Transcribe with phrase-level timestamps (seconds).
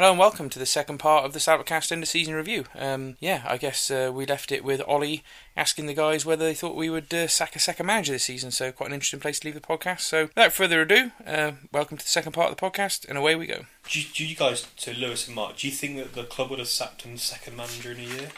[0.00, 2.64] Hello and welcome to the second part of the Saltcast end of season review.
[2.74, 5.22] Um, yeah, I guess uh, we left it with Ollie
[5.58, 8.50] asking the guys whether they thought we would uh, sack a second manager this season.
[8.50, 10.00] So quite an interesting place to leave the podcast.
[10.00, 13.36] So without further ado, uh, welcome to the second part of the podcast, and away
[13.36, 13.66] we go.
[13.90, 16.48] Do you, do you guys, to Lewis and Mark, do you think that the club
[16.48, 18.28] would have sacked him second manager in a year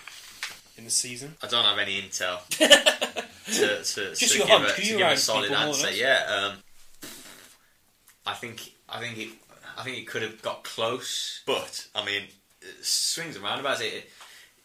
[0.76, 1.36] in the season?
[1.44, 5.16] I don't have any intel to, to, Just to give, hunch, to you're give a
[5.16, 5.92] solid answer.
[5.92, 7.08] Yeah, um,
[8.26, 9.28] I think I think it
[9.82, 12.22] I think it could have got close, but I mean,
[12.82, 13.80] swings and roundabouts.
[13.80, 14.10] It, it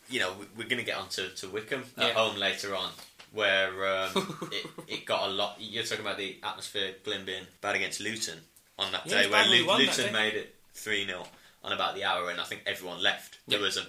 [0.09, 2.13] you know, we- we're going to get on to, to Wycombe at Yeah.
[2.13, 2.91] home later on,
[3.31, 5.55] where um, it, it got a lot.
[5.59, 8.40] You're talking about the atmosphere Glyn being bad against Luton
[8.77, 10.12] on that Yeah, day, where Lu- Luton day.
[10.12, 11.26] made it three 0
[11.63, 13.40] on about the hour, and I think everyone left.
[13.48, 13.88] There was a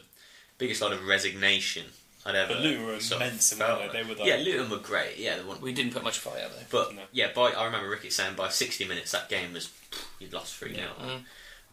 [0.57, 1.85] biggest lot of resignation
[2.27, 2.55] I'd ever.
[2.55, 3.79] But Luton were sort of immense, felt.
[3.81, 4.03] weren't they?
[4.03, 5.17] They were like- yeah, Luton were great.
[5.19, 5.61] Yeah, they won.
[5.61, 6.67] We didn't put much fight out there.
[6.71, 7.03] But No.
[7.13, 9.71] yeah, by I remember Ricky saying by 60 minutes that game was
[10.19, 11.25] you'd lost three 0 Mm.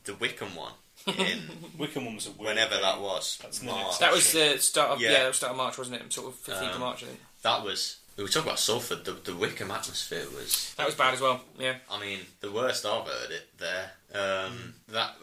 [0.05, 0.73] The Wycombe one
[1.07, 1.41] in
[1.77, 2.81] Wycombe one was a weird whenever game.
[2.83, 5.19] that was, That's the March, That was the start of yeah, Yeah.
[5.23, 6.13] that was start of March, wasn't it?
[6.13, 7.19] Sort of fifteenth of Um, March, I think.
[7.41, 7.97] that was.
[8.17, 9.03] We were talking about Salford.
[9.03, 10.73] The, the Wycombe atmosphere was.
[10.77, 11.41] That was bad as well.
[11.59, 11.75] Yeah.
[11.91, 13.91] I mean, the worst I've heard it there.
[14.13, 14.51] Um,
[14.87, 14.93] Hmm.
[14.93, 15.15] That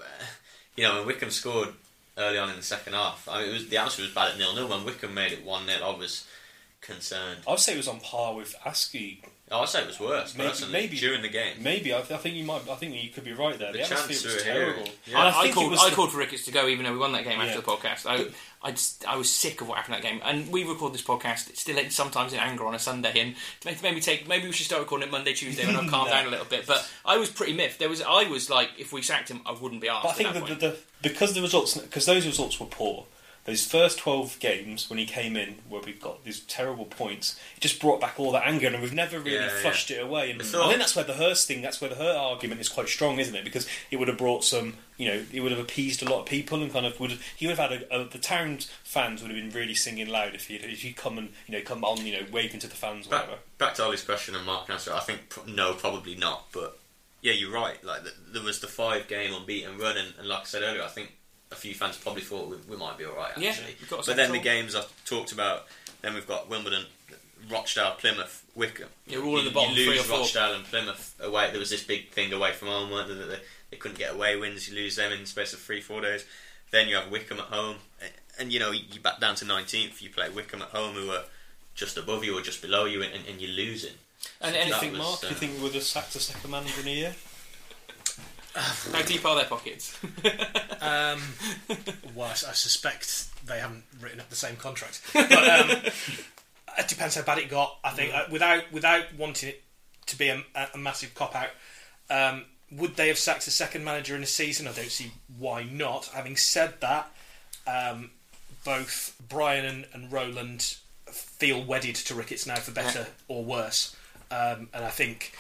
[0.77, 1.73] you know when Wycombe scored
[2.19, 3.29] early on in the second half.
[3.31, 4.69] I mean, it was the answer was bad at nil nil.
[4.69, 6.27] When Wycombe made it one 0 I was
[6.81, 7.41] concerned.
[7.47, 9.19] I would say it was on par with Askey.
[9.51, 11.63] Oh, I'd say it was worse Maybe- personally maybe- during the game.
[11.63, 12.67] Maybe I, I think you might.
[12.71, 13.71] I think you could be right there.
[13.73, 14.89] The, The atmosphere was terrible.
[15.07, 15.19] Yeah.
[15.19, 16.93] And I, I think called was I the- called for Ricketts to go even though
[16.93, 17.47] we won that game Yeah.
[17.47, 18.07] after the podcast.
[18.07, 18.25] I,
[18.65, 21.51] I just I was sick of what happened that game, and we record this podcast
[21.51, 24.67] it's still sometimes in anger on a Sunday, and maybe, maybe take maybe we should
[24.67, 26.15] start recording it Monday, Tuesday when I've calmed No.
[26.17, 26.67] down a little bit.
[26.67, 27.79] But I was pretty miffed.
[27.81, 30.05] There was I was like, if we sacked him, I wouldn't be asked.
[30.05, 30.81] But I think at that that the, point.
[31.03, 33.07] the, because the results, because those results were poor.
[33.45, 37.61] Those first twelve games when he came in, where we've got these terrible points, it
[37.61, 40.31] just brought back all that anger, and we've never really Yeah, flushed it away.
[40.31, 42.69] And I I think that's where the Hurst thing, that's where the Hurt argument is
[42.69, 43.43] quite strong, isn't it?
[43.43, 46.27] Because it would have brought some, you know, it would have appeased a lot of
[46.27, 49.23] people, and kind of would have, he would have had a, a, the town fans
[49.23, 51.83] would have been really singing loud if he if he come and you know come
[51.83, 53.41] on, you know, waving to the fans, Back, whatever.
[53.59, 54.93] back to Ollie's question and Mark answer.
[54.95, 56.47] I think no, probably not.
[56.53, 56.79] But
[57.23, 57.83] yeah, you're right.
[57.83, 60.63] Like the, there was the five game unbeaten run, and, run and like I said
[60.63, 61.13] earlier, I think
[61.53, 63.31] a few fans probably thought we, we might be all right.
[63.31, 65.67] Actually, got but then the games I've talked about.
[66.01, 66.87] Then we've got Wimbledon,
[67.51, 68.89] Rochdale, Plymouth, Wycombe.
[69.07, 70.19] You're all in the bottom you three lose or four.
[70.21, 71.51] Rochdale and Plymouth away.
[71.51, 73.19] There was this big thing away from home, weren't there?
[73.19, 73.41] That they,
[73.71, 74.69] they couldn't get away wins.
[74.69, 76.25] You lose them in the space of three, four days.
[76.73, 80.01] Then you have Wycombe at home, A- and you know you back down to 19th.
[80.03, 81.25] You play Wycombe at home, who are
[81.75, 83.95] just above you or just below you, and, and you're losing.
[84.41, 85.21] and, and you that think, was, Mark?
[85.21, 87.15] Do you uh, think we would have sacked a second manager in a year?
[88.93, 89.99] how deep are their pockets?
[90.83, 91.21] Um,
[92.17, 95.01] well, I, I suspect they haven't written up the same contract.
[95.13, 95.71] But um,
[96.79, 97.79] it depends how bad it got.
[97.85, 99.63] I think uh, without without wanting it
[100.07, 100.43] to be a,
[100.75, 101.51] a massive cop out,
[102.11, 104.67] um, would they have sacked a second manager in a season?
[104.67, 106.07] I don't see why not.
[106.07, 107.13] Having said that,
[107.65, 108.11] um,
[108.65, 113.95] both Brian and, and Roland feel wedded to Ricketts now for better or worse,
[114.33, 115.33] um, and I think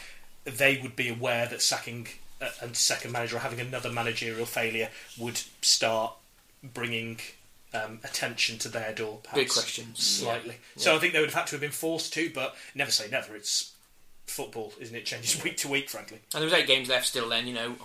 [0.44, 2.06] they would be aware that sacking
[2.42, 6.14] a, a second manager or having another managerial failure would start
[6.62, 7.20] bringing
[7.74, 9.20] um, attention to their door.
[9.22, 9.94] Perhaps, Big question.
[9.94, 10.56] slightly.
[10.76, 10.82] Yeah.
[10.82, 13.08] So I think they would have had to have been forced to, but never say
[13.10, 13.34] never.
[13.34, 13.72] It's
[14.26, 15.00] football, isn't it?
[15.00, 16.18] It changes week to week, frankly.
[16.34, 17.28] And there was eight games left still.
[17.28, 17.76] Then you know.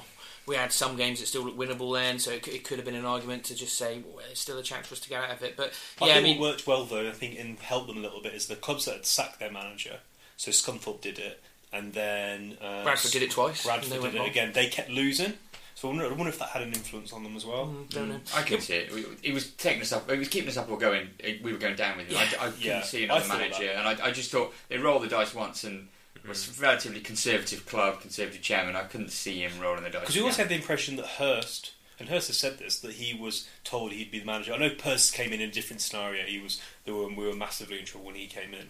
[0.46, 2.96] We had some games that still looked winnable then, so it, it could have been
[2.96, 5.32] an argument to just say well, there's still a chance for us to get out
[5.32, 5.58] of it.
[5.58, 8.00] But yeah, I think mean, what worked well though, I think, and helped them a
[8.00, 10.00] little bit is the clubs that had sacked their manager.
[10.38, 13.66] So Scunthorpe did it, and then uh, Bradford did it twice.
[13.66, 14.28] Bradford did it wrong.
[14.30, 14.52] again.
[14.54, 15.34] They kept losing.
[15.76, 17.68] So I wonder, I wonder if that had an influence on them as well.
[17.68, 18.20] Mm, don't know.
[18.36, 18.92] I could see it.
[18.92, 20.10] We- He was taking us up.
[20.10, 21.10] He was keeping us up or going.
[21.44, 22.18] We were going down with him.
[22.18, 23.76] I, I couldn't Yeah, see another thought manager, that.
[23.86, 25.88] and I, I just thought they rolled the dice once and
[26.28, 28.76] was a relatively conservative club, conservative chairman.
[28.76, 30.02] I couldn't see him rolling the dice.
[30.02, 33.14] Because we always had the impression that Hurst, and Hurst has said this, that he
[33.14, 34.54] was told he'd be the manager.
[34.54, 36.24] I know Hurst came in in a different scenario.
[36.26, 38.68] He was, they were, we were massively in trouble when he came in.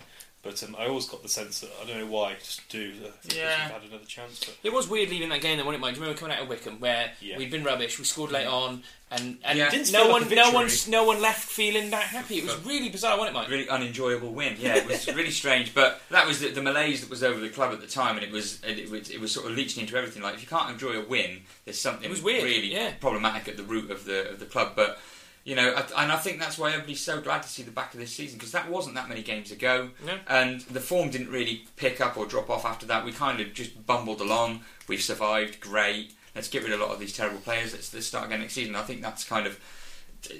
[0.47, 2.93] But um, I always got the sense that I don't know why, just do.
[3.05, 3.49] Uh, because Yeah.
[3.69, 4.39] had another chance.
[4.45, 5.93] But It was weird leaving that game, though, wasn't it, Mike?
[5.95, 7.37] Do you remember coming out of Wycombe where Yeah.
[7.37, 9.69] we'd been rubbish, we scored late on, and, and Yeah.
[9.69, 10.55] Didn't no feel one, like a no victory.
[10.55, 12.37] one, no one left feeling that happy.
[12.37, 13.49] It was really bizarre, wasn't it, Mike?
[13.49, 14.55] really unenjoyable win.
[14.59, 15.73] Yeah, it was really strange.
[15.73, 18.25] But that was the, the malaise that was over the club at the time, and
[18.25, 20.21] it was it, was it was sort of leaching into everything.
[20.23, 22.93] Like if you can't enjoy a win, there's something It was weird, really yeah.
[22.99, 24.73] problematic at the root of the of the club.
[24.75, 24.99] But
[25.47, 27.93] you know, I, and I think that's why everybody's so glad to see the back
[27.93, 30.17] of this season because that wasn't that many games ago, No.
[30.27, 33.05] and the form didn't really pick up or drop off after that.
[33.05, 34.65] We kind of just bumbled along.
[34.89, 35.61] We've survived.
[35.61, 36.13] Great.
[36.35, 37.71] Let's get rid of a lot of these terrible players.
[37.71, 38.75] Let's, let's start again next season.
[38.75, 39.57] I think that's kind of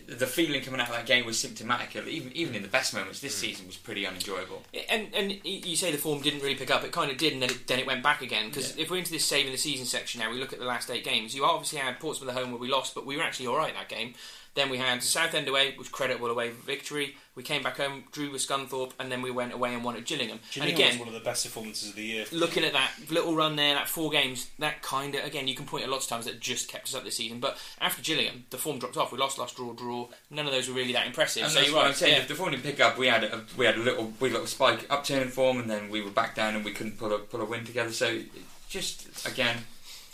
[0.07, 1.95] the feeling coming out of that game was symptomatic.
[1.95, 3.41] Even even in the best moments, this mm.
[3.41, 4.63] season was pretty unenjoyable.
[4.89, 6.83] And and you say the form didn't really pick up.
[6.83, 8.49] It kind of did, and then it, then it went back again.
[8.49, 10.91] Because if we're into this saving the season section now, we look at the last
[10.91, 11.33] eight games.
[11.33, 13.73] You obviously had Portsmouth at home where we lost, but we were actually all right
[13.73, 14.15] that game.
[14.57, 17.15] Then we had Southend away, which creditable away victory.
[17.35, 20.05] We came back home, drew with Scunthorpe, and then we went away and won at
[20.05, 20.39] Gillingham.
[20.51, 22.25] Gillingham and again, was one of the best performances of the year.
[22.31, 25.67] looking at that little run there, that four games, that kind of again, you can
[25.67, 27.39] point at lots of times that just kept us up this season.
[27.39, 29.11] But after Gillingham, the form dropped off.
[29.11, 30.07] We lost, lost, draw, draw.
[30.31, 31.43] None of those were really that impressive.
[31.43, 31.89] And so that's you're what right.
[31.89, 32.15] I'm saying.
[32.15, 32.21] yeah.
[32.21, 34.31] If the form didn't pick up, we had a, we had a little we had
[34.31, 36.97] a little spike upturn in form, and then we were back down, and we couldn't
[36.97, 37.91] pull a pull a win together.
[37.91, 38.19] So
[38.67, 39.57] just again,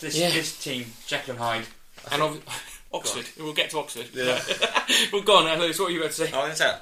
[0.02, 0.32] this Yeah.
[0.32, 1.66] this team, Jekyll and Hyde.
[2.12, 2.42] And ob-
[2.94, 3.26] Oxford.
[3.38, 4.08] We'll get to Oxford.
[4.14, 4.40] Yeah.
[5.14, 5.80] well, go on, Lewis.
[5.80, 6.24] What were you about to say?
[6.26, 6.76] I was going to say,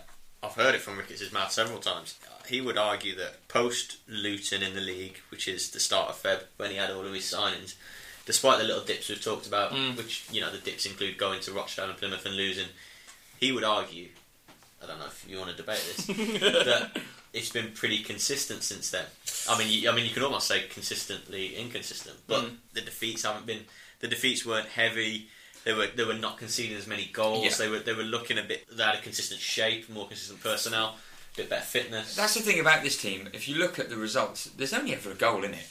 [0.43, 2.19] I've heard it from Ricketts' mouth several times.
[2.47, 6.41] He would argue that post Luton in the league, which is the start of Feb,
[6.57, 7.75] when he had all of his signings,
[8.25, 9.95] despite the little dips we've talked about, Mm.
[9.95, 12.67] which you know the dips include going to Rochdale and Plymouth and losing,
[13.39, 14.09] he would argue.
[14.83, 16.05] I don't know if you want to debate this.
[16.07, 16.97] that
[17.33, 19.05] it's been pretty consistent since then.
[19.47, 22.55] I mean, you, I mean, you can almost say consistently inconsistent, but Mm.
[22.73, 23.65] the defeats haven't been.
[23.99, 25.29] The defeats weren't heavy.
[25.63, 27.43] They were they were not conceding as many goals.
[27.45, 27.51] Yeah.
[27.57, 28.65] They were they were looking a bit.
[28.75, 30.95] They had a consistent shape, more consistent personnel,
[31.33, 32.15] a bit better fitness.
[32.15, 33.29] That's the thing about this team.
[33.33, 35.67] If you look at the results, there's only ever a goal in it.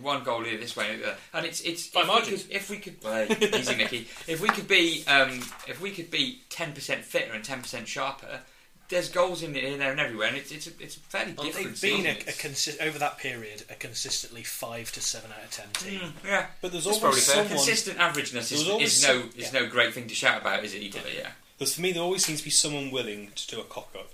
[0.00, 2.78] One goal here, this way, uh, and it's it's By if we could- If we
[2.78, 4.08] could, well, easy Mickey.
[4.26, 7.86] If we could be um, if we could be ten percent fitter and ten percent
[7.88, 8.40] sharper,
[8.88, 11.46] there's goals in here, there, and everywhere, and it's it's a, it's a fairly Well,
[11.46, 11.76] different.
[11.76, 15.50] They've been a, a consi- over that period a consistently five to seven out of
[15.50, 16.00] ten team.
[16.00, 17.34] Mm, yeah, But there's That's always probably fair.
[17.46, 17.48] someone.
[17.64, 20.40] consistent averageness There is, was always is no some- is no great thing to shout
[20.40, 20.82] about, is it?
[20.82, 21.30] Either, yeah.
[21.58, 24.10] There's, for me, there always seems to be someone willing to do a cock up.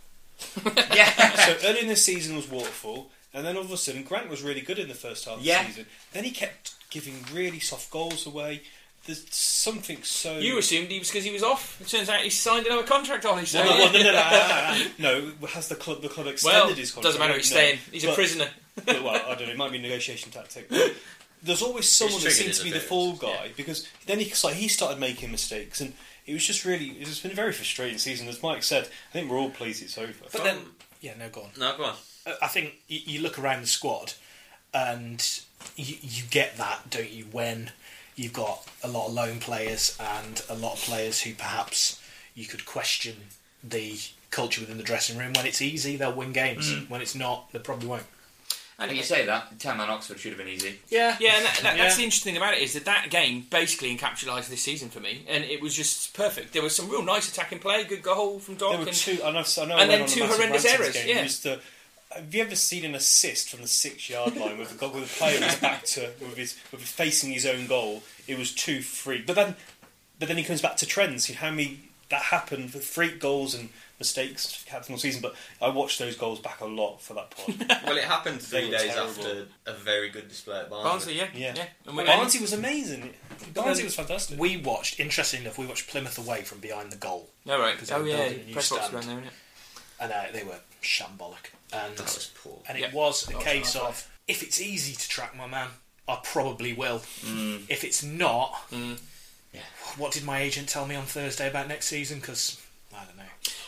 [0.95, 1.11] Yeah.
[1.37, 4.43] so early in the season was Waterfall, and then all of a sudden Grant was
[4.43, 5.61] really good in the first half Yeah.
[5.61, 5.87] of the season.
[6.13, 8.63] Then he kept giving really soft goals away.
[9.04, 10.38] There's something so.
[10.38, 11.81] You assumed he was because he was off.
[11.81, 13.38] It turns out he signed another contract on.
[13.38, 15.46] He's Well, no, well, no, no, no, no, no, no.
[15.49, 17.04] Has the club the club extended Well, his contract?
[17.04, 17.34] doesn't matter.
[17.34, 17.56] He's No.
[17.56, 17.78] staying.
[17.90, 18.49] He's a prisoner.
[18.87, 19.52] but, well, I don't know.
[19.52, 20.70] It might be a negotiation tactic.
[21.43, 24.69] There's always someone that seems to be the fall guy because then he like he
[24.69, 25.93] started making mistakes and
[26.25, 28.28] it was just really it's been a very frustrating season.
[28.28, 30.12] As Mike said, I think we're all pleased it's over.
[30.31, 30.58] But then,
[31.00, 31.50] yeah, no, go on.
[31.58, 31.94] no, go on.
[32.25, 34.12] Uh, I think you, you look around the squad
[34.72, 35.40] and
[35.75, 37.72] you, you get that, don't you, when
[38.17, 42.00] you've got a lot of lone players and a lot of players who perhaps
[42.35, 43.14] you could question
[43.64, 43.99] the
[44.31, 45.32] culture within the dressing room.
[45.35, 46.73] When it's easy, they'll win games.
[46.73, 46.88] Mm.
[46.91, 48.05] When it's not, they probably won't.
[48.79, 50.81] And you say that ten man Oxford should have been easy.
[50.88, 51.82] Yeah, Yeah, and that, that, Yeah.
[51.85, 54.99] that's the interesting thing about it is that that game basically encapsulates this season for
[54.99, 56.53] me, and it was just perfect.
[56.53, 59.19] There was some real nice attacking play, good goal from Doc, There were and two,
[59.23, 61.09] and I've, I know and I then went on a two horrendous errors, Game.
[61.09, 61.19] yeah.
[61.20, 61.61] It was the,
[62.14, 65.41] have you ever seen an assist from the six-yard line with the with the player
[65.41, 68.03] was back to with his with facing his own goal?
[68.26, 69.56] It was two free, but then
[70.19, 71.29] but then he comes back to trends.
[71.29, 71.81] You know, how many
[72.11, 75.23] that happened with freak goals and mistakes happened all season.
[75.23, 77.64] But I watched those goals back a lot for that point.
[77.87, 79.11] Well, it happened three days terrible.
[79.11, 81.19] after a very good display at Barnsley.
[81.19, 81.55] Barnsley, yeah, Yeah.
[81.56, 81.67] yeah.
[81.87, 83.11] And we, Barnsley was amazing.
[83.55, 84.38] Barnsley was fantastic.
[84.38, 87.76] We watched, interesting enough, we watched Plymouth away from behind the goal, no, right.
[87.93, 89.32] Oh yeah, building press box around there, isn't it?
[90.00, 91.53] and uh, they were shambolic.
[91.73, 92.59] And That was poor.
[92.69, 92.87] and Yeah.
[92.89, 93.87] it was a case sorry.
[93.89, 95.69] of if it's easy to track my man,
[96.09, 97.01] I probably will.
[97.25, 97.65] Mm.
[97.69, 98.99] If it's not, Mm.
[99.97, 102.21] what did my agent tell me on Thursday about next season?
[102.21, 102.57] Because
[102.95, 103.23] I don't know.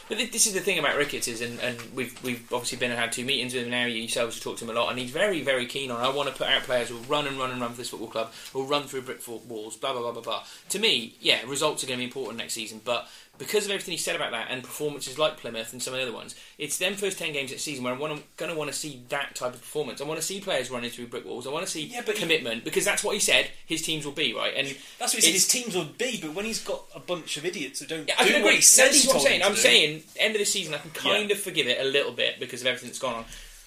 [0.06, 3.00] But this is the thing about Ricketts is, and, and we've we've obviously been and
[3.00, 3.86] had two meetings with him now.
[3.86, 5.98] You yourselves have talked to him a lot, and he's very very keen on.
[6.02, 7.88] I want to put out players who will run and run and run for this
[7.88, 10.44] football club, who'll run through brick fa- walls, blah blah blah blah blah.
[10.70, 13.92] To me, yeah, results are going to be important next season, but because of everything
[13.92, 16.78] he said about that and performances like Plymouth and some of the other ones, it's
[16.78, 19.34] them first ten games of the season where I'm going to want to see that
[19.34, 20.00] type of performance.
[20.00, 21.46] I want to see players running through brick walls.
[21.46, 24.04] I want to see Yeah, but he- commitment because that's what he said his teams
[24.04, 24.54] will be, right?
[24.56, 26.20] And That's what he said his teams will be.
[26.20, 28.48] But when he's got a bunch of idiots who don't Yeah, I do can what
[28.50, 28.60] agree.
[28.60, 29.42] he he is what I'm saying.
[29.42, 32.12] I'm do, saying end of the season, I can kind of forgive it a little
[32.12, 33.24] bit because of everything that's gone on.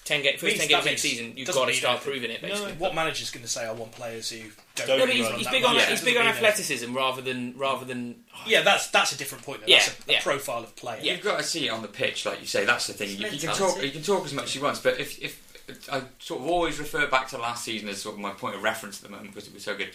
[0.08, 2.12] Ten ga- first ten games next means- season, you've got to start anything.
[2.12, 2.40] proving it.
[2.40, 2.72] Basically.
[2.72, 3.66] What manager's going to say?
[3.66, 4.38] I want players who
[4.74, 4.86] don't.
[4.86, 5.70] Don't No, but he's, run he's that big much.
[5.70, 8.24] on Yeah, he's big on doesn't athleticism rather than rather than.
[8.46, 9.60] Yeah, that's that's a different point.
[9.60, 9.66] Though.
[9.66, 10.22] Yeah, that's a, a yeah.
[10.22, 11.00] profile of player.
[11.02, 11.12] Yeah.
[11.12, 12.64] You've got to see it on the pitch, like you say.
[12.64, 13.10] That's the thing.
[13.10, 13.82] You, you can talk.
[13.82, 16.78] You can talk as much as you want, but if, if I sort of always
[16.78, 19.34] refer back to last season as sort of my point of reference at the moment
[19.34, 19.90] because it was so good.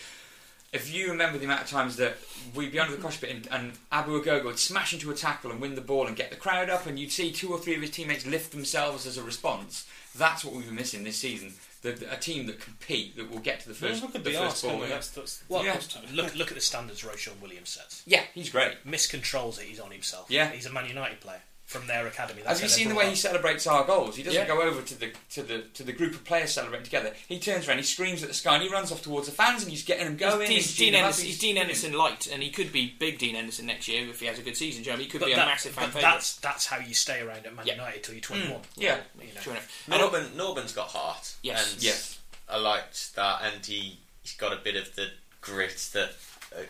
[0.74, 2.18] If you remember the amount of times that
[2.56, 5.52] we'd be under the cosh pit and, and Abu Ogogo would smash into a tackle
[5.52, 7.76] and win the ball and get the crowd up, and you'd see two or three
[7.76, 9.88] of his teammates lift themselves as a response.
[10.16, 11.54] That's what we've been missing this season.
[11.84, 14.24] The, the- a team that compete, that will get to the Well, first, look at
[14.24, 14.72] the the first ball.
[14.72, 14.88] can't we?
[14.90, 14.94] yeah.
[14.96, 15.80] That's, that's, Well, Yeah.
[16.14, 18.04] look look at the standards Ro-Shaun Williams sets.
[18.06, 18.72] Yeah, he's great.
[18.86, 19.66] Miscontrols it.
[19.66, 20.26] He's on himself.
[20.30, 20.50] Yeah.
[20.52, 21.42] he's a Man United player.
[21.66, 22.42] From their academy.
[22.42, 24.18] Have you how they're seen the brought way he celebrates our goals?
[24.18, 24.48] He doesn't Yeah.
[24.48, 27.14] go over to the to the to the group of players celebrating together.
[27.28, 29.64] He turns around, he screams at the sky, and he runs off towards the fans,
[29.64, 30.42] and he's getting them going.
[30.42, 32.94] He's, he's he's Dean cheering them Anderson, he's Dean Henderson light, and he could be
[33.00, 34.84] big Dean Henderson next year if he has a good season.
[34.84, 35.06] Do you know what I mean?
[35.06, 36.14] He could But be a massive fan but favourite.
[36.14, 37.76] that's that's how you stay around at Man Yeah.
[37.76, 38.62] United till you're mm, 21.
[38.76, 39.42] Yeah, You know.
[39.42, 39.84] Sure enough.
[39.90, 41.34] And Norburn, Norburn's got heart.
[41.42, 41.74] Yes.
[41.74, 42.20] And Yes.
[42.50, 45.08] I liked that, and he, he's got a bit of the
[45.42, 46.12] grit that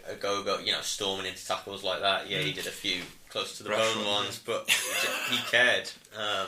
[0.08, 2.30] a, a go go, you know, storming into tackles like that.
[2.30, 2.56] Yeah, he mm.
[2.56, 3.02] did a few
[3.34, 6.48] close to the Rush bone one, ones, but he, he cared um,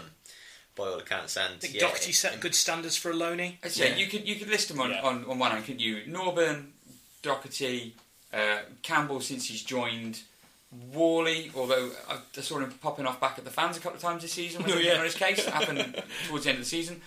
[0.75, 1.35] by all accounts.
[1.35, 3.55] And I think yeah, Docherty set good standards for a loanee.
[3.63, 5.01] I'd say you could you could list them on, Yeah.
[5.01, 6.03] on, on one hand, couldn't you?
[6.07, 6.67] Norburn,
[7.23, 7.91] Docherty,
[8.33, 10.21] uh, Campbell since he's joined,
[10.93, 14.01] Whalley, although I I saw him popping off back at the fans a couple of
[14.01, 14.97] times this season when Oh, he yeah.
[14.97, 15.43] on his case.
[15.45, 17.01] That happened towards the end of the season.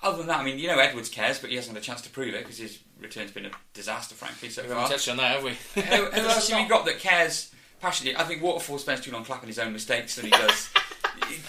[0.00, 2.02] Other than that, I mean, you know, Edwards cares, but he hasn't had a chance
[2.02, 4.80] to prove it because his return's been a disaster, frankly, so We far.
[4.80, 5.50] haven't touched on that, have we?
[5.74, 7.53] who, who else have we got that cares
[7.84, 8.18] passionately?
[8.18, 10.70] I think Waterfall spends too long clapping his own mistakes than he does.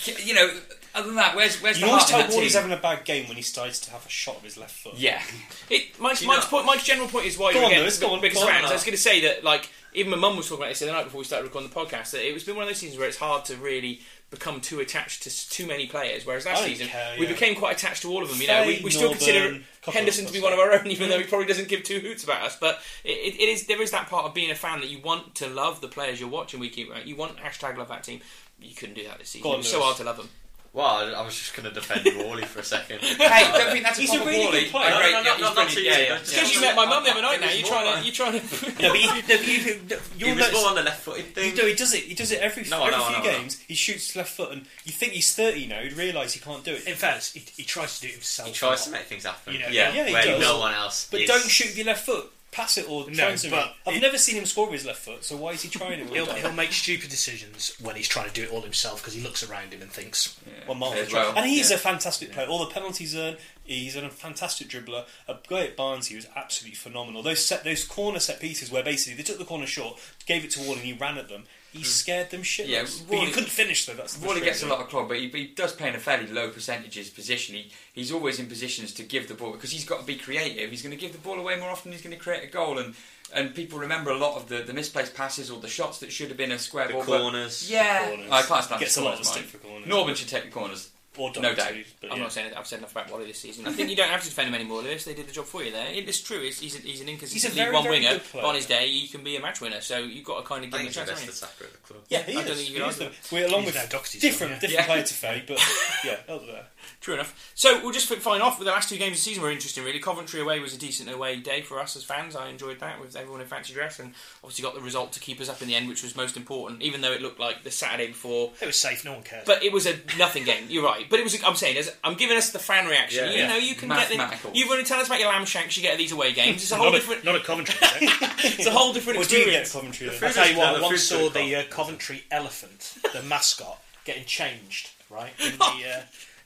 [0.25, 0.50] you know,
[0.94, 2.62] other than that, where's where's You the always heart tell in that he's team?
[2.62, 4.96] having a bad game when he starts to have a shot of his left foot.
[4.96, 5.22] Yeah,
[5.70, 8.00] It, Mike's, Do Mike's, point, Mike's general point is why Go you're on, getting Lewis,
[8.00, 8.54] go on, biggest go on.
[8.65, 10.88] I was going to say that, like, even my mum was talking about this the
[10.88, 12.12] night before we started recording the podcast.
[12.12, 14.01] That it was been one of those seasons where it's hard to really
[14.32, 16.25] become too attached to too many players.
[16.25, 18.41] Whereas last season care, we became quite attached to all of them.
[18.41, 20.88] You know, we, Faye, we still Norburn, consider Henderson to be one of our own,
[20.88, 21.29] even though he mm.
[21.29, 22.58] probably doesn't give two hoots about us.
[22.60, 25.36] But it, it, is there is that part of being a fan that you want
[25.36, 27.05] to love the players you're watching week in week.
[27.05, 28.22] You want hashtag love that team.
[28.60, 29.44] You couldn't do that this season.
[29.44, 30.29] Go on, it was so hard to love them.
[30.75, 33.00] Well, I, I was just going to defend Whalley for a second.
[33.00, 33.17] hey,
[33.58, 34.60] don't think that's a He's a proper really Whalley.
[34.63, 34.89] good player.
[34.89, 35.86] No, no, no, yeah, he's no, not brilliant.
[35.86, 36.10] Yeah, yeah.
[36.10, 36.39] but It's Yeah.
[36.41, 37.39] because you met my mum the other night.
[37.39, 38.82] Now you're more trying to you're trying to.
[38.84, 39.79] No, but he, no, but you, He
[40.20, 41.55] you'll was notice- more on the left-footed thing.
[41.55, 42.03] No, he does it.
[42.03, 43.39] He does it every, No, every know, I few know, I know.
[43.39, 43.60] games.
[43.67, 45.79] He shoots left foot, and you think he's thirty now.
[45.79, 46.86] He'd realise he can't do it.
[46.86, 48.50] In fairness, he, he tries to do it himself.
[48.50, 49.53] He tries to make things happen.
[49.53, 50.41] You know, yeah, yeah, he where does.
[50.41, 51.08] no one else.
[51.10, 52.32] But don't shoot with your left foot.
[52.52, 53.50] Pass it or No, try something.
[53.60, 55.25] but I've it- never seen him score with his left foot.
[55.25, 56.08] So why is he trying it?
[56.08, 59.14] All He'll, he'll make stupid decisions when he's trying to do it all himself because
[59.14, 61.75] he looks around him and thinks, Well, Martin As Trott- well, and he's yeah.
[61.75, 62.48] a fantastic player.
[62.48, 65.05] All the penalties earned, he's a fantastic dribbler.
[65.27, 67.24] A guy at Barnes, he was absolutely phenomenal.
[67.24, 70.51] Those set, those corner set pieces where basically they took the corner short, gave it
[70.51, 71.43] to Ward, and he ran at them.
[71.72, 71.86] He hmm.
[71.86, 72.67] scared them shit.
[72.67, 73.93] Yeah, but you couldn't finish though.
[73.93, 76.00] That's the Whalley gets a lot of clog, but he, he does play in a
[76.00, 77.55] fairly low percentages position.
[77.55, 80.69] He, he's always in positions to give the ball because he's got to be creative.
[80.69, 81.91] He's going to give the ball away more often.
[81.91, 82.95] He's going to create a goal, and
[83.34, 86.29] and people remember a lot of the, the misplaced passes or the shots that should
[86.29, 87.03] have been a square the ball.
[87.05, 87.69] but- corners.
[87.69, 88.31] Yeah, Corners.
[88.31, 89.88] I can't stand Gets the a lot of stick for corners.
[89.88, 90.91] Norburn should take the corners.
[91.17, 91.74] Or No doubt.
[92.01, 92.24] But I'm yeah.
[92.24, 92.57] not saying it.
[92.57, 93.65] I've said enough about Whalley this season.
[93.67, 95.05] I think you don't have to defend him anymore, Lewis.
[95.05, 95.88] They did the job for you there.
[95.88, 96.39] It- It's true.
[96.41, 98.12] It's, he's, a, he's an inconsistent very, one very winger.
[98.13, 98.41] good player.
[98.43, 99.81] But on his day, he can be a match winner.
[99.81, 101.25] So you've got to kind of give him think a he's the chance.
[101.25, 101.65] best haven't you?
[101.65, 102.03] attacker at the club.
[102.10, 102.57] Yeah, he I don't is.
[102.57, 104.67] think you He can is the- We're along He's with now Docherty's different, job, yeah.
[104.67, 104.93] different Yeah.
[104.93, 105.60] player to Faye, but
[106.05, 106.65] yeah, other there.
[107.01, 107.51] True enough.
[107.56, 109.84] So we'll just fine off with the last two games of the season were interesting,
[109.84, 110.00] really.
[110.00, 112.36] Coventry away was a decent away day for us as fans.
[112.36, 114.13] I enjoyed that with everyone in fancy dress, and
[114.44, 116.82] obviously got the result to keep us up in the end, which was most important.
[116.82, 119.46] Even though it looked like the Saturday before, it was safe, no one cared.
[119.46, 120.65] but it was a nothing game.
[120.70, 121.42] You're right, but it was.
[121.44, 123.25] I'm saying, as- I'm giving us the fan reaction.
[123.25, 123.48] Yeah, you yeah.
[123.48, 124.51] know, you can get Mathematical.
[124.51, 124.58] the.
[124.58, 126.62] You've only tell us about your lamb shanks you get at these away games.
[126.63, 127.24] It's a whole not, different.
[127.24, 127.75] a, not a Coventry.
[127.75, 128.60] is it?
[128.60, 129.75] It's a whole different What do you get experience.
[129.75, 130.08] at Coventry?
[130.10, 130.20] then?
[130.20, 134.25] The I tell you what, I once saw the uh, Coventry elephant, the mascot, getting
[134.25, 134.89] changed.
[135.10, 136.01] Right in the uh,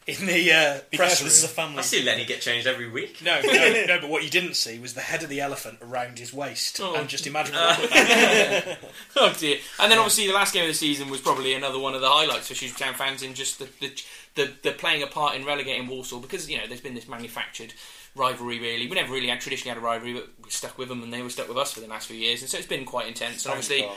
[0.08, 1.28] in the uh, press room.
[1.28, 1.80] this is a family.
[1.80, 3.22] I see Lenny get changed every week.
[3.24, 6.18] No, no, no, but what you didn't see was the head of the elephant around
[6.18, 6.80] his waist.
[6.82, 6.96] Oh.
[6.96, 8.80] And just imagine Uh, what that
[9.18, 9.58] Oh dear!
[9.80, 12.10] And then obviously the last game of the season was probably another one of the
[12.10, 14.02] highlights for Shrewsbury Town fans in just the the,
[14.36, 17.74] the the playing a part in relegating Walsall because you know there's been this manufactured
[18.16, 18.60] rivalry.
[18.60, 21.14] Really, we never really had traditionally had a rivalry, but we stuck with them and
[21.14, 23.08] they were stuck with us for the last few years, and so it's been quite
[23.08, 23.46] intense.
[23.46, 23.88] And obviously.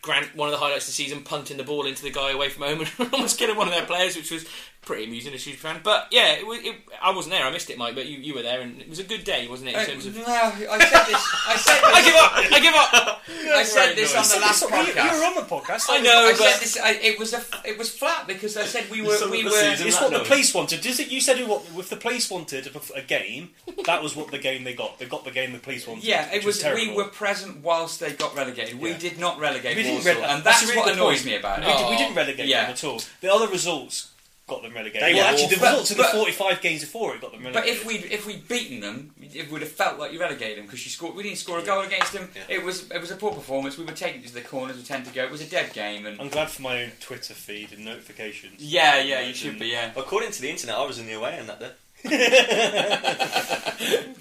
[0.00, 2.48] Grant, one of the highlights of the season, punting the ball into the guy away
[2.48, 4.44] from home and almost killing one of their players, which was
[4.82, 5.80] pretty amusing as a Shrewsbury fan.
[5.84, 7.44] But yeah, it, it, I wasn't there.
[7.44, 7.94] I missed it, Mike.
[7.94, 9.74] But you, you were there, and it was a good day, wasn't it?
[9.74, 11.28] In Uh, terms of, no, I said this.
[11.48, 11.94] I said this.
[11.94, 12.32] I give up.
[12.34, 13.22] I give up.
[13.58, 15.12] I said this on the last podcast.
[15.12, 15.86] You were on the podcast.
[15.88, 16.78] I know, I but said this.
[16.80, 17.42] I, it was a.
[17.64, 19.16] It was flat because I said we were.
[19.30, 19.50] We were.
[19.54, 20.84] It's that what the police wanted.
[20.84, 21.10] Is it?
[21.10, 23.50] You said what if the police wanted a, a game?
[23.86, 24.98] That was what the game they got.
[24.98, 26.04] They got the game the police wanted.
[26.04, 26.62] Yeah, it was.
[26.64, 28.80] we were present whilst they got relegated.
[28.80, 28.98] We Yeah.
[28.98, 31.26] did not relegate We didn't Walsall, and that's that's, a really what annoys point.
[31.26, 31.76] me about We, it.
[31.78, 31.98] did, we Oh.
[31.98, 32.62] didn't relegate Yeah.
[32.64, 33.00] them at all.
[33.20, 34.11] The other results
[34.54, 35.02] got them relegated.
[35.02, 35.68] They well, were actually, the awful.
[35.68, 37.62] results in the But- 45 games before it got them relegated.
[37.62, 40.66] But if we'd if we'd beaten them, it would have felt like you relegated them
[40.66, 41.14] because you scored.
[41.14, 42.28] We didn't score a goal against them.
[42.34, 42.42] Yeah.
[42.56, 43.76] It was it was a poor performance.
[43.78, 44.76] We were taking it to the corners.
[44.76, 45.24] We tend to go.
[45.24, 46.06] It was a dead game.
[46.06, 48.60] And I'm glad for my own Twitter feed and notifications.
[48.62, 49.68] yeah, yeah, you should be.
[49.68, 49.90] Yeah.
[49.96, 51.70] According to the internet, I was in the away end that day.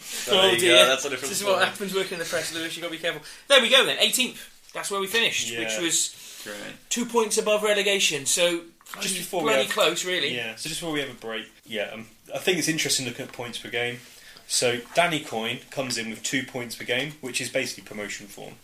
[0.01, 0.75] So Oh there you dear.
[0.83, 2.75] go, that's a different This is what happens working in the press, Lewis.
[2.75, 3.21] You've got to be careful.
[3.47, 3.97] There we go then.
[3.97, 4.37] 18th.
[4.73, 6.55] That's where we finished, which was Great.
[6.89, 8.25] two points above relegation.
[8.25, 8.61] So
[8.99, 10.35] Just before we bloody have- close, really.
[10.35, 13.25] Yeah, so just before we have a break, yeah, um, I think it's interesting looking
[13.25, 13.99] at points per game.
[14.47, 18.55] So Danny Coyne comes in with two points per game, which is basically promotion form.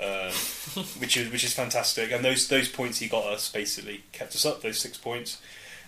[0.00, 0.32] um,
[0.98, 2.10] which is which is fantastic.
[2.12, 4.62] And those those points he got us basically kept us up.
[4.62, 5.40] Those six points,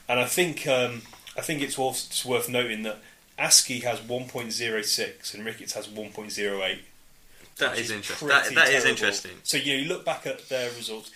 [0.09, 1.03] and I think um,
[1.37, 2.99] I think it's worth, it's worth noting that
[3.39, 6.79] Askey has 1.06 and Ricketts has 1.08.
[7.59, 8.29] That is interesting.
[8.29, 9.33] That, that is interesting.
[9.43, 11.11] So you know, you look back at their results,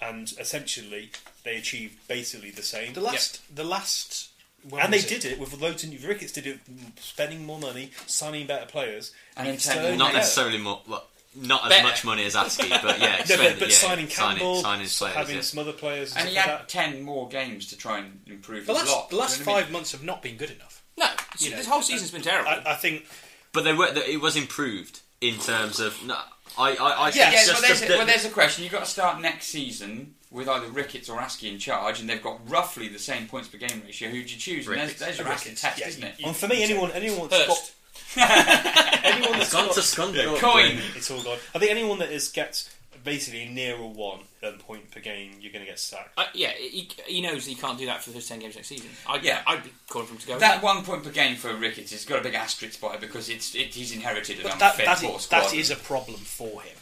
[0.00, 1.10] and essentially
[1.48, 2.92] they achieved basically the same.
[2.92, 4.30] The last, the last,
[4.68, 5.98] when and they was did it with loads of new.
[6.06, 6.58] Ricketts did it,
[7.00, 10.18] spending more money, signing better players, And it's intending- still Not better.
[10.18, 10.82] necessarily more.
[10.86, 11.82] Well, not as Better.
[11.84, 15.12] much money as Askey, but yeah, No, expended, but, but yeah, signing Campbell, signing, signing
[15.12, 15.16] players.
[15.16, 15.42] having yeah.
[15.42, 16.68] some other players, and, And he stuff had like that.
[16.68, 19.10] ten more games to try and improve The his last, lot.
[19.10, 19.64] the last You know what I mean?
[19.66, 20.82] five months have not been good enough.
[20.96, 21.06] No,
[21.38, 22.48] You know, this whole season's been terrible.
[22.50, 23.06] I, I think
[23.52, 23.86] But they were.
[23.94, 26.02] It was improved in terms of.
[26.04, 26.18] No,
[26.58, 26.70] I.
[26.74, 26.90] I.
[27.06, 28.64] I Yeah, yeah just well, there's, the- a, well, there's a question.
[28.64, 32.22] You've got to start next season with either Ricketts or Askey in charge, and they've
[32.22, 34.08] got roughly the same points per game ratio.
[34.10, 34.66] Who'd you choose?
[34.66, 35.00] And there's, Ricketts.
[35.00, 36.14] there's your acid Ricketts, test, yeah, isn't it?
[36.18, 37.74] you- And for me, anyone, anyone that's Hurst.
[38.16, 40.38] got, anyone that's Gone got, to Scunthorpe.
[40.38, 40.78] Coyne.
[40.96, 41.38] it's all gone.
[41.54, 42.68] I think anyone that is gets
[43.04, 46.10] basically near a one um, point per game, you're going to get sacked.
[46.16, 48.68] Uh, yeah, he, he knows he can't do that for the first ten games next
[48.68, 48.88] season.
[49.06, 49.42] I, Yeah.
[49.46, 50.38] I'd be calling for him to go.
[50.38, 53.28] That one point per game for Ricketts has got a big asterisk by it because
[53.28, 55.40] it's it, he's inherited an but that, unfit that, poor is, squad.
[55.40, 56.76] that is a problem for him.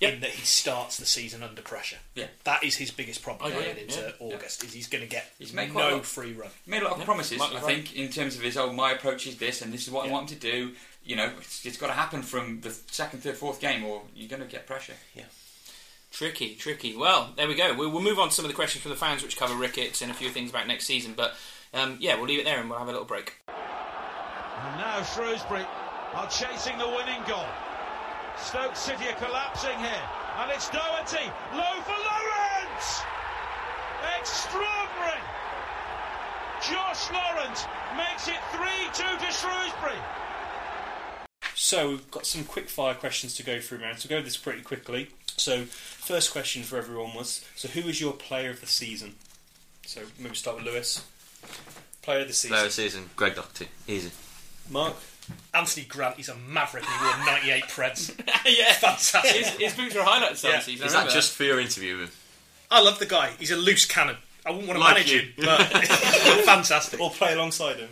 [0.00, 0.14] Yep.
[0.14, 1.96] In that he starts the season under pressure.
[2.14, 2.26] Yeah.
[2.44, 4.62] That is his biggest problem I agree, going into yeah, August.
[4.62, 6.06] Is he's going to get He's made a no lot.
[6.06, 6.50] free run.
[6.68, 7.36] made a lot of Yeah, promises.
[7.36, 7.64] might I right.
[7.64, 10.12] think in terms of his oh my approach is this and this is what I
[10.12, 10.72] want him to do.
[11.04, 14.28] You know, it's, it's got to happen from the second, third, fourth game, or you're
[14.28, 14.92] going to get pressure.
[16.18, 16.96] Tricky, tricky.
[16.96, 17.76] Well, there we go.
[17.78, 20.10] We'll, move on to some of the questions from the fans, which cover Ricketts and
[20.10, 21.14] a few things about next season.
[21.16, 21.36] But
[21.72, 23.36] um, yeah, we'll leave it there and we'll have a little break.
[23.46, 25.62] And now Shrewsbury
[26.14, 27.46] are chasing the winning goal.
[28.34, 30.02] Stoke City are collapsing here.
[30.42, 31.22] And it's Docherty.
[31.54, 32.82] Low for Laurent!
[34.18, 35.22] Extraordinary!
[36.66, 37.58] Josh Laurent
[37.94, 40.02] makes it 3 2 to Shrewsbury.
[41.54, 43.96] So we've got some quick fire questions to go through, man.
[43.96, 45.08] So we'll go this pretty quickly.
[45.36, 49.16] So first question for everyone was: So who was your player of the season?
[49.86, 51.04] So maybe start with Lewis.
[52.02, 52.54] Player of the season.
[52.54, 53.68] Player of the season, Greg Docherty.
[53.86, 54.10] Easy.
[54.70, 54.94] Mark.
[55.52, 56.84] Anthony Grant, he's a maverick.
[56.88, 58.18] and He wore 98 Preds.
[58.46, 59.30] yeah, Fantastic.
[59.30, 60.52] his, his boots were highlights Yeah.
[60.56, 60.84] this season.
[60.84, 62.14] I Is that just for your interview with him?
[62.70, 63.32] I love the guy.
[63.38, 64.16] He's a loose cannon.
[64.46, 65.20] I wouldn't want to Like manage you.
[65.20, 65.60] him, but
[66.46, 66.98] fantastic.
[66.98, 67.90] Or play alongside him.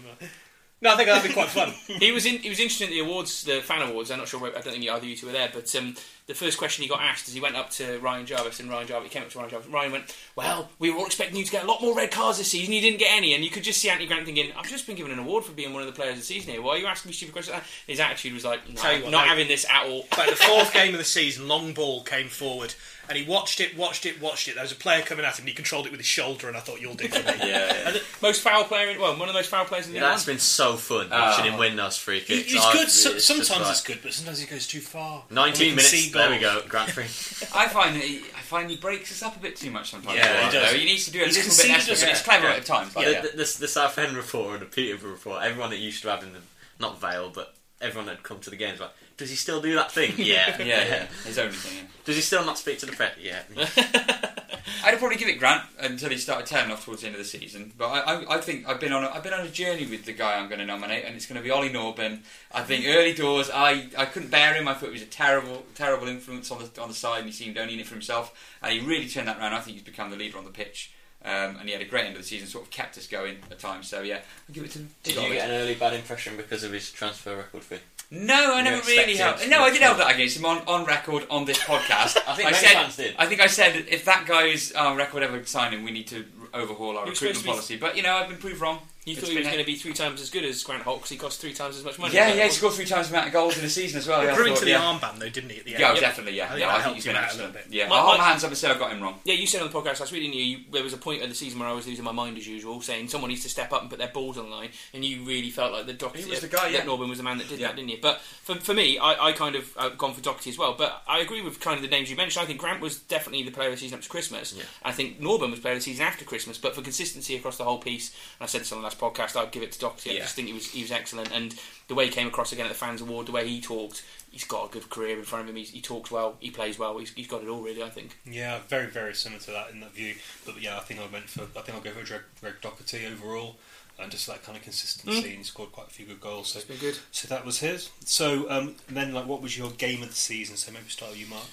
[0.82, 1.72] No, I think that'd be quite fun.
[1.98, 4.10] he was in, he was interested in the awards, the fan awards.
[4.10, 4.38] I'm not sure.
[4.38, 6.82] where- I don't think either of you two were there, but um, the first question
[6.82, 9.22] he got asked is he went up to Ryan Jarvis, and Ryan Jarvis he came
[9.22, 9.68] up to Ryan Jarvis.
[9.68, 12.36] Ryan went, "Well, we were all expecting you to get a lot more red cards
[12.36, 12.74] this season.
[12.74, 14.96] You didn't get any." And you could just see Anthony Grant thinking, "I've just been
[14.96, 16.60] given an award for being one of the players of the season here.
[16.60, 19.12] Why are you asking me stupid questions?" His attitude was like, no, Tell you what,
[19.12, 19.28] "Not mate.
[19.30, 22.74] having this at all." But the fourth game of the season, long ball came forward,
[23.08, 24.54] and he watched it, watched it, watched it.
[24.54, 26.56] There was a player coming at him, and he controlled it with his shoulder, and
[26.56, 27.98] I thought, "You'll do for me." Yeah, yeah.
[28.22, 30.34] most foul player, in, well, one of the most foul players in the That's league.
[30.36, 31.18] been so fun Oh.
[31.20, 31.58] watching him oh.
[31.58, 32.50] win those free kicks.
[32.52, 32.88] he's I've- good.
[32.88, 35.24] So, it's just sometimes like- it's good, but sometimes he goes too far.
[35.30, 35.88] 19 minutes.
[35.88, 36.62] see There we go.
[36.68, 37.04] Grant free.
[37.54, 40.16] I find that he, I find he breaks us up a bit too much sometimes.
[40.16, 40.62] Yeah, he Though.
[40.64, 40.72] does.
[40.72, 42.54] He needs to do a He's little bit conceded extra, but it's clever Yeah.
[42.54, 42.94] at times.
[42.94, 43.20] But the, yeah.
[43.22, 46.32] the, the, the Southend report and the Peterborough report, everyone that used to have in
[46.32, 46.40] the
[46.80, 49.92] not Vale, but everyone that come to the games, like, does he still do that
[49.92, 50.14] thing?
[50.18, 51.78] yeah, yeah, yeah, his only thing.
[51.78, 51.90] Yeah.
[52.04, 53.14] Does he still not speak to the press?
[53.20, 53.42] Yeah.
[54.84, 57.24] I'd probably give it Grant until he started turning off towards the end of the
[57.24, 57.72] season.
[57.76, 60.04] But I, I, I think I've been on a, I've been on a journey with
[60.04, 62.20] the guy I'm going to nominate, and it's going to be Ollie Norburn.
[62.52, 64.68] I think early doors, I, I couldn't bear him.
[64.68, 67.32] I thought he was a terrible terrible influence on the on the side, and he
[67.32, 68.56] seemed only in it for himself.
[68.62, 69.54] And he really turned that round.
[69.54, 70.92] I think he's become the leader on the pitch.
[71.24, 73.38] Um, and he had a great end of the season, sort of kept us going
[73.50, 73.88] at times.
[73.88, 74.90] So yeah, I'll give it to him.
[75.02, 77.78] Did you get an early bad impression because of his transfer record fee?
[78.10, 79.48] No, I never really held.
[79.48, 82.16] No, I did hold that against him on, on record on this podcast.
[82.28, 83.14] I think many said, fans did.
[83.18, 86.24] I think I said if that guy's is our record ever signing, we need to
[86.54, 87.78] overhaul our He was recruitment supposed to be- policy.
[87.78, 88.80] But you know, I've been proved wrong.
[89.06, 90.82] You It's thought he was been going to be three times as good as Grant
[90.82, 92.12] Holt because he cost three times as much money.
[92.12, 94.20] Yeah, yeah, he scored three times the amount of goals in a season as well.
[94.20, 94.80] It yeah, I grew into the yeah.
[94.80, 95.58] armband, though, didn't he?
[95.60, 95.80] At the end.
[95.80, 96.00] Yeah, Yep.
[96.00, 96.32] definitely.
[96.36, 96.66] Yeah, I think yeah.
[96.66, 97.66] that I think helped he's him been out a little bit.
[97.70, 99.20] Yeah, My- my, my- hands up and say I got him wrong.
[99.22, 100.42] Yeah, you said on the podcast last week, didn't you?
[100.44, 100.58] you?
[100.72, 102.80] There was a point of the season where I was losing my mind as usual,
[102.80, 105.22] saying someone needs to step up and put their balls on the line, and you
[105.24, 106.78] really felt like the Docherty, He was the guy, yeah.
[106.78, 107.68] that Norburn was the man that did Yeah.
[107.68, 107.98] that, didn't you?
[108.02, 110.74] But for, for me, I, I kind of uh, gone for Docherty as well.
[110.76, 112.42] But I agree with kind of the names you mentioned.
[112.42, 114.52] I think Grant was definitely the player of the season up to Christmas.
[114.52, 114.64] Yeah.
[114.82, 116.58] I think Norburn was player of the season after Christmas.
[116.58, 119.36] But for consistency across the whole piece, and I said this on the last podcast,
[119.36, 120.10] I'd give it to Docherty.
[120.10, 120.20] I Yeah.
[120.22, 121.54] just think he was he was excellent, and
[121.88, 124.02] the way he came across again at the fans award, the way he talked.
[124.30, 125.56] He's got a good career in front of him.
[125.56, 126.36] He's, he talks well.
[126.40, 126.98] He plays well.
[126.98, 127.82] He's, he's got it all, really.
[127.82, 128.18] I think.
[128.26, 130.14] Yeah, very very similar to that in that view.
[130.44, 133.10] But yeah, I think I went for I think I'll go for Greg, Greg Docherty
[133.10, 133.56] overall,
[133.98, 135.16] and just that kind of consistency.
[135.28, 136.48] And he scored quite a few good goals.
[136.48, 136.98] So It's been good.
[137.12, 137.88] so that was his.
[138.04, 140.56] So um, then like, what was your game of the season?
[140.56, 141.46] So maybe start with you, Mark.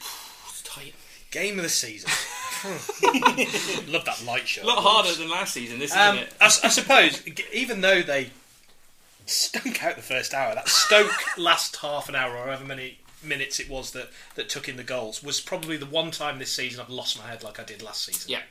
[0.50, 0.94] It's tight.
[1.32, 2.10] Game of the season.
[3.88, 4.62] Love that light show.
[4.62, 5.78] A lot harder than last season.
[5.78, 6.34] This Um, isn't it?
[6.40, 8.30] I suppose, even though they
[9.26, 13.58] stunk out the first hour, that Stoke last half an hour or however many minutes
[13.58, 16.80] it was that, that took in the goals was probably the one time this season
[16.80, 18.30] I've lost my head like I did last season.
[18.30, 18.42] Yeah.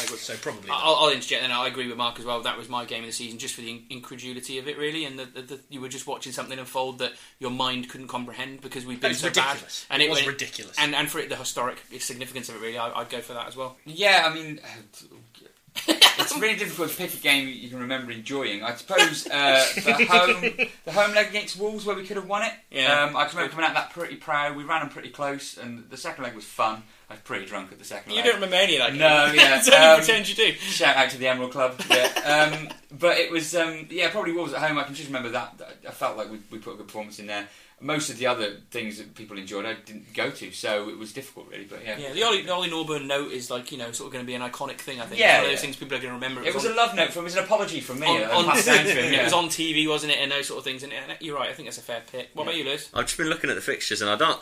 [0.00, 0.16] I agree.
[0.16, 0.62] So probably.
[0.68, 0.72] that.
[0.72, 2.40] I'll, I'll interject, and I agree with Mark as well.
[2.42, 5.04] That was my game of the season, just for the in- incredulity of it, really,
[5.04, 8.60] and the, the, the, you were just watching something unfold that your mind couldn't comprehend
[8.62, 9.84] because we've been so ridiculous.
[9.88, 10.76] bad, and It it, was went- ridiculous.
[10.78, 13.46] And and for it, the historic significance of it, really, I, I'd go for that
[13.46, 13.76] as well.
[13.84, 14.58] Yeah, I mean,
[15.86, 18.62] it's really difficult to pick a game you can remember enjoying.
[18.62, 22.42] I suppose uh, the home the home leg against Wolves where we could have won
[22.42, 22.52] it.
[22.70, 23.04] Yeah.
[23.04, 24.56] Um, I can remember coming out that pretty proud.
[24.56, 26.84] We ran them pretty close, and the second leg was fun.
[27.10, 28.24] I was pretty drunk at the second You leg.
[28.24, 28.94] don't remember any of that?
[28.94, 29.36] No, game.
[29.40, 30.52] yeah, Don't um, pretend you do.
[30.52, 31.80] Shout out to the Emerald Club.
[31.90, 32.50] Yeah.
[32.54, 34.78] Um, but it was, um, yeah, probably Wolves at home.
[34.78, 35.58] I can just remember that.
[35.58, 37.46] that I felt like we, we put a good performance in there.
[37.80, 41.12] Most of the other things that people enjoyed, I didn't go to, so it was
[41.12, 41.64] difficult, really.
[41.64, 44.12] But yeah, Yeah, the Ollie, the Ollie Norburn note is like you know sort of
[44.12, 45.00] going to be an iconic thing.
[45.00, 45.60] I think Yeah, it's one of those yeah.
[45.60, 46.42] things people are going to remember.
[46.48, 47.22] it was a on, love note from.
[47.22, 48.06] It was an apology from me.
[48.06, 48.86] on, uh, on- passed down.
[48.86, 50.18] It was on TV, wasn't it?
[50.20, 50.82] And those sort of things.
[50.84, 51.50] And and you're right.
[51.50, 52.30] I think that's a fair pick.
[52.32, 52.88] What about you, Lewis?
[52.94, 54.40] I've just been looking at the fixtures and I don't.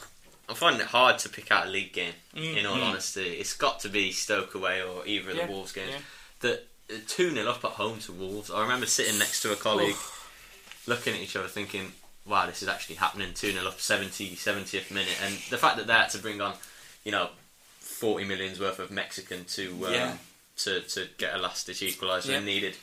[0.48, 2.14] I'm finding it hard to pick out a league game.
[2.37, 2.57] Mm.
[2.59, 5.72] In all honesty, it's got to be Stoke away or either of Yeah, the Wolves
[5.72, 5.90] games.
[5.92, 5.98] yeah.
[6.40, 6.62] The
[7.07, 8.50] two 0 up at home to Wolves.
[8.50, 9.96] I remember sitting next to a colleague,
[10.87, 11.92] looking at each other, thinking,
[12.26, 15.87] "Wow, this is actually happening." Two 0 up, 70, 70th minute, and the fact that
[15.87, 16.55] they had to bring on,
[17.05, 17.31] you know,
[17.81, 20.16] forty millions worth of Mexican to um, Yeah.
[20.57, 22.76] to to get a last ditch equaliser and needed,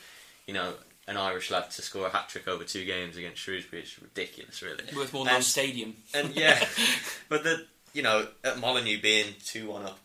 [0.46, 0.74] you know.
[1.10, 4.62] An Irish lad to score a hat trick over two games against Shrewsbury is ridiculous,
[4.62, 4.84] really.
[4.96, 5.96] Worth more than one And- stadium.
[6.14, 6.64] and yeah,
[7.28, 9.98] but the you know at Molyneux being two one up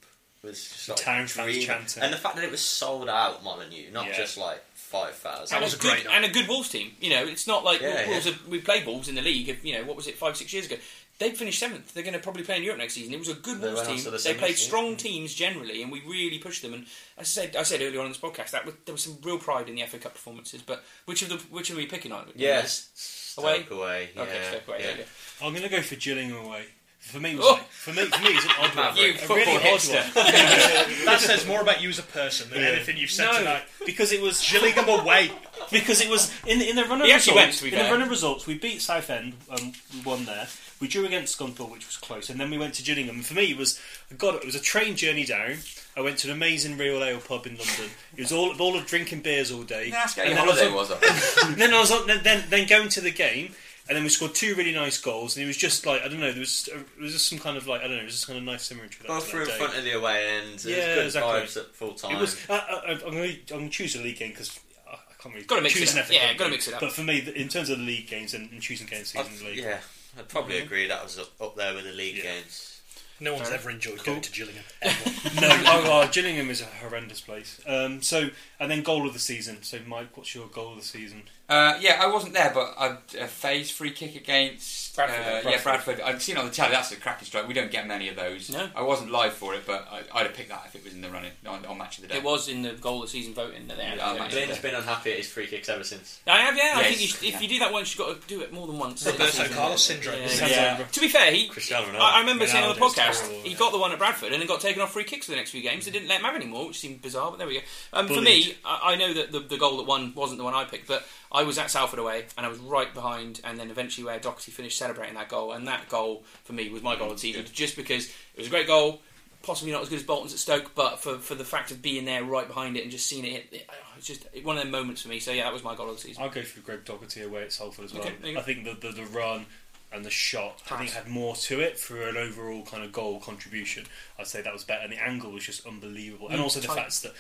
[0.44, 1.66] was just like town fans dream.
[1.66, 2.04] chanting.
[2.04, 4.18] and the fact that it was sold out Molyneux, not Yeah.
[4.18, 5.56] just like five thousand.
[5.56, 6.16] That was a a good great night.
[6.16, 6.92] and a good Wolves team.
[7.00, 8.32] You know, it's not like Yeah, Wolves yeah.
[8.34, 9.48] Are, we played Wolves in the league.
[9.50, 10.78] If, you know, what was it five six years ago?
[11.18, 11.94] They finished seventh.
[11.94, 13.14] They're going to probably play in Europe next season.
[13.14, 14.04] It was a good Wolves team.
[14.04, 14.66] the They played yeah.
[14.68, 16.74] strong teams generally, and we really pushed them.
[16.74, 16.84] And
[17.18, 19.18] as I said, I said earlier on in this podcast that was, there was some
[19.24, 20.62] real pride in the FA Cup performances.
[20.62, 22.28] But which of the which are we picking on?
[22.36, 23.62] Yes, Away?
[23.64, 24.10] Stoke away.
[24.16, 24.78] Yeah, Okay, Stoke away.
[24.82, 24.96] yeah.
[24.98, 25.06] there
[25.42, 26.66] I'm going to go for Gillingham away.
[27.00, 27.52] For me, it was Oh.
[27.54, 28.98] like, for me, for me, it's an odd one.
[28.98, 30.16] You a football really odd hipster.
[30.16, 31.06] one.
[31.06, 32.70] that says more about you as a person than Yeah.
[32.70, 33.64] anything you've said No, tonight.
[33.86, 35.32] because it was Gillingham away.
[35.72, 37.62] because it was in in the run of He actually results.
[37.62, 37.94] went, in the fair.
[37.94, 39.36] run of results, we beat Southend.
[39.50, 40.48] Um, we won there.
[40.82, 43.16] We drew against Scunthorpe, which was close, and then we went to Gillingham.
[43.16, 43.80] And for me, it was
[44.18, 44.36] God.
[44.36, 45.56] It was a train journey down.
[45.96, 47.90] I went to an amazing real ale pub in London.
[48.18, 49.90] It was all all of drinking beers all day.
[49.90, 51.44] That's how And your then I was holiday on- was.
[51.44, 53.54] I then I was on, then, then then going to the game,
[53.88, 56.20] and then we scored two really nice goals, and it was just like I don't
[56.20, 58.06] know, there was uh, it was just some kind of like I don't know, it
[58.06, 59.06] was just kind of nice symmetry.
[59.08, 59.58] Both to through in that day.
[59.60, 60.66] front of the away end.
[60.66, 61.32] Yeah, was good exactly.
[61.32, 62.16] vibes at full time.
[62.18, 62.38] It was.
[62.50, 64.60] I, I, I'm going to choose a league game because
[64.90, 66.12] I, I can't really Gotta mix choose it up.
[66.12, 66.82] Yeah, gotta mix it up.
[66.82, 69.46] But for me, in terms of the league games and, and choosing games season I'd-
[69.46, 69.78] league, yeah,
[70.18, 72.24] I'd probably agree that was up, up there with the league Yeah.
[72.24, 72.72] games.
[73.20, 74.16] No one's Fair ever enjoyed Cool.
[74.16, 74.64] going to Gillingham.
[74.82, 75.10] Ever.
[75.42, 77.62] no, oh, oh, Gillingham is a horrendous place.
[77.66, 79.64] Um, so and then goal of the season.
[79.64, 81.24] So Mike, what's your goal of the season?
[81.48, 85.52] Uh, yeah, I wasn't there, but I a phase free kick against Bradford, uh, Bradford.
[85.52, 86.02] Yeah, Bradford.
[86.02, 86.72] I've seen on the telly.
[86.72, 87.48] That's a crappy strike.
[87.48, 88.50] We don't get many of those.
[88.50, 88.68] No.
[88.76, 91.02] I wasn't live for it, but I, I'd have picked that if it was in
[91.02, 92.18] the running on, on match of the day.
[92.18, 93.98] It was in the goal of the season voting that they had.
[94.00, 94.30] Yeah, Yeah.
[94.30, 96.20] Glenn's been unhappy at his free kicks ever since.
[96.26, 96.74] I have, yeah.
[96.76, 98.66] I think you should, if you do that once, you've got to do it more
[98.66, 99.06] than once.
[99.06, 100.20] Roberto Carlos syndrome.
[100.22, 100.28] Yeah.
[100.28, 100.78] Sounds Yeah.
[100.78, 101.48] To be fair, he.
[101.48, 102.00] Cristiano Ronaldo.
[102.00, 103.58] I, I remember saying on the podcast terrible, he yeah.
[103.58, 105.52] got the one at Bradford and then got taken off free kicks for the next
[105.52, 105.86] few games.
[105.86, 107.30] They didn't let him have any more, which seemed bizarre.
[107.30, 107.62] But there we go.
[107.94, 110.56] Um, for me, I, I know that the, the goal that won wasn't the one
[110.56, 113.70] I picked, but I was at Salford away and I was right behind, and then
[113.70, 117.08] eventually where Docherty finished celebrating that goal, and that goal for me was my goal
[117.12, 119.02] of the season, just because it was a great goal.
[119.44, 122.06] Possibly not as good as Bolton's at Stoke, but for, for the fact of being
[122.06, 124.72] there right behind it and just seeing it hit, it, it's just one of them
[124.72, 125.20] moments for me.
[125.20, 126.24] So yeah, that was my goal of the season.
[126.24, 128.02] I'll go for Greg Docherty away at Salford as well.
[128.02, 128.40] Okay, there you go.
[128.40, 129.46] I think the, the the run
[129.94, 133.20] and the shot I think had more to it for an overall kind of goal
[133.20, 133.86] contribution.
[134.18, 136.30] I'd say that was better, and the angle was just unbelievable.
[136.30, 137.14] And Mm, also the fact that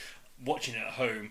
[0.44, 1.30] watching it at home,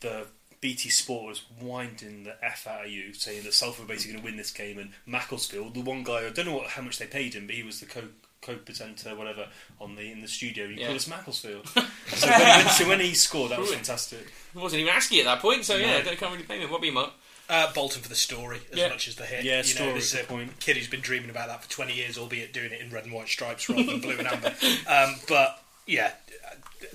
[0.00, 0.26] the
[0.64, 4.22] BT Sport was winding the f out of you, saying that Salford were basically going
[4.22, 6.98] to win this game, and Macclesfield, the one guy I don't know what, how much
[6.98, 8.00] they paid him, but he was the co
[8.40, 9.46] co-presenter, whatever,
[9.78, 10.66] on the in the studio.
[10.68, 10.86] He Yeah.
[10.86, 11.68] called us Macclesfield.
[12.06, 14.26] so, when he, so when he scored, that was fantastic.
[14.56, 16.10] I wasn't even asking at that point, so yeah, No.
[16.10, 16.70] I can't really blame him.
[16.70, 17.10] What about you, Mark?
[17.46, 18.88] Uh, Bolton for the story as Yeah.
[18.88, 19.44] much as the hit.
[19.44, 20.58] Yeah, you story, Know, this is a point.
[20.60, 23.12] kid who's been dreaming about that for 20 years, albeit doing it in red and
[23.12, 24.54] white stripes rather than blue and amber.
[24.86, 26.12] Um, but yeah,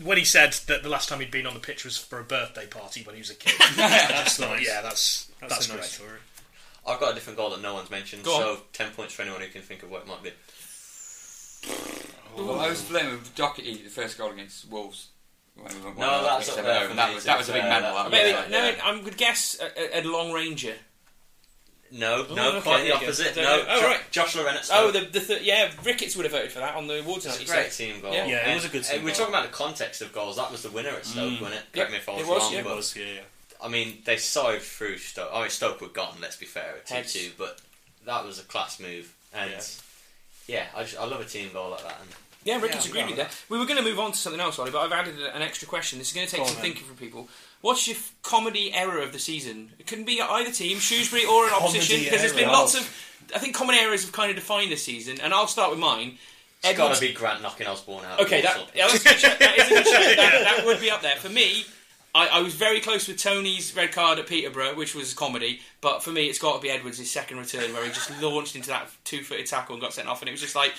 [0.03, 2.23] when he said that the last time he'd been on the pitch was for a
[2.23, 4.67] birthday party when he was a kid, I just thought, nice.
[4.67, 5.79] yeah, that's That's, that's, a great.
[5.81, 6.19] nice story.
[6.87, 8.41] I've got a different goal that no one's mentioned, Go on.
[8.57, 10.31] so 10 points for anyone who can think of what it might be.
[12.37, 15.09] Well, I was playing with Docherty, the first goal against Wolves.
[15.55, 17.69] When we won No, that's six, up there that was that was a big fair,
[17.69, 17.93] medal.
[17.95, 18.75] that- That Maybe, was, no, yeah.
[18.83, 20.75] I would guess a, a, a long ranger.
[21.91, 23.35] No, Oh, no, okay, quite the opposite.
[23.35, 23.65] No, know.
[23.67, 23.99] Oh, Jo- right.
[24.11, 26.99] Josh Laurent Oh, the, the th- yeah, Ricketts would have voted for that on the
[26.99, 27.41] awards night.
[27.41, 27.85] It's a great said.
[27.93, 28.13] team goal.
[28.13, 28.27] Yeah.
[28.27, 30.35] Yeah, it was a good And- team and We're talking about the context of goals.
[30.37, 31.41] That was the winner at Stoke, Mm.
[31.41, 31.63] wasn't it?
[31.73, 32.53] Yep, Correct me if I was, it was, wrong.
[32.53, 32.59] yeah.
[32.59, 33.21] It was, yeah, yeah.
[33.63, 35.31] I mean, they side through Stoke.
[35.33, 36.15] I mean, Stoke were gone.
[36.21, 37.13] Let's be fair, at two Heads.
[37.13, 37.31] two.
[37.37, 37.59] But
[38.05, 39.61] that was a class move, and Yeah.
[40.47, 41.97] yeah, I, just, I love a team goal like that.
[42.01, 42.09] And
[42.45, 43.07] Yeah, Ricketts Yeah, agreed yeah.
[43.07, 43.35] with that.
[43.49, 45.67] We were going to move on to something else, Ollie, but I've added an extra
[45.67, 45.99] question.
[45.99, 47.27] This is going to take Go some on, thinking from people.
[47.61, 49.71] What's your f- comedy error of the season?
[49.79, 52.53] It couldn't be either team, Shrewsbury or an opposition, because there's been error.
[52.53, 52.81] lots of.
[53.35, 56.17] I think common errors have kind of defined this season, and I'll start with mine.
[56.63, 58.21] it's got Edwards- to be Grant knocking Osborne out.
[58.21, 59.39] Okay, that, yeah, that's a good shout.
[59.39, 59.95] that is a good shout.
[60.17, 61.15] That, that would be up there.
[61.17, 61.65] For me,
[62.15, 66.01] I, I was very close with Tony's red card at Peterborough, which was comedy, but
[66.01, 68.89] for me, it's got to be Edwards' second return, where he just launched into that
[69.03, 70.73] two footed tackle and got sent off, and it was just like,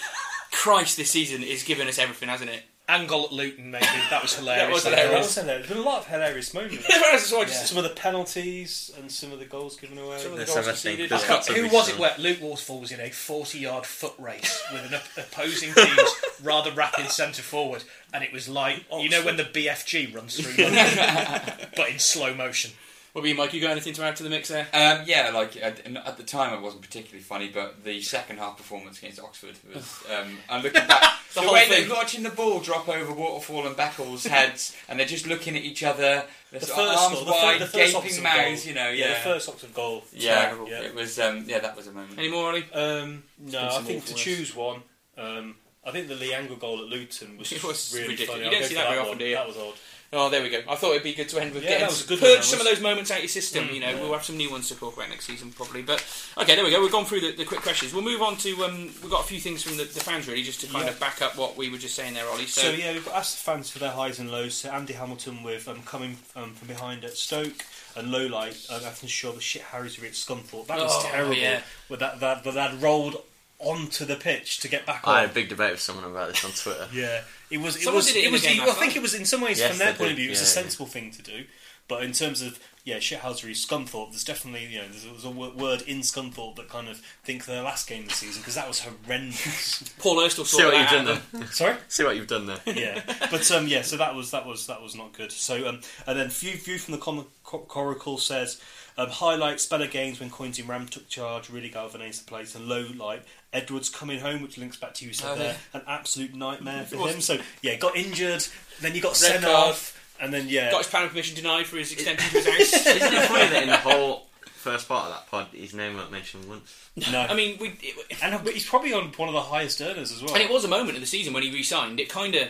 [0.50, 2.62] Christ, this season is giving us everything, hasn't it?
[2.92, 3.86] And goal at Luton, maybe.
[4.10, 4.66] That was hilarious.
[4.66, 5.34] That was That was hilarious.
[5.36, 6.84] There's been a lot of hilarious moments.
[6.88, 10.18] That's what I Some of the penalties and some of the goals given away.
[10.18, 11.08] Some of the There's goals conceded.
[11.08, 13.86] There's got Who be was it some- where Luke Waterfall was in a 40 yard
[13.86, 19.00] foot race with an opposing team's rather rapid centre forward, and it was like, oh,
[19.00, 22.72] you know, when the BFG runs through London, but in slow motion.
[23.12, 23.52] What about you, Mike?
[23.54, 24.68] You got anything to add to the mix there?
[24.72, 28.56] Um, yeah, like at, at the time it wasn't particularly funny, but the second half
[28.56, 30.04] performance against Oxford was.
[30.08, 31.02] Um, I'm looking back,
[31.34, 31.88] The the, whole way thing.
[31.88, 35.62] they're watching the ball drop over Waterfall and Beckles' heads, and they're just looking at
[35.62, 38.22] each other, their The sort of first arms goal, the fir- wide, the first gaping
[38.22, 38.88] mouths, you know.
[38.90, 40.04] yeah, Yeah, the first Oxford goal.
[40.12, 40.68] yeah, Terrible.
[40.68, 40.80] Yeah.
[40.82, 41.18] it was.
[41.18, 42.16] Um, yeah, that was a moment.
[42.18, 42.64] Any more, Ollie?
[42.72, 44.82] Um, no, I think to awful choose one,
[45.18, 48.30] um, I think the Lianga goal at Luton was, It was really ridiculous.
[48.30, 48.40] funny.
[48.42, 49.34] You I'll don't see that very often, do you?
[49.34, 49.74] That was odd.
[50.12, 50.60] Oh, there we go.
[50.68, 52.28] I thought it'd be good to end with Yeah, getting that was a good purge
[52.30, 53.68] one, that some of those moments out of your system.
[53.72, 55.82] you know, we'll have some new ones to talk about next season probably.
[55.82, 56.04] But
[56.36, 56.80] okay, there we go.
[56.82, 57.94] We've gone through the, the quick questions.
[57.94, 58.64] We'll move on to.
[58.64, 60.90] Um, we've got a few things from the, the fans really, just to kind Yeah.
[60.90, 62.46] of back up what we were just saying there, Ollie.
[62.46, 64.54] So, So, yeah, we've asked the fans for their highs and lows.
[64.54, 67.64] So Andy Hamilton with um, coming um, from behind at Stoke
[67.96, 70.66] and Lowlight um, after sure the shit Harry's at Scunthorpe.
[70.66, 71.34] That was Oh, terrible.
[71.34, 71.60] yeah.
[71.88, 73.22] With that, that, that, that rolled
[73.60, 75.14] onto the pitch to get back on.
[75.14, 76.88] I had a big debate with someone about this on Twitter.
[76.94, 77.20] Yeah,
[77.50, 77.76] it was.
[77.76, 78.06] It Someone was.
[78.06, 78.42] did it It, in was.
[78.42, 80.10] the game I last think it was in some ways Yes, from their they point
[80.12, 80.62] of did, view, it was a yeah, yeah.
[80.62, 81.44] sensible thing to do.
[81.88, 85.52] But in terms of yeah, shithousery, Scunthorpe, there's definitely you know there's, there's a wo-
[85.56, 88.80] word in Scunthorpe that kind of think their last game this season because that was
[88.80, 89.82] horrendous.
[89.98, 91.46] Paul Erstal See what you've done there.
[91.48, 91.76] Sorry.
[91.88, 92.60] See what you've done there.
[92.66, 95.32] yeah, but um, yeah, so that was that was that was not good.
[95.32, 98.60] So um, and then view view from the com- cor- coracle says
[98.96, 102.66] um, highlights better games when Coins in Ram took charge, really galvanised the place, and
[102.68, 106.34] low light Edwards coming home, which links back to you said Oh, there, an absolute
[106.34, 107.20] nightmare for It him.
[107.20, 108.46] So yeah, got injured,
[108.80, 109.54] then you got Red sent card.
[109.70, 112.86] off, and then yeah, Got his planning permission denied for his extension to his house.
[112.86, 116.12] Isn't it funny that in the whole first part of that pod, his name wasn't
[116.12, 116.90] mentioned once?
[117.10, 117.68] no, I mean, we.
[117.82, 120.34] It, and he's probably on one of the highest earners as well.
[120.34, 121.98] and it was a moment in the season when he re-signed.
[121.98, 122.42] It kind of,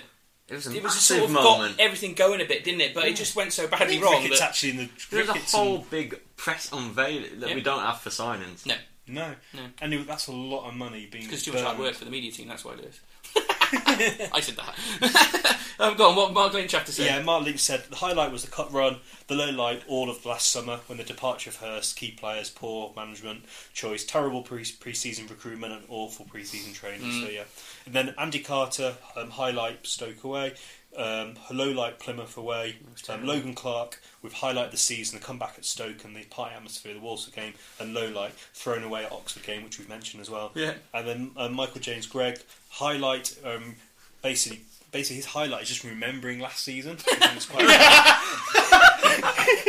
[0.48, 1.76] It was a it was a sort of moment.
[1.78, 2.92] got everything going a bit, didn't it?
[2.94, 5.56] But it just went so badly think wrong Ricketts that actually in the There's a
[5.56, 7.54] whole and- big press unveiling that Yeah.
[7.54, 8.66] we don't have for signings.
[8.66, 8.74] no,
[9.06, 9.60] no, No.
[9.80, 12.10] and it, that's a lot of money being because too much hard work for the
[12.10, 12.48] media team.
[12.48, 13.00] That's why it is.
[13.72, 15.56] I said that.
[15.78, 16.16] um, go on.
[16.16, 17.06] What Mark Lynch have to say?
[17.06, 18.96] Yeah, Mark Lynch said the highlight was the cut run,
[19.28, 22.92] the low light all of last summer when the departure of Hurst, key players, poor
[22.96, 27.12] management choice, terrible pre season recruitment, and awful pre season training.
[27.22, 27.44] So yeah,
[27.86, 30.54] and then Andy Carter um, highlight Stoke away.
[30.96, 32.78] Um, low light Plymouth away.
[33.08, 36.94] Um, Logan Clark with highlight the season, the comeback at Stoke and the party atmosphere,
[36.94, 40.28] the Walsall game, and low light thrown away at Oxford game, which we've mentioned as
[40.28, 40.50] well.
[40.54, 40.74] Yeah.
[40.92, 43.76] And then um, Michael James Gregg highlight um,
[44.22, 46.96] basically basically his highlight is just remembering last season.
[47.10, 47.66] I think it's quite-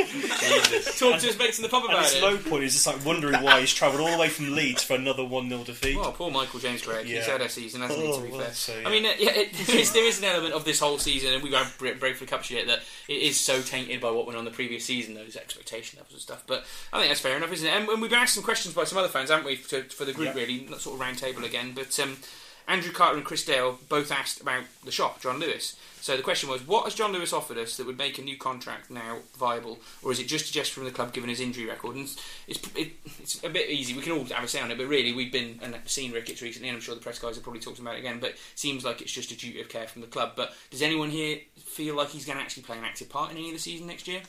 [0.97, 2.21] Talk to his mates in the pub and about his it.
[2.23, 4.95] low point is just like wondering why he's travelled all the way from Leeds for
[4.95, 5.97] another one 0 defeat.
[5.97, 7.05] Well, poor Michael James Gregg.
[7.05, 8.05] He's had a season, hasn't he?
[8.07, 8.53] To Oh, be well, fair.
[8.53, 10.97] so, I mean, uh, yeah, it, there, is, there is an element of this whole
[10.97, 14.25] season, and we've had Bra- Bradford Cup shit that it is so tainted by what
[14.27, 16.43] went on the previous season, those expectation levels and stuff.
[16.45, 17.71] But I think that's fair enough, isn't it?
[17.71, 20.05] And, and we've been asked some questions by some other fans, haven't we, to, for
[20.05, 20.41] the group Yeah.
[20.41, 21.71] really, not sort of round table again.
[21.73, 22.17] But um,
[22.67, 25.75] Andrew Carter and Chris Dale both asked about the shop, John Lewis.
[26.01, 28.35] So the question was, what has John Lewis offered us that would make a new
[28.35, 31.67] contract now viable, or is it just a gesture from the club given his injury
[31.67, 31.95] record?
[31.95, 32.09] And
[32.47, 33.93] it's it, it's a bit easy.
[33.93, 36.41] We can all have a say on it, but really we've been and seen Ricketts
[36.41, 38.19] recently, and I'm sure the press guys have probably talked about it again.
[38.19, 40.31] But it seems like it's just a duty of care from the club.
[40.35, 43.37] But does anyone here feel like he's going to actually play an active part in
[43.37, 44.21] any of the season next year?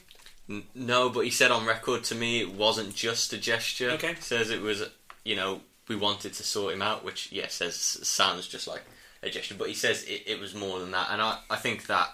[0.75, 3.93] No, but he said on record to me it wasn't just a gesture.
[3.93, 4.15] Okay.
[4.21, 4.83] Says it was,
[5.25, 8.83] you know, we wanted to sort him out, which, yes, says sounds just like
[9.23, 11.09] a gesture, but he says it, it was more than that.
[11.11, 12.09] And I, I think that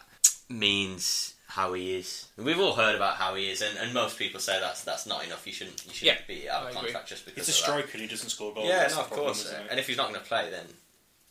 [0.48, 2.26] means how he is.
[2.36, 5.24] We've all heard about how he is, and, and most people say that's that's not
[5.24, 5.46] enough.
[5.46, 6.82] You shouldn't you shouldn't Yeah, be out I of agree.
[6.82, 8.68] contract just because it's a striker and he doesn't score goals.
[8.68, 9.54] Yeah, no, of problem, course.
[9.70, 10.64] And if he's not going to play, then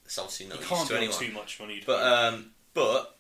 [0.06, 1.18] it's obviously no you can't to anyone.
[1.20, 1.84] too much money.
[1.86, 3.16] But um, but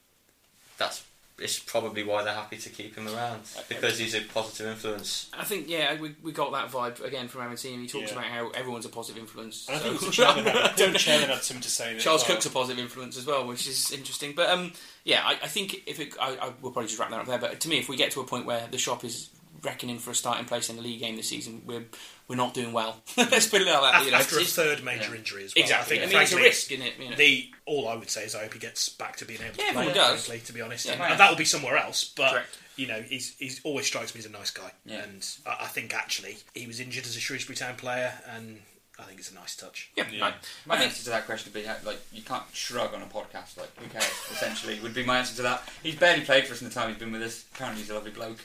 [0.77, 1.03] that's
[1.39, 5.29] it's probably why they're happy to keep him around because he's a positive influence.
[5.37, 7.81] I think yeah, we, we got that vibe again from having seen him.
[7.81, 8.17] He talks Yeah.
[8.19, 9.67] about how everyone's a positive influence.
[9.67, 11.91] and I think so- the chairman, had, I think chairman had something to say.
[11.91, 12.35] there Charles well.
[12.35, 14.33] Cook's a positive influence as well, which is interesting.
[14.35, 14.71] But um,
[15.03, 17.37] yeah, I, I think if it, I, I will probably just wrap that up there.
[17.39, 19.29] But to me, if we get to a point where the shop is
[19.63, 21.85] reckoning for a starting place in the league game this season, we're
[22.27, 23.01] we're not doing well.
[23.17, 24.05] Let's put it like that.
[24.05, 25.17] You know, after a third major yeah.
[25.19, 25.63] injury as well.
[25.63, 25.99] exactly.
[25.99, 26.93] I, I think, mean, it's a frankly, risk, isn't it?
[26.99, 27.15] You know?
[27.15, 29.61] The all I would say is I hope he gets back to being able to
[29.63, 29.93] Yeah, play.
[29.93, 30.25] does.
[30.25, 31.11] Frankly, to be honest, Yeah.
[31.11, 32.03] and, that will be somewhere else.
[32.15, 32.57] But Correct.
[32.75, 35.03] you know, he's he's always strikes me as a nice guy, Yeah.
[35.03, 38.59] and I, I think actually he was injured as a Shrewsbury Town player, and
[38.99, 39.91] I think it's a nice touch.
[39.95, 40.21] yeah, Yeah.
[40.21, 40.33] right.
[40.65, 43.05] My I answer to that question would be uh, like you can't shrug on a
[43.05, 43.57] podcast.
[43.57, 44.09] Like who cares?
[44.31, 45.63] Essentially, would be my answer to that.
[45.81, 47.45] He's barely played for us in the time he's been with us.
[47.53, 48.39] Apparently, he's a lovely bloke.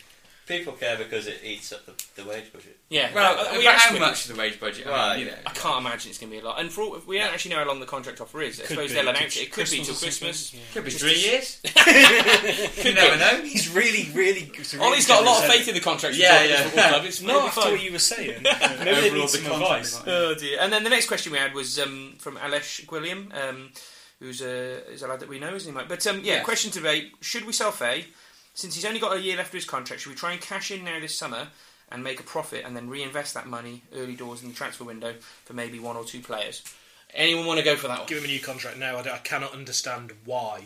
[0.46, 2.76] People care because it eats up the, the wage budget.
[2.90, 3.10] yeah.
[3.14, 4.86] Well, but asked how him- much is the wage budget?
[4.88, 6.58] I mean, you know, I can't imagine it's going to be a lot.
[6.60, 8.60] And for all, we don't actually know how long the contract offer is.
[8.60, 9.42] I suppose be they'll announce it.
[9.44, 10.46] It could be till Christmas or Christmas.
[10.50, 11.60] something, could be three years.
[12.84, 13.42] you never know.
[13.44, 14.50] He's really, really.
[14.54, 16.16] it's really Ollie's got a lot of faith in the contract.
[16.16, 16.62] Yeah, Yeah, yeah.
[16.64, 17.04] Football club.
[17.04, 17.72] It's Not it'll be after fine.
[17.72, 18.42] what you were saying.
[18.42, 20.02] Maybe they Overall, need the some contract advice.
[20.06, 20.58] Oh dear.
[20.60, 23.70] And then the next question we had was um, from Alesh Gwilliam, um,
[24.18, 25.88] who's a, is a lad that we know, isn't he, Mike?
[25.88, 26.44] But um, yeah, Yes.
[26.44, 28.06] question today: Should we sell Faye?
[28.54, 30.70] Since he's only got a year left of his contract, should we try and cash
[30.70, 31.48] in now this summer
[31.90, 35.14] and make a profit, and then reinvest that money early doors in the transfer window
[35.44, 36.62] for maybe one or two players?
[37.14, 38.06] Anyone want to go for that one?
[38.08, 38.96] Give him a new contract now.
[38.96, 40.64] I, I cannot understand why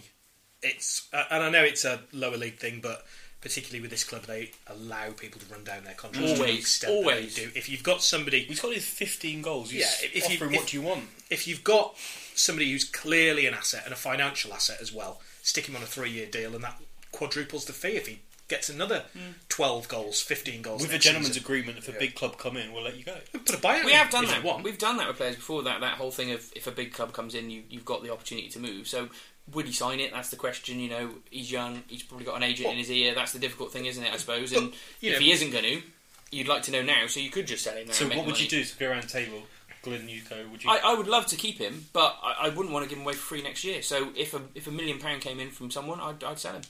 [0.63, 3.05] it's, uh, and I know it's a lower league thing, but
[3.41, 6.31] particularly with this club, they allow people to run down their contracts.
[6.31, 7.35] to the Always, that they always.
[7.35, 7.51] do.
[7.57, 9.71] If you've got somebody He's got his 15 goals.
[9.71, 11.09] He's Yeah, if you- offering if- what do you want?
[11.31, 11.97] if you've got
[12.37, 15.87] somebody who's clearly an asset and a financial asset as well, stick him on a
[15.87, 16.81] three-year deal, and that
[17.13, 19.33] quadruples the fee if he gets another hmm.
[19.49, 21.43] twelve goals, fifteen goals With a gentleman's season.
[21.43, 23.17] agreement, if a big club come in, we'll let you go.
[23.33, 23.85] Put a buyout.
[23.85, 24.45] We in have done if that.
[24.45, 24.63] want.
[24.63, 25.63] We've done that with players before.
[25.63, 28.13] That that whole thing of if a big club comes in, you you've got the
[28.13, 28.87] opportunity to move.
[28.87, 29.09] So
[29.53, 30.13] would he sign it?
[30.13, 30.81] That's the question.
[30.81, 31.83] You know, he's young.
[31.89, 33.15] He's probably got an agent in his ear.
[33.15, 34.13] That's the difficult thing, isn't it?
[34.13, 34.53] I suppose.
[34.53, 35.83] And you if know- he isn't going to,
[36.31, 37.07] you'd like to know now.
[37.07, 37.93] So you could just sell him now.
[37.93, 38.45] So what would money.
[38.45, 39.43] you do to go around the table?
[39.83, 40.71] Glenn Yuko, would you?
[40.71, 43.05] I, I would love to keep him, but I, I wouldn't want to give him
[43.05, 43.83] away for free next year.
[43.83, 46.63] So if a if a million pound came in from someone, I'd, I'd sell him.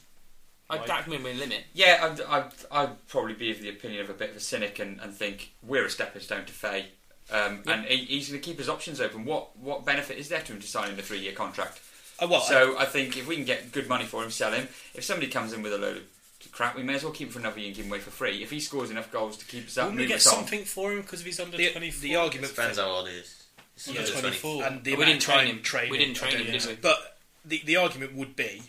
[0.69, 0.87] I'd, Right.
[0.87, 1.63] That'd be limit.
[1.73, 4.79] Yeah, I'd, I'd, I'd probably be of the opinion of a bit of a cynic
[4.79, 6.87] and, and think we're a stepping stone to Faye.
[7.31, 9.25] Um, And he, he's going to keep his options open.
[9.25, 11.79] What what benefit is there to him to sign in a three year contract?
[12.19, 14.67] Uh, well, so I, think if we can get good money for him, sell him.
[14.95, 17.33] If somebody comes in with a load of crap, we may as well keep him
[17.33, 18.41] for another year and give him away for free.
[18.41, 20.33] If he scores enough goals to keep us up, Wouldn't we get us on.
[20.35, 22.01] something for him because he's under the, 24?
[22.01, 23.43] the argument for Depends how old he is.
[23.75, 24.63] He's Under under 24.
[24.63, 25.61] and the We amount didn't of train time him.
[25.61, 26.51] training, We didn't train him, know.
[26.53, 26.75] did we?
[26.75, 28.63] But the the argument would be,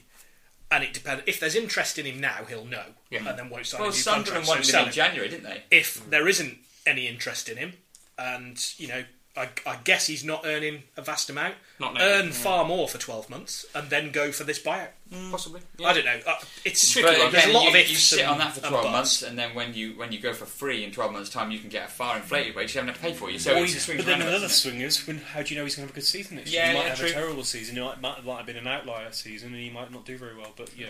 [0.70, 1.22] and it depends.
[1.26, 3.28] If there's interest in him now, he'll know, Yeah.
[3.28, 4.48] and then won't sign Well, a new Sunderland contract.
[4.48, 4.92] wanted so him sell in.
[4.92, 5.62] January, didn't they?
[5.70, 6.10] If hmm.
[6.10, 7.74] there isn't any interest in him,
[8.18, 9.04] and you know,
[9.36, 12.00] I, I guess he's not earning a vast amount, Not now.
[12.02, 12.68] earn far hmm.
[12.68, 14.90] more for twelve months, and then go for this buyout.
[15.30, 15.60] Possibly.
[15.84, 16.20] I don't know.
[16.26, 18.52] Uh, it's It's tricky again, There's a lot you, of ifs you sit on that
[18.52, 21.30] for twelve months, and then when you when you go for free in twelve months'
[21.30, 22.74] time, you can get a far inflated wage.
[22.74, 23.38] You haven't have to pay for you.
[23.38, 25.58] So Or it's you- a but then another roundabouts, swing is, when, how do you
[25.58, 26.68] know he's going to have a good season next Yeah, year?
[26.72, 27.08] He might yeah, have true.
[27.08, 27.76] a terrible season.
[27.76, 30.36] He might, might, might have been an outlier season, and he might not do very
[30.36, 30.52] well.
[30.56, 30.88] But yeah,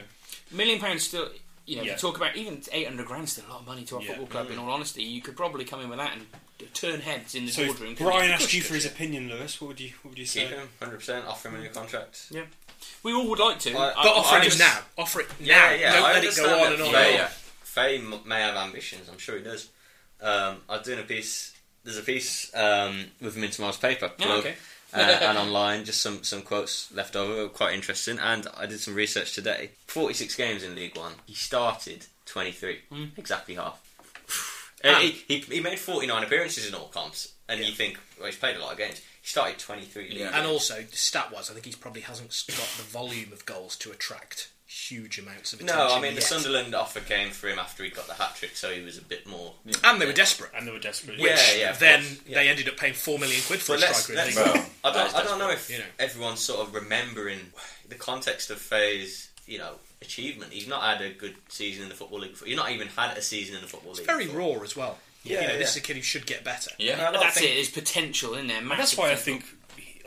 [0.51, 1.29] million pounds still.
[1.69, 1.93] You know, Yeah.
[1.93, 4.09] you talk about even eight hundred grand still a lot of money to our Yeah.
[4.09, 4.51] football club.
[4.51, 6.27] In all honesty, you could probably come in with that and
[6.73, 7.93] turn heads in the so boardroom.
[7.93, 9.61] if Brian asked you for his opinion, Lewis.
[9.61, 10.47] What would you what would you say?
[10.49, 12.25] Keep him, 100%, offer him a new contract.
[12.31, 12.45] Yeah.
[13.03, 13.71] We all would like to.
[13.71, 14.83] I- but I offer him just- now.
[14.97, 15.71] Offer it Yeah, now.
[15.73, 16.93] yeah, Don't I let it go on and on.
[16.93, 17.29] Faye, yeah.
[17.63, 19.69] Faye may have ambitions, I'm sure he does.
[20.23, 21.53] Um, I was doing a piece,
[21.85, 24.57] there's a piece um, with him in tomorrow's paper, Yeah, blog, okay.
[24.95, 28.19] Uh, and online, just some, some quotes left over, quite interesting.
[28.19, 29.71] And I did some research today.
[29.87, 32.79] 46 games in League One, he started 23,
[33.17, 33.81] exactly half.
[34.29, 34.33] Uh,
[34.85, 35.01] Ah.
[35.01, 38.57] he, he, he made 49 appearances in all comps, and you think, well, he's played
[38.57, 39.01] a lot of games.
[39.21, 40.31] He started 23 league Yeah.
[40.33, 43.91] And also, stat wise, I think he probably hasn't got the volume of goals to
[43.91, 45.79] attract huge amounts of attention.
[45.79, 45.95] No.
[45.95, 46.25] I mean, the yet.
[46.25, 49.03] Sunderland offer came for him after he got the hat trick, so he was a
[49.03, 49.55] bit more.
[49.83, 50.51] and they were desperate.
[50.55, 51.17] And they were desperate.
[51.17, 52.39] Yeah, Which yeah, of then yeah.
[52.39, 54.23] they ended up paying four million quid for But a let's, striker.
[54.23, 55.85] let's, League I, don't, I don't know if you know.
[55.99, 57.39] everyone's sort of remembering
[57.89, 60.53] the context of Faye's, you know, achievement.
[60.53, 62.33] He's not had a good season in the football league.
[62.33, 62.47] Before.
[62.47, 64.07] He's not even had a season in the football league.
[64.07, 64.57] Very before.
[64.59, 64.99] raw as well.
[65.25, 65.59] Yeah, you know, yeah.
[65.59, 66.71] this is a kid who should get better.
[66.79, 67.55] Yeah, I That's think, it.
[67.55, 68.59] There's potential in there.
[68.59, 69.45] And that's why I think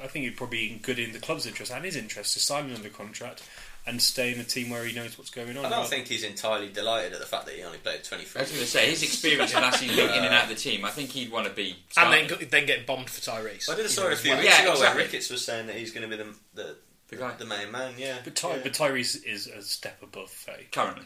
[0.01, 2.69] I think it'd probably be good in the club's interest and his interest to sign
[2.69, 3.43] him under contract
[3.87, 5.65] and stay in a team where he knows what's going on.
[5.65, 8.39] I don't But- think he's entirely delighted at the fact that he only played 23.
[8.39, 10.55] I was going to say his experience of last season in and out of the
[10.55, 10.85] team.
[10.85, 11.77] I think he'd want to be.
[11.97, 13.69] And then then get bombed for Tyrese.
[13.69, 14.43] I did a story know, a few as well.
[14.43, 14.97] weeks Yeah, ago exactly.
[14.97, 16.75] where Ricketts was saying that he's going to be the the,
[17.09, 17.33] The guy.
[17.37, 17.95] the main man.
[17.97, 18.59] Yeah, But, Ty- yeah.
[18.63, 20.67] but Tyrese is a step above Faye.
[20.71, 21.05] currently.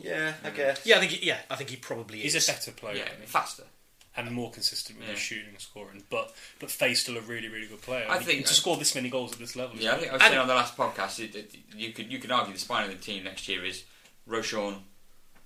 [0.00, 0.84] yeah, I guess.
[0.86, 2.48] Yeah, I think he, yeah, I think he probably He's is.
[2.48, 3.64] a better player Yeah, faster.
[4.14, 6.02] And more consistent with his shooting and scoring.
[6.10, 8.06] But but Faye's still a really really good player.
[8.08, 9.76] I And think- to score this many goals at this level.
[9.78, 12.12] Yeah, I think I was And- saying on the last podcast, it, it, you could
[12.12, 13.84] you could argue the spine of the team next year is
[14.26, 14.84] Ro-Shaun,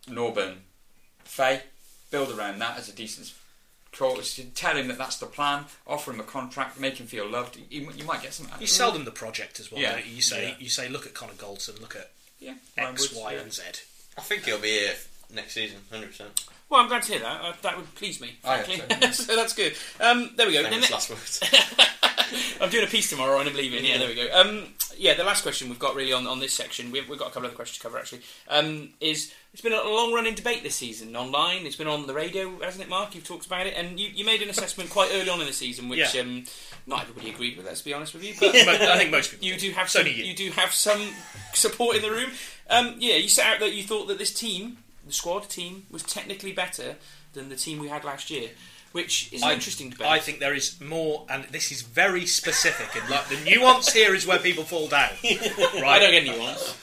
[0.09, 0.57] Norburn,
[1.25, 1.63] Faye.
[2.11, 3.33] Build around that as a decent
[3.93, 4.41] coach.
[4.55, 5.65] Tell him that that's the plan.
[5.87, 6.79] Offer him a contract.
[6.79, 7.59] Make him feel loved.
[7.71, 8.49] You, you might get some.
[8.61, 9.81] You sell them the project as well.
[9.81, 9.93] Yeah.
[9.93, 10.15] don't you?
[10.17, 10.55] you say Yeah.
[10.59, 12.11] you say look at Connor Goldson, look at
[12.41, 13.41] Yeah, Ryan X, Woods, Y, yeah.
[13.41, 13.63] and Z.
[14.19, 14.95] I think he'll be here
[15.33, 16.09] next season, 100.
[16.11, 17.41] percent Well, I'm glad to hear that.
[17.43, 19.13] Uh, that would please me, I hope frankly.
[19.13, 19.75] so that's good.
[20.01, 20.63] Um, there we go.
[20.65, 21.41] The Famous ne- last words.
[22.61, 23.85] I'm doing a piece tomorrow and I'm leaving.
[23.85, 24.27] Yeah, there we go.
[24.35, 24.65] Um,
[24.99, 27.31] yeah, the last question we've got really on, on this section, we've, we've got a
[27.31, 30.65] couple of other questions to cover actually, um, is it's been a long running debate
[30.65, 31.67] this season online.
[31.67, 33.15] It's been on the radio, hasn't it, Mark?
[33.15, 35.53] You've talked about it, and you, you made an assessment quite early on in the
[35.53, 36.23] season, which Yeah.
[36.23, 36.45] um,
[36.87, 37.67] not everybody agreed with.
[37.67, 39.47] Let's be honest with you, but I think most people.
[39.47, 40.13] you do have some, you.
[40.13, 41.01] you do have some
[41.55, 42.31] support in the room.
[42.69, 46.03] Um, yeah, you set out that you thought that this team, the squad team, was
[46.03, 46.97] technically better
[47.33, 48.51] than the team we had last year,
[48.93, 50.07] which is an I- interesting debate.
[50.09, 53.01] I think there is more, and this is very specific.
[53.01, 55.11] And like the nuance here is where people fall down.
[55.23, 55.85] Right?
[55.85, 56.77] I don't get nuance.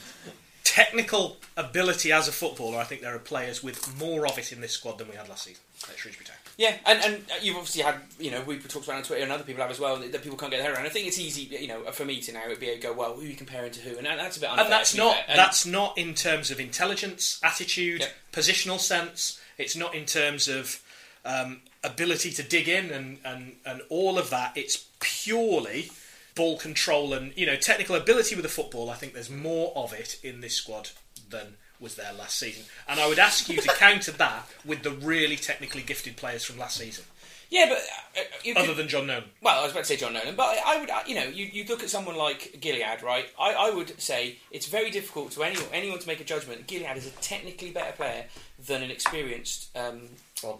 [0.73, 4.59] Technical ability as a footballer, I think there are players with more of it in
[4.59, 6.37] this squad than we had last season at Shrewsbury Town.
[6.57, 9.31] Yeah, and, and you've obviously had, you know, we've talked about it on Twitter and
[9.31, 10.87] other people have as well, that, people can't get their head around.
[10.87, 13.13] I think it's easy, you know, for me to now it'd be a go, well,
[13.13, 13.97] who are you comparing to who?
[13.99, 14.65] And that's a bit unfair.
[14.65, 15.15] and that's not.
[15.27, 18.11] And- that's not in terms of intelligence, attitude, Yep.
[18.31, 19.39] positional sense.
[19.59, 20.81] It's not in terms of
[21.23, 24.53] um, ability to dig in and, and and all of that.
[24.57, 25.91] It's purely
[26.35, 28.89] ball control and you know technical ability with the football.
[28.89, 30.89] I think there's more of it in this squad
[31.29, 32.63] than was there last season.
[32.87, 36.57] And I would ask you to counter that with the really technically gifted players from
[36.57, 37.03] last season,
[37.49, 39.25] Yeah, but uh, uh, you could- other than John Nolan.
[39.41, 41.25] Well, I was about to say John Nolan, but I I would, uh, you know,
[41.25, 43.25] you, you look at someone like Gilliead, right?
[43.39, 46.67] I, I would say it's very difficult to anyone, anyone to make a judgment.
[46.67, 48.25] Gilliead is a technically better player
[48.65, 50.09] than an experienced um,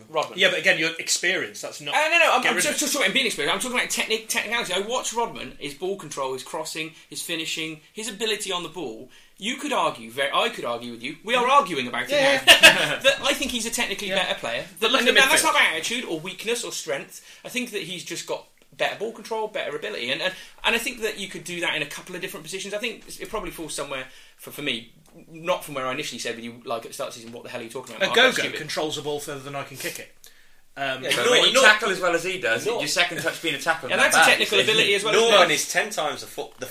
[0.10, 0.38] Rodman.
[0.38, 1.62] Yeah, but again, you're experienced.
[1.62, 1.94] That's not.
[1.94, 3.54] Uh, no, no, I'm, Get I'm just, of just talking about being experienced.
[3.56, 4.74] I'm talking about technique, technicality.
[4.74, 9.10] I watch Rodman, his ball control, his crossing, his finishing, his ability on the ball.
[9.38, 11.18] You could argue, very, I could argue with you.
[11.24, 13.00] We are arguing about it Yeah, now.
[13.04, 14.24] that I think he's a technically Yeah.
[14.24, 14.66] better player.
[14.80, 17.22] But look at now, that's not about attitude or weakness or strength.
[17.44, 18.48] I think that he's just got
[18.78, 20.34] better ball control, better ability, and, and
[20.64, 22.74] and I think that you could do that in a couple of different positions.
[22.74, 24.06] I think it probably falls somewhere
[24.38, 24.94] for for me,
[25.30, 27.34] not from where I initially said with you, like at the start of the season,
[27.34, 28.16] what the hell are you talking about?
[28.16, 30.14] Ogogo controls the ball further than I can kick it.
[30.76, 31.62] Um, Yeah, But No, when you no.
[31.62, 32.80] tackle as well as he does, No.
[32.80, 33.90] your second touch being a tackle.
[33.90, 35.14] Yeah, not that's a technical you ability as well.
[35.16, 35.30] isn't?
[35.32, 36.68] Norman is ten times the foot the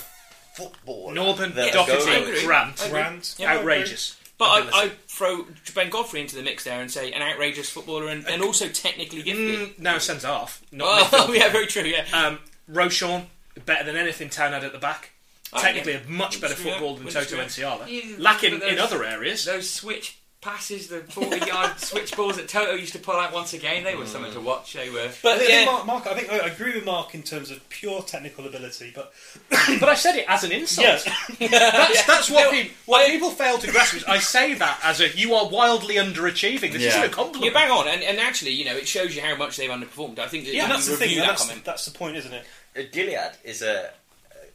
[0.55, 1.13] football.
[1.13, 3.37] Norburn, the Docherty, Grant, Grant.
[3.39, 4.17] Yeah, outrageous.
[4.39, 4.85] But I.
[4.85, 8.43] I throw Ben Godfrey into the mix there and say an outrageous footballer and, and
[8.43, 9.77] also technically gifted.
[9.77, 10.63] Mm, now centre half.
[10.73, 11.39] Not oh, midfield.
[11.39, 11.83] yeah, very true.
[11.85, 13.27] Yeah, Um, Ro-Shaun,
[13.67, 15.12] better than anything Town had at the back.
[15.55, 18.19] Oh, Technically, a much better Wouldn't football than Toto wouldn't Nsiala.
[18.19, 19.45] Lacking but in other areas.
[19.45, 23.55] Those switch passes, the 40 yard switch balls that Toto used to pull out once
[23.55, 24.45] again, they were something to mm.
[24.45, 24.73] watch.
[24.73, 25.01] They were.
[25.01, 27.51] I but think, I think Mark, Mark, I think I agree with Mark in terms
[27.51, 29.13] of pure technical ability, but
[29.79, 30.85] But I said it as an insult.
[30.87, 31.05] yes,
[31.39, 33.95] That's, that's what, No, people, what people fail to grasp.
[33.95, 36.73] Is I say that as a you are wildly underachieving.
[36.73, 36.89] This Yeah.
[36.89, 37.45] isn't a compliment.
[37.45, 40.19] you're bang on, and, and actually, you know, it shows you how much they've underperformed.
[40.19, 41.17] I think that yeah, that's the thing.
[41.19, 41.65] that That's, comment.
[41.65, 42.45] that's the point, isn't it?
[42.93, 43.91] Gilliead is a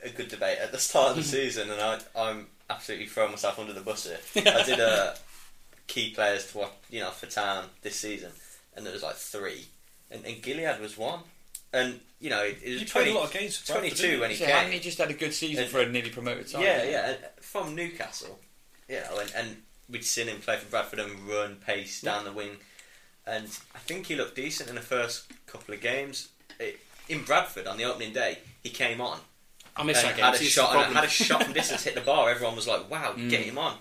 [0.07, 1.31] a good debate at the start of the mm-hmm.
[1.31, 4.19] season, and I, I'm absolutely throwing myself under the bus here.
[4.53, 5.15] I did a
[5.87, 8.31] key players to watch, you know, for town this season,
[8.75, 9.65] and there was like three,
[10.11, 11.19] and, and Gilliead was one,
[11.73, 13.57] and you know, it, it was You played 20, a lot of games.
[13.57, 14.73] for 22 didn't when he Yeah, hadn't came.
[14.73, 16.63] he just had a good season And- for a nearly promoted side?
[16.63, 18.39] Yeah, yeah, from Newcastle,
[18.89, 19.57] you know, and, and
[19.89, 22.57] we'd seen him play for Bradford and run pace down the wing,
[23.25, 23.45] and
[23.75, 26.29] I think he looked decent in the first couple of games.
[26.59, 29.19] It, in Bradford on the opening day, he came on
[29.77, 30.25] I missed that game.
[30.25, 30.95] had a See, this is shot and problem.
[30.95, 32.29] had a shot from distance hit the bar.
[32.29, 33.77] Everyone was like, "Wow, get him on!"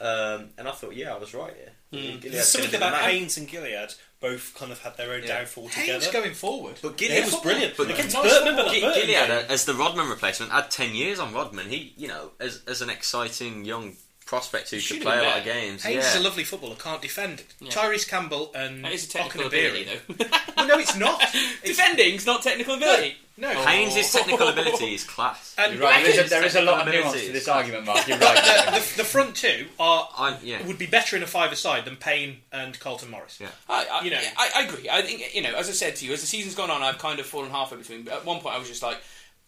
[0.00, 1.72] Um, and I thought, yeah, I was right here.
[1.92, 3.10] Gilliead's There's something gonna the about.
[3.10, 5.38] Haynes and Gilliead both kind of had their own Yeah.
[5.38, 6.22] downfall Haynes together.
[6.22, 6.76] going forward.
[6.80, 7.76] But Yeah, Gilliead it was brilliant.
[7.76, 9.46] But Against nice Burton, remember Gi- that Gilliead, game?
[9.50, 11.68] as the Rodman replacement, had ten years on Rodman.
[11.68, 13.96] He, you know, as as an exciting young
[14.30, 15.60] prospect who Should've play a been lot of better.
[15.60, 15.82] games.
[15.82, 16.10] Haynes yeah.
[16.10, 17.42] is a lovely footballer, can't defend.
[17.60, 17.70] Yeah.
[17.72, 19.82] Tyrese Campbell and That is a technical Okenabirhie.
[19.82, 19.84] ability,
[20.18, 20.24] though.
[20.56, 21.20] Well, no, it's not.
[21.62, 23.16] It's, Defending's not technical ability.
[23.36, 23.50] no.
[23.50, 23.66] Oh.
[23.66, 25.54] Haynes' technical ability is class.
[25.58, 26.04] And You're right.
[26.04, 27.04] There is, a, there is a lot of Abilities.
[27.12, 28.06] nuance to this argument, Mark.
[28.06, 28.66] You're right.
[28.74, 30.64] the, the front two are I, yeah.
[30.66, 33.38] would be better in a five-a-side than Payne and Carlton Morris.
[33.40, 33.48] Yeah.
[33.68, 34.20] I, I, You know.
[34.36, 34.88] I, I agree.
[34.88, 36.98] I think you know, as I said to you, as the season's gone on, I've
[36.98, 38.02] kind of fallen halfway between.
[38.04, 38.98] But at one point, I was just like,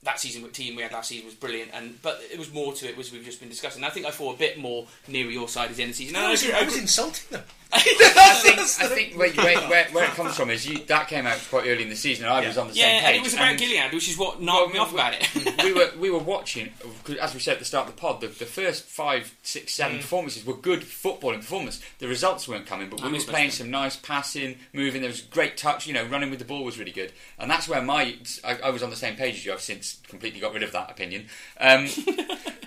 [0.05, 2.73] that season with team we had last season was brilliant, and but it was more
[2.73, 3.85] to it, was we've just been discussing.
[3.85, 6.05] I think I fall a bit more near your side at the end of the
[6.05, 6.17] season.
[6.17, 7.45] I was, I was insulting them.
[7.75, 11.27] I think, I think where, where, where, where it comes from is you, that came
[11.27, 13.07] out quite early in the season, and I was on the yeah, same page.
[13.09, 15.63] and it was about and- Gilliead, which is what knocked me off about it.
[15.65, 16.71] we were we were watching,
[17.05, 19.73] 'cause as we said at the start of the pod, the, the first five, six,
[19.75, 21.81] seven performances were good footballing performance.
[21.99, 25.01] The results weren't coming, but I we were playing West some nice passing, moving.
[25.01, 25.87] There was great touch.
[25.87, 28.71] You know, running with the ball was really good, and that's where my I, I
[28.71, 29.53] was on the same page as you.
[29.55, 31.27] I've since completely got rid of that opinion.
[31.59, 31.89] Um,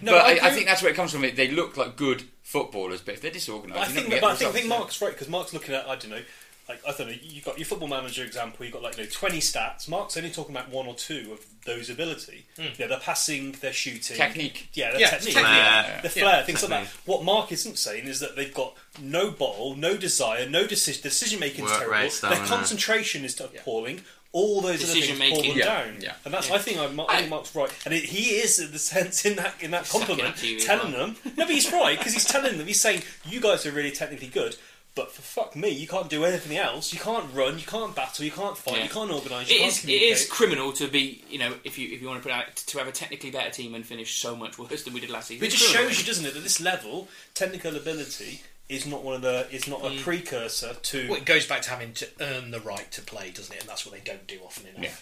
[0.01, 1.23] No, but I I, I think that's where it comes from.
[1.23, 4.49] It, They look like good footballers, but if they're disorganised, I think, but I think,
[4.49, 4.67] I think.
[4.67, 6.21] Mark's right because Mark's looking at I don't know
[6.67, 8.65] like I don't know, you got your football manager example.
[8.65, 9.87] You got like you know twenty stats.
[9.87, 12.45] Mark's only talking about one or two of those ability.
[12.77, 14.69] Yeah, they're passing, they're shooting, Technique.
[14.73, 15.45] Yeah, their Yeah, technique, technique.
[15.53, 16.01] yeah.
[16.01, 16.09] the Yeah.
[16.29, 16.87] flair, things like that.
[17.05, 21.01] What Mark isn't saying is that they've got no bottle, no desire, no decision.
[21.03, 21.91] Decision making is terrible.
[21.93, 24.01] rate, Their concentration is appalling.
[24.38, 25.49] All those other things pull Decision-making.
[25.51, 26.13] them Yeah, down, yeah.
[26.25, 26.55] and that's Yeah.
[26.55, 29.38] I think I, I think Mark's right, and it, he is in the sense in
[29.38, 31.07] that in that Sucking compliment, up to telling well.
[31.07, 31.15] them.
[31.38, 32.67] No, but he's right because he's telling them.
[32.67, 34.57] He's saying you guys are really technically good,
[34.93, 36.91] but for fuck me, you can't do anything else.
[36.91, 38.83] You can't run, you can't battle, you can't fight, Yeah.
[38.83, 41.93] you can't organise, you It can't is, it criminal to be, you know, if you
[41.95, 44.36] if you want to put out to have a technically better team and finish so
[44.36, 45.39] much worse than we did last season.
[45.39, 45.89] But it just criminal.
[45.91, 49.68] shows you, doesn't it, that this level, technical ability is not one of the is
[49.68, 49.99] not Mm.
[49.99, 51.07] a precursor to.
[51.09, 53.61] Well, it goes back to having to earn the right to play, doesn't it?
[53.61, 54.84] And that's what they don't do often enough.
[54.84, 54.95] Yeah.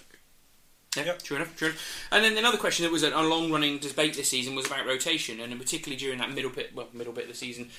[0.95, 1.24] Yeah, Yep.
[1.24, 1.82] true enough, true enough.
[2.11, 5.39] And then another question that was a, a long-running debate this season was about rotation,
[5.39, 7.72] and particularly during that middle bit, well, middle bit of the season,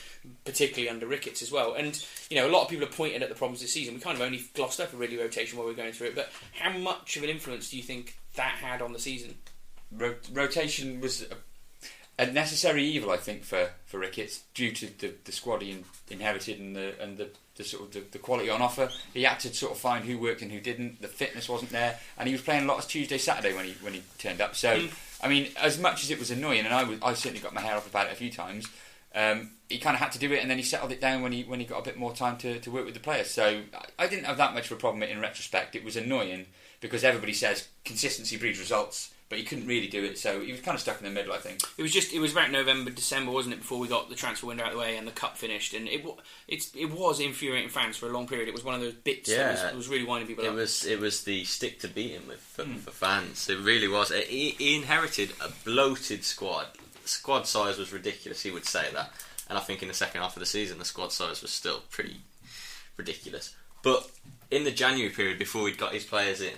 [0.45, 1.74] particularly under Ricketts as well.
[1.74, 3.95] And you know, a lot of people have pointed at the problems this season.
[3.95, 6.32] We kind of only glossed over really rotation while we are going through it, but
[6.59, 9.37] how much of an influence do you think that had on the season?
[9.93, 11.37] Ro- rotation was a,
[12.18, 15.84] a necessary evil, I think, for, for Ricketts due to the, the squad he in,
[16.10, 18.88] inherited and the and the, the sort of the, the quality on offer.
[19.12, 21.02] He had to sort of find who worked and who didn't.
[21.02, 23.72] The fitness wasn't there, and he was playing a lot of Tuesday, Saturday when he
[23.80, 24.54] when he turned up.
[24.54, 24.88] So,
[25.22, 27.60] I mean, as much as it was annoying, and I was, I certainly got my
[27.60, 28.68] hair off about it a few times.
[29.14, 31.32] Um, he kind of had to do it, and then he settled it down when
[31.32, 33.30] he when he got a bit more time to, to work with the players.
[33.30, 35.74] So I, I didn't have that much of a problem in retrospect.
[35.74, 36.46] It was annoying
[36.80, 40.16] because everybody says consistency breeds results, but he couldn't really do it.
[40.16, 41.61] So he was kind of stuck in the middle, I think.
[41.76, 43.59] It was just it was about November, December, wasn't it?
[43.59, 45.89] Before we got the transfer window out of the way and the cup finished, and
[45.89, 46.14] it wa-
[46.47, 48.47] it's it was infuriating fans for a long period.
[48.47, 49.66] It was one of those bits that was, Yeah.
[49.66, 50.55] that was really winding people It up.
[50.55, 52.76] was it was the stick to beat him with for, hmm.
[52.76, 53.49] for fans.
[53.49, 54.12] It really was.
[54.12, 56.68] He, he inherited a bloated squad.
[57.05, 58.43] Squad size was ridiculous.
[58.45, 59.11] He would say that,
[59.49, 61.82] and I think in the second half of the season, the squad size was still
[61.91, 62.18] pretty
[62.97, 63.53] ridiculous.
[63.82, 64.09] But
[64.53, 66.55] in the January period before he'd got his players in,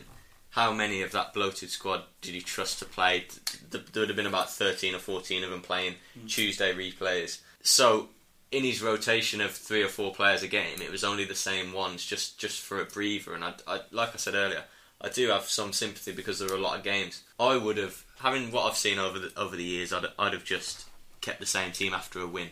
[0.56, 3.26] how many of that bloated squad did he trust to play?
[3.70, 6.26] There would have been about thirteen or fourteen of them playing hmm.
[6.26, 7.40] Tuesday replays.
[7.60, 8.08] So
[8.50, 11.74] in his rotation of three or four players a game, it was only the same
[11.74, 13.34] ones, just just for a breather.
[13.34, 14.64] And I, I, like I said earlier,
[14.98, 17.22] I do have some sympathy because there are a lot of games.
[17.38, 20.44] I would have, having what I've seen over the over the years, I'd, I'd have
[20.44, 20.86] just
[21.20, 22.48] kept the same team after a win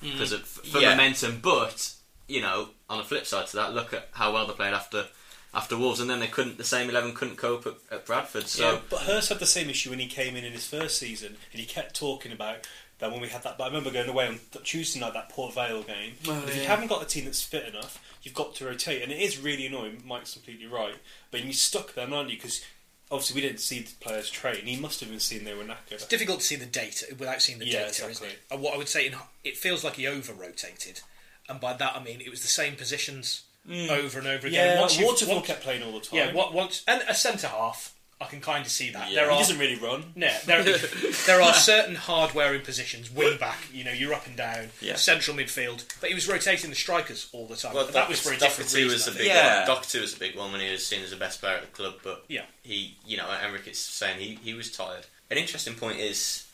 [0.00, 0.12] hmm.
[0.12, 0.92] because of for Yeah.
[0.92, 1.40] momentum.
[1.42, 1.92] But
[2.26, 5.08] you know, on the flip side to that, look at how well they played after
[5.54, 6.58] after Wolves, and then they couldn't.
[6.58, 8.46] The same eleven couldn't cope at, at Bradford.
[8.48, 10.98] So Yeah, but Hurst had the same issue when he came in in his first
[10.98, 12.66] season, and he kept talking about
[12.98, 13.58] that when we had that.
[13.58, 16.14] But I remember going away on Tuesday night that Port Vale game.
[16.28, 19.10] Oh, if you haven't got a team that's fit enough, you've got to rotate, and
[19.12, 20.02] it is really annoying.
[20.06, 20.94] Mike's completely right,
[21.30, 22.36] but you're stuck there, aren't you?
[22.36, 22.64] Because
[23.10, 24.64] obviously we didn't see the players train.
[24.64, 25.92] He must have been seeing they were knackered.
[25.92, 28.10] It's difficult to see the data without seeing the Yeah, data, exactly.
[28.12, 28.38] isn't it?
[28.50, 31.00] And what I would say, in, it feels like he over rotated,
[31.48, 33.88] and by that I mean it was the same positions Mm.
[33.90, 34.74] over and over again.
[34.76, 36.18] Yeah, Once Waterfall once- kept playing all the time.
[36.18, 39.08] Yeah, what, once and a centre half, I can kind of see that.
[39.10, 39.14] Yeah.
[39.22, 40.12] There he are doesn't really run.
[40.16, 40.62] Yeah, there,
[41.26, 43.10] there are certain hard-wearing positions.
[43.10, 44.68] Wing back, you know, you're up and down.
[44.80, 44.96] Yeah.
[44.96, 47.74] Central midfield, but he was rotating the strikers all the time.
[47.74, 48.92] Well, that was for a different Docherty reason.
[48.92, 49.18] was I a think.
[49.18, 49.68] big Yeah.
[49.68, 49.76] one.
[49.78, 51.68] Docherty was a big one when he was seen as the best player at the
[51.68, 51.94] club.
[52.02, 52.42] But Yeah.
[52.62, 55.06] he, you know, Enric is saying he, he was tired.
[55.30, 56.46] An interesting point is,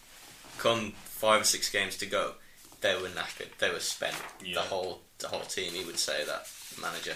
[0.59, 2.35] come five or six games to go,
[2.81, 3.49] they were knackered.
[3.59, 4.17] They were spent.
[4.43, 4.55] Yeah.
[4.55, 5.73] The whole the whole team.
[5.75, 6.51] He would say that the
[6.81, 7.15] manager.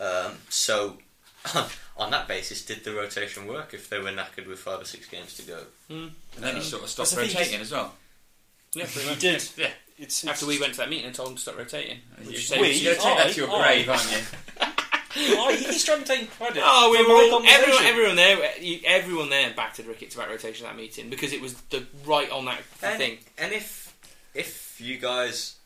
[0.00, 0.98] Um, so.
[1.96, 5.06] On that basis, did the rotation work if they were knackered with five or six
[5.08, 5.58] games to go?
[5.88, 7.92] And then he sort of stopped That's the thing, rotating as well.
[8.74, 9.48] yeah, pretty He did.
[9.56, 9.70] Yeah.
[9.98, 11.98] It's, After we went to that meeting and told him to stop rotating.
[12.20, 15.36] You- Which You're saves- going to take that to your grave, I- aren't you?
[15.38, 16.62] oh, he's trying to take credit.
[16.64, 18.38] Oh, we for were all, everyone, everyone there,
[18.84, 22.44] everyone there backed Ricketts about rotation at that meeting because it was the right on
[22.44, 23.18] that And, thing.
[23.38, 23.96] and if
[24.34, 25.56] if you guys,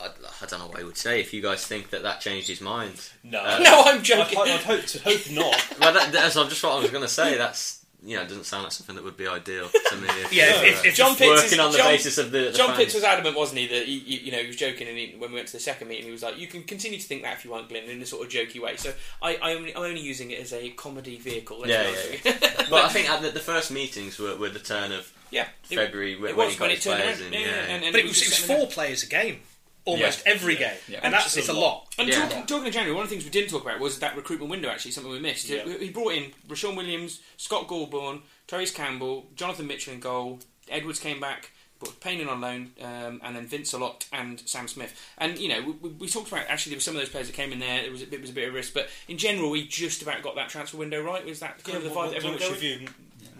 [0.00, 0.06] I,
[0.42, 1.20] I don't know what I would say.
[1.20, 2.94] If you guys think that that changed his mind,
[3.24, 4.38] No, Uh, No, I'm I'd, joking.
[4.38, 5.66] I'd hope to hope not.
[5.80, 7.36] well, that, that's just what I was going to say.
[7.36, 10.06] That's you know, it doesn't sound like something that would be ideal to me.
[10.08, 12.38] If, Yeah, uh, if- if John Pitts working is- on the John- basis of the,
[12.42, 12.78] the John fans.
[12.78, 13.66] Pitts was adamant, wasn't he?
[13.66, 15.58] That he, he- you know, he was joking, and he, when we went to the
[15.58, 17.82] second meeting, he was like, "You can continue to think that if you want, Glenn,"
[17.90, 18.76] in a sort of jokey way.
[18.76, 21.58] So I, I only, I'm only using it as a comedy vehicle.
[21.58, 22.66] let's Yeah, yeah, with.
[22.70, 25.74] But I think at the, the first meetings were, were the turn of yeah, it,
[25.74, 27.34] February when, it was he got when it his turned players around.
[27.34, 27.40] in.
[27.40, 29.40] Yeah, Yeah, and, and But it was, it was four players a game,
[29.84, 31.00] almost every game, Yeah.
[31.02, 31.94] and that's it's a a lot.
[31.98, 32.28] And Yeah.
[32.28, 34.50] talking, talking of January, one of the things we didn't talk about was that recruitment
[34.50, 34.68] window.
[34.68, 35.48] Actually, something we missed.
[35.48, 35.64] Yeah.
[35.78, 40.40] He brought in Ro-Shaun Williams, Scott Golbourne, Tyrese Campbell, Jonathan Mitchell in goal.
[40.68, 44.68] Edwards came back, brought Payne in on loan, um, and then Vince Alot and Sam
[44.68, 44.94] Smith.
[45.16, 47.28] And you know, we, we, we talked about actually there were some of those players
[47.28, 47.82] that came in there.
[47.82, 50.02] It was a bit, it was a bit of risk, but in general, we just
[50.02, 51.24] about got that transfer window right.
[51.24, 52.88] Was that kind of the vibe what, that everyone what's your view,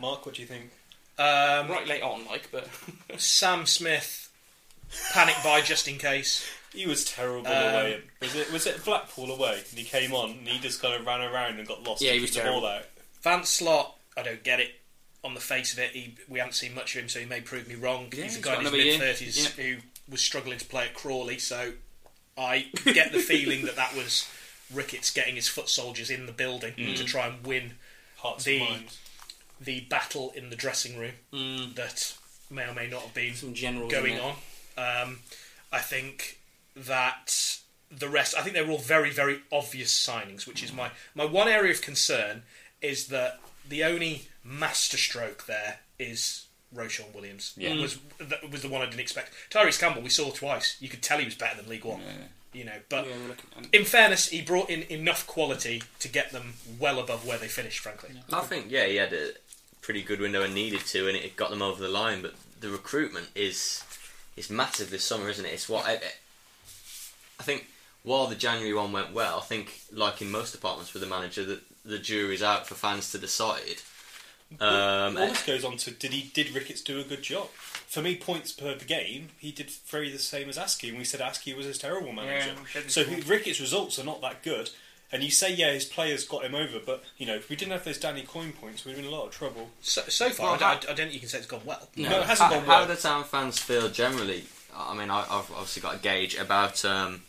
[0.01, 0.25] Mark?
[0.25, 0.71] What do you think?
[1.19, 2.69] Um, Right late on, like, but
[3.19, 4.28] Sam Smith
[5.13, 6.47] panic buy just in case.
[6.73, 8.03] He was terrible Um, away.
[8.21, 9.63] Was it was it Blackpool away?
[9.71, 12.03] And he came on and he just kind of ran around and got lost.
[12.03, 12.61] Yeah, he and was kicked the terrible.
[12.63, 12.85] ball out.
[13.23, 14.73] Vance Slot, I don't get it.
[15.25, 17.41] On the face of it, he, we haven't seen much of him, so he may
[17.41, 18.07] prove me wrong.
[18.15, 18.99] Yeah, he's a he's guy got in his another year.
[18.99, 19.77] mid thirties who
[20.09, 21.39] was struggling to play at Crawley.
[21.39, 21.73] So
[22.37, 24.29] I get the feeling that that was
[24.73, 27.73] Ricketts getting his foot soldiers in the building to try and win
[28.19, 28.99] Hearts The- and minds.
[29.61, 31.75] the battle in the dressing room Mm.
[31.75, 32.15] that
[32.51, 34.23] may or may not have been Some generals going there.
[34.23, 34.37] on.
[34.79, 35.19] Um,
[35.73, 36.39] I think
[36.77, 37.59] that
[37.91, 41.25] the rest, I think they were all very, very obvious signings, which is my, my
[41.25, 42.43] one area of concern
[42.81, 47.55] is that the only masterstroke there is Ro-Shaun Williams.
[47.57, 47.75] Yeah.
[47.81, 49.33] Was, that was the one I didn't expect.
[49.51, 50.77] Tyrese Campbell, we saw twice.
[50.81, 52.01] You could tell he was better than League One.
[52.01, 52.25] Yeah.
[52.53, 53.13] You know, but Yeah,
[53.59, 57.49] at- in fairness, he brought in enough quality to get them well above where they
[57.49, 57.81] finished.
[57.81, 59.33] Frankly, I think yeah, he had a
[59.83, 62.23] pretty good window and needed to, and it got them over the line.
[62.23, 63.85] But the recruitment is
[64.39, 65.53] is massive this summer, isn't it?
[65.53, 65.95] It's what I,
[67.39, 67.67] I think.
[68.05, 71.45] While the January one went well, I think like in most departments with the manager,
[71.45, 73.83] that the jury's out for fans to decide.
[74.61, 77.49] Um, All this goes on to did he did Ricketts do a good job?
[77.53, 80.89] For me, points per game, he did very the same as Askey.
[80.91, 82.53] and we said Askey was his terrible manager.
[82.59, 83.33] we said this so before.
[83.33, 84.71] Ricketts' results are not that good.
[85.11, 87.73] And you say, yeah, his players got him over, but you know, if we didn't
[87.73, 89.71] have those Danny Coyne points, we'd have been in a lot of trouble.
[89.81, 91.89] so, so far, Well, I, don't, I don't think you can say it's gone well.
[91.97, 92.87] No, it hasn't how, gone how well.
[92.87, 94.45] do the town fans feel generally?
[94.77, 97.23] I mean, I, I've obviously got a gauge about um,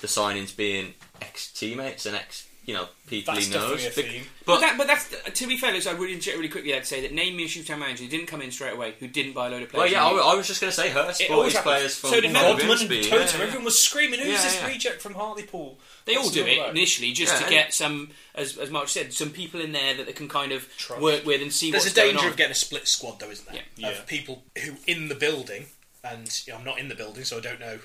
[0.00, 3.82] the signings being ex teammates and ex, you know, people That's he knows.
[3.82, 4.22] definitely a theme.
[4.44, 6.80] But, But that, but that's to be fair, Lewis, I would interject really quickly there
[6.80, 9.08] to say that name me a Shoetown manager who didn't come in straight away, who
[9.08, 9.90] didn't buy a load of players.
[9.90, 11.72] well, yeah, I, I was just going to say Hurst It bought always his happens.
[11.78, 12.50] players from So did from Melbourne.
[12.68, 13.42] Rodman and Grimsby, Toto, yeah, yeah.
[13.44, 14.66] everyone was screaming, "Who's Yeah, this yeah.
[14.66, 16.70] reject from Hartlepool?" They all do it about?
[16.76, 17.46] initially just Yeah.
[17.46, 20.52] to get some, as, as Mark said, some people in there that they can kind
[20.52, 21.00] of Trust.
[21.00, 23.46] work with and see There's what's a danger of getting a split squad, though, isn't
[23.48, 23.62] there?
[23.78, 23.88] Yeah.
[23.90, 23.98] Yeah.
[23.98, 25.66] Of people who in the building,
[26.04, 27.78] and you know, I'm not in the building, so I don't know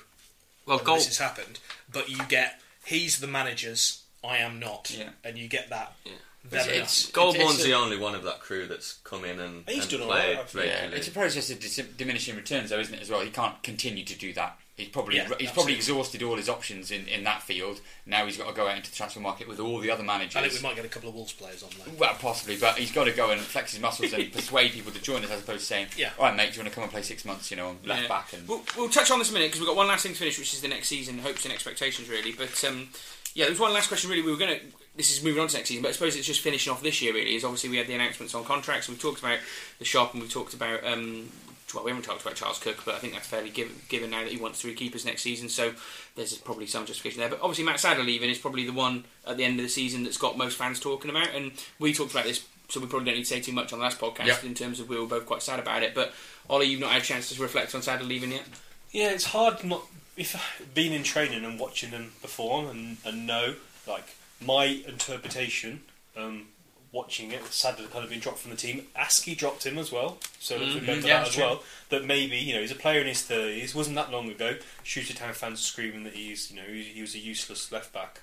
[0.66, 1.58] Well, whether goal, this has happened.
[1.90, 5.10] But you get he's the manager's, I am not, Yeah.
[5.22, 5.94] and you get that.
[6.04, 6.12] Yeah.
[6.46, 9.64] It's- it's- Golbourne's it's a- the only one of that crew that's come in and,
[9.68, 10.64] He's and done played right, I.
[10.64, 13.00] Yeah, it's a process of dis- diminishing returns, though, isn't it?
[13.00, 14.58] As well, he can't continue to do that.
[14.76, 15.54] He's probably Yeah, he's absolutely.
[15.54, 17.80] probably exhausted all his options in, in that field.
[18.06, 20.34] Now he's got to go out into the transfer market with all the other managers.
[20.36, 21.94] I think we might get a couple of Wolves players on there.
[21.96, 25.00] Well, possibly, but he's got to go and flex his muscles and persuade people to
[25.00, 26.10] join us, as opposed to saying, Yeah.
[26.18, 27.50] "All right, mate, do you want to come and play six months?
[27.52, 28.08] You know, on left Yeah.
[28.08, 30.02] back." And We'll, we'll touch on this in a minute because we've got one last
[30.02, 32.32] thing to finish, which is the next season hopes and expectations, really.
[32.32, 32.88] But um,
[33.34, 34.22] yeah, there's one last question, really.
[34.22, 34.64] We were going to.
[34.96, 37.02] This is moving on to next season, but I suppose it's just finishing off this
[37.02, 37.34] year, really.
[37.34, 38.88] Is obviously we had the announcements on contracts.
[38.88, 39.40] We've talked about
[39.80, 40.84] the shop and we've talked about.
[40.86, 41.30] Um,
[41.74, 44.22] well, we haven't talked about Charles Cook, but I think that's fairly given, given now
[44.22, 45.48] that he wants three keepers next season.
[45.48, 45.72] So
[46.14, 47.28] there's probably some justification there.
[47.30, 50.04] But obviously, Matt Sadler leaving is probably the one at the end of the season
[50.04, 51.34] that's got most fans talking about.
[51.34, 53.80] And we talked about this, so we probably don't need to say too much on
[53.80, 54.44] the last podcast Yep.
[54.44, 55.96] in terms of we were both quite sad about it.
[55.96, 56.12] But
[56.48, 58.44] Ollie, you've not had a chance to reflect on Sadler leaving yet.
[58.92, 59.82] Yeah, it's hard not
[60.16, 60.36] if
[60.74, 63.54] being in training and watching them perform and, and know
[63.86, 65.82] like my interpretation.
[66.16, 66.48] Um,
[66.92, 68.86] watching it, Sadler kind of been dropped from the team.
[68.96, 71.42] Askey dropped him as well, so let's Mhm, remember yeah, that as true.
[71.42, 71.62] well.
[71.88, 73.74] That maybe you know he's a player in his thirties.
[73.74, 74.56] wasn't that long ago.
[74.84, 78.20] Shooter Town fans screaming that he's you know he, he was a useless left back.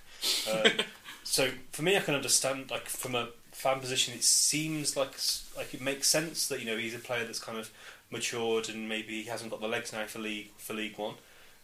[0.49, 0.71] Um,
[1.25, 5.15] so for me, I can understand like from a fan position, it seems like
[5.57, 7.69] like it makes sense that you know he's a player that's kind of
[8.09, 11.15] matured and maybe he hasn't got the legs now for league for League One.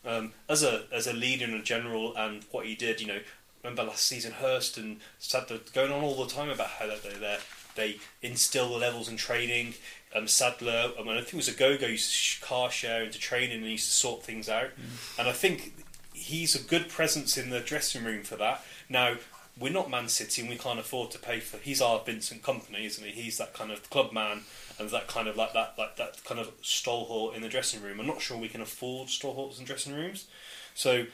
[0.08, 3.20] Um, as a as a leader and a general and what he did, you know,
[3.62, 7.38] remember last season Hurst and Sadler going on all the time about how they they
[7.76, 9.76] they instill the levels in training.
[10.16, 13.20] Um, Sadler, I mean, I think it was Ogogo used to sh- car share into
[13.20, 14.70] training and he used to sort things out.
[15.20, 15.74] And I think
[16.14, 18.64] he's a good presence in the dressing room for that.
[18.89, 19.18] Now
[19.60, 21.58] we're not Man City and we can't afford to pay for.
[21.58, 23.12] He's our Vincent Kompany, isn't he?
[23.12, 24.41] He's that kind of club man
[24.80, 28.00] and that kind of like that like that kind of stalwart in the dressing room.
[28.00, 30.28] I'm not sure we can afford stalwarts in dressing rooms,
[30.76, 31.06] so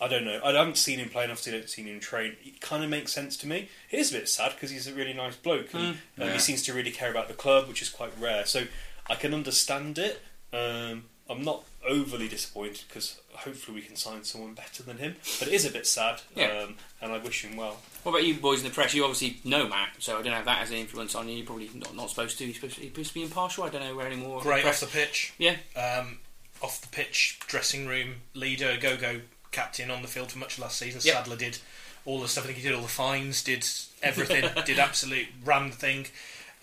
[0.00, 0.40] I don't know.
[0.44, 2.36] I haven't seen him play enough to seen him train.
[2.44, 3.68] It kind of makes sense to me.
[3.90, 6.32] It is a bit sad because he's a really nice bloke and um, yeah.
[6.32, 8.46] he seems to really care about the club, which is quite rare.
[8.46, 8.64] So
[9.08, 10.20] I can understand it.
[10.52, 15.16] Um, I'm not overly disappointed because hopefully we can sign someone better than him.
[15.38, 16.62] But it is a bit sad, Yeah.
[16.64, 17.76] um, and I wish him well.
[18.02, 18.94] What about you boys in the press?
[18.94, 21.36] You obviously know Matt, so I don't know if that has an influence on you.
[21.36, 22.44] You're probably not, not supposed to.
[22.46, 23.64] You're supposed to, you're supposed to be impartial.
[23.64, 24.40] I don't know where anymore.
[24.40, 25.34] Great off the pitch.
[25.38, 25.56] Yeah.
[25.76, 26.18] Um,
[26.62, 29.20] off the pitch, dressing room leader, go go
[29.52, 31.00] captain on the field for much of last season.
[31.04, 31.14] Yep.
[31.14, 31.58] Sadler did
[32.04, 32.44] all the stuff.
[32.44, 33.64] I think he did all the fines, did
[34.02, 36.06] everything, did absolute ran the thing.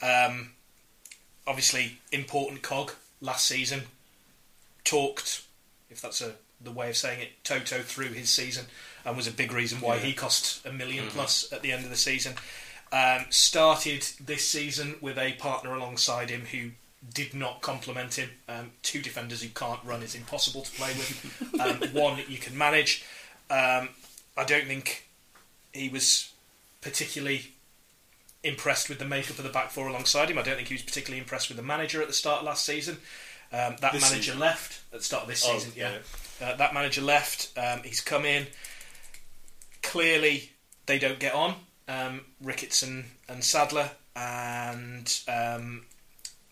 [0.02, 0.52] Um,
[1.48, 2.92] obviously, important cog
[3.22, 3.84] last season.
[4.86, 5.44] Talked,
[5.90, 8.66] if that's a the way of saying it, Toto through his season,
[9.04, 11.90] and was a big reason why he cost a 1000000 plus at the end of
[11.90, 12.36] the season.
[12.92, 16.72] Um, started this season with a partner alongside him who
[17.14, 18.30] did not complement him.
[18.48, 21.42] Um, two defenders who can't run is impossible to play with.
[21.60, 23.06] Um, one you can manage.
[23.50, 23.90] Um,
[24.36, 25.08] I don't think
[25.74, 26.34] he was
[26.82, 27.54] particularly
[28.44, 30.38] impressed with the makeup of the back four alongside him.
[30.38, 32.66] I don't think he was particularly impressed with the manager at the start of last
[32.66, 32.98] season.
[33.52, 34.40] Um, that This manager season?
[34.40, 35.72] left at the start of this Oh, season.
[35.76, 35.98] Yeah,
[36.42, 37.58] Uh, that manager left.
[37.58, 38.48] Um, he's come in.
[39.82, 40.52] Clearly,
[40.88, 41.56] they don't get on.
[41.88, 45.86] Um, Ricketts and, and Sadler, and um,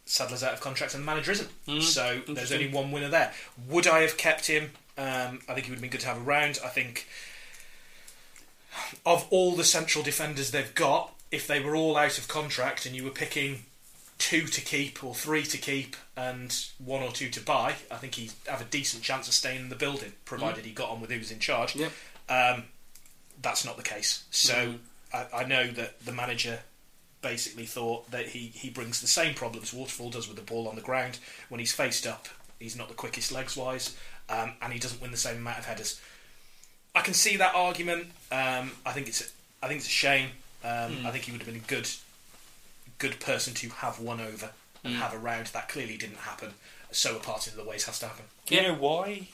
[0.06, 1.50] Sadler's out of contract, and the manager isn't.
[1.68, 3.34] Mm, so there's only one winner there.
[3.68, 4.72] Would I have kept him?
[4.98, 6.60] Um, I think he would have been good to have around.
[6.64, 7.08] I think
[9.06, 12.96] of all the central defenders they've got, if they were all out of contract and
[12.96, 13.66] you were picking
[14.18, 18.16] two to keep or three to keep and one or two to buy, I think
[18.16, 21.12] he'd have a decent chance of staying in the building, provided he got on with
[21.12, 21.76] who was in charge.
[21.76, 21.92] Yep.
[22.30, 22.64] Um,
[23.42, 24.24] that's not the case.
[24.32, 24.80] So Mm.
[25.14, 26.60] I, I know that the manager
[27.22, 30.76] basically thought that he, he brings the same problems Waterfall does with the ball on
[30.76, 31.20] the ground.
[31.50, 32.28] When he's faced up,
[32.60, 33.96] he's not the quickest legs wise,
[34.30, 36.02] um, and he doesn't win the same amount of headers.
[36.96, 38.08] I can see that argument.
[38.32, 40.30] Um, I think it's I think it's a shame.
[40.64, 41.90] Um, I think he would have been a good
[42.98, 44.52] good person to have won over
[44.84, 45.00] and hmm.
[45.02, 45.48] have around.
[45.48, 46.54] That clearly didn't happen.
[46.92, 48.26] So a part of the ways has to happen.
[48.46, 49.28] Do you know why?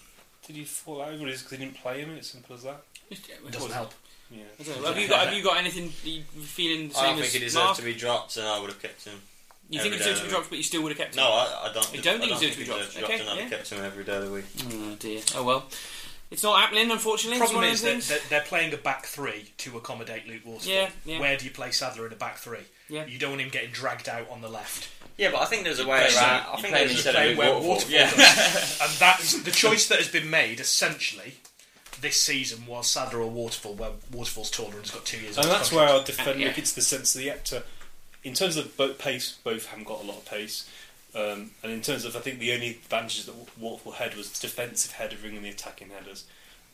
[0.45, 1.27] Did he fall over?
[1.27, 2.11] Is because they didn't play him?
[2.11, 2.81] It's simple as that.
[3.09, 3.93] It doesn't help.
[4.31, 4.43] Yeah.
[4.59, 4.87] I.
[4.87, 7.31] Have you got Have you got anything that you feeling the I same don't as
[7.31, 7.77] think he deserved Mark?
[7.77, 9.19] to be dropped, and I would have kept him.
[9.69, 11.23] You think he every deserved to be dropped, but you still would have kept him?
[11.23, 11.95] No, I, I don't.
[11.95, 13.11] You don't I think he deserved to be deserved dropped?
[13.11, 13.41] Okay, and I'd yeah.
[13.41, 14.45] have kept him every day of the week.
[14.71, 15.21] Oh dear.
[15.35, 15.65] Oh well.
[16.31, 17.41] It's not happening, unfortunately.
[17.41, 18.07] It's Problem is that, things.
[18.09, 20.71] that they're playing a back three to accommodate Luke Waterfall.
[20.71, 21.19] Yeah, yeah.
[21.19, 22.59] Where do you play Sadler in a back three?
[22.89, 23.05] Yeah.
[23.05, 24.89] You don't want him getting dragged out on the left.
[25.17, 26.45] Yeah, but I think there's a way around.
[26.53, 28.87] I think play there's him a instead Play of where Luke Waterfall Waterfall.
[28.87, 31.35] and that's the choice that has been made essentially
[32.01, 35.37] this season was Sadler or Waterfall, where Waterfall's taller and has got two years.
[35.37, 35.87] And that's where.
[35.87, 36.47] I'll defend Yeah.
[36.47, 37.63] Ricketts the sense of the had to,
[38.23, 40.69] in terms of both pace, both haven't got a lot of pace.
[41.13, 44.93] Um, and in terms of, I think the only advantage that Waterfall had was defensive
[44.93, 46.23] headering and the attacking headers.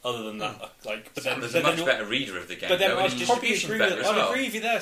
[0.06, 2.56] Other than that, like, but then, Sadler's but a much then, better reader of the
[2.56, 2.70] game.
[2.70, 3.18] But then though, I'd probably
[3.50, 4.30] distribution's agree with, as I'd well.
[4.30, 4.82] agree with you there.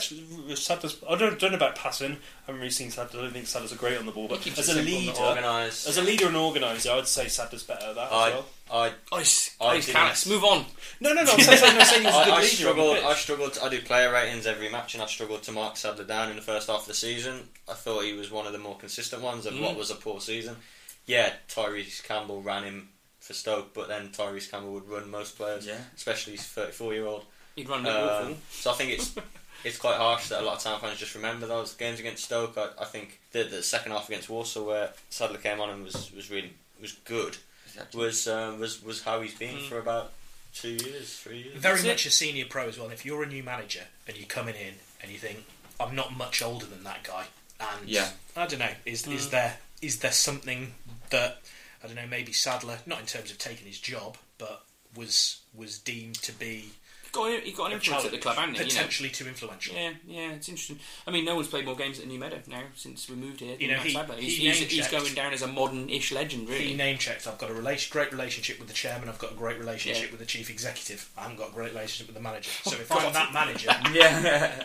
[0.57, 2.11] Sadler's, I don't, don't know about passing.
[2.11, 2.17] I
[2.47, 3.21] haven't really seen Sadler.
[3.21, 4.27] I don't think Sadler's are great on the ball.
[4.27, 8.11] But as a leader, as a leader and organizer, I'd say Sadler's better at that
[8.11, 8.45] I, as well.
[8.71, 10.27] I, Ice, I ice didn't- callous.
[10.27, 10.65] Move on.
[10.99, 11.31] No, no, no.
[11.31, 12.35] I'm saying, I'm saying he's a I, good I leader.
[12.35, 12.95] on the struggled.
[12.97, 13.05] pitch.
[13.05, 13.59] I struggled.
[13.63, 16.41] I do player ratings every match, and I struggled to mark Sadler down in the
[16.41, 17.47] first half of the season.
[17.69, 19.61] I thought he was one of the more consistent ones of Mm.
[19.61, 20.57] what was a poor season.
[21.05, 22.89] Yeah, Tyrese Campbell ran him
[23.23, 25.77] for Stoke, but then Tyrese Campbell would run most players, Yeah.
[25.95, 27.25] especially his 34 year old.
[27.55, 29.15] He'd run Luke Um, so I think it's
[29.63, 32.57] it's quite harsh that a lot of town fans just remember those games against Stoke.
[32.57, 36.11] I, I think the, the second half against Walsall, where Sadler came on and was,
[36.13, 37.37] was really was good,
[37.93, 39.69] was um, was was how he's been Mm.
[39.69, 40.11] for about
[40.53, 41.53] two years, three years.
[41.55, 41.87] very That's it.
[41.87, 42.89] much a senior pro as well.
[42.89, 45.45] If you're a new manager and you're coming in and you think
[45.79, 47.25] I'm not much older than that guy,
[47.59, 48.09] and Yeah.
[48.35, 50.73] I don't know, is is there is there something
[51.11, 51.39] that
[51.83, 54.63] I don't know, maybe Sadler, not in terms of taking his job, but
[54.95, 56.69] was was deemed to be
[57.13, 58.63] Got, he got an influence at the club, hasn't he?
[58.63, 58.73] You know?
[58.73, 59.75] potentially too influential.
[59.75, 60.79] Yeah, yeah, it's interesting.
[61.05, 63.55] I mean, no one's played more games at New Meadow now since we moved here.
[63.59, 66.69] You know, he- he's, he he's, he's going down as a modern-ish legend, really.
[66.69, 67.27] He name checked.
[67.27, 69.09] I've got a relation, great relationship with the chairman.
[69.09, 70.09] I've got a great relationship Yeah.
[70.11, 71.07] with the chief executive.
[71.15, 72.49] I haven't got a great relationship with the manager.
[72.63, 73.05] So oh, if God.
[73.05, 74.63] I'm that manager, Yeah.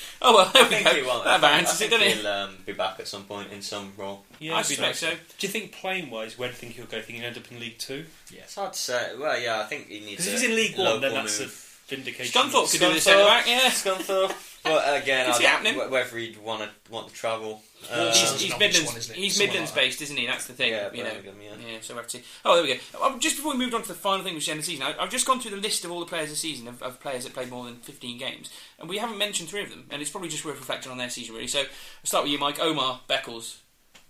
[0.22, 0.94] oh well, there I we think go.
[0.94, 1.22] he will.
[1.24, 2.16] That I think, I balances it, think doesn't it?
[2.18, 4.24] he'll um, be back at some point in some role.
[4.38, 5.10] Yeah, I it'd be suspect so.
[5.38, 7.00] Do you think playing wise, where do you think he'll go?
[7.00, 8.04] Think he'll end up in League Two?
[8.32, 9.10] Yeah, It's hard to say.
[9.18, 10.10] Well, yeah, I think he needs.
[10.24, 11.64] Because if he's in League One, then local that's move.
[11.90, 12.40] A vindication.
[12.42, 13.00] Scunthorpe could do the Scunthorpe.
[13.00, 13.60] centre back, yeah.
[13.70, 14.34] Scunthorpe.
[14.64, 15.74] But again, Can I see it don't- happening.
[15.74, 17.62] wh- whether he'd want to want to travel.
[17.92, 19.18] Um, he's he's an obvious Midlands, one, isn't it?
[19.18, 20.26] he's Somewhere Midlands like based, isn't he?
[20.26, 20.72] That's the thing.
[20.72, 21.10] Yeah, you know.
[21.24, 21.78] Birmingham, yeah.
[21.80, 22.24] so we have to see.
[22.44, 23.04] Oh, there we go.
[23.06, 24.66] Um, just before we moved on to the final thing, which is the end of
[24.66, 26.66] the season, I, I've just gone through the list of all the players this season
[26.66, 29.70] of, of players that played more than 15 games, and we haven't mentioned three of
[29.70, 31.46] them, and it's probably just worth reflecting on their season, really.
[31.46, 31.66] So I'll
[32.02, 32.58] start with you, Mike.
[32.60, 33.58] Omar Beckles.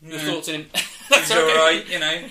[0.03, 0.67] Your thoughts on him?
[1.11, 1.41] That's He's okay.
[1.51, 2.25] all right, you know.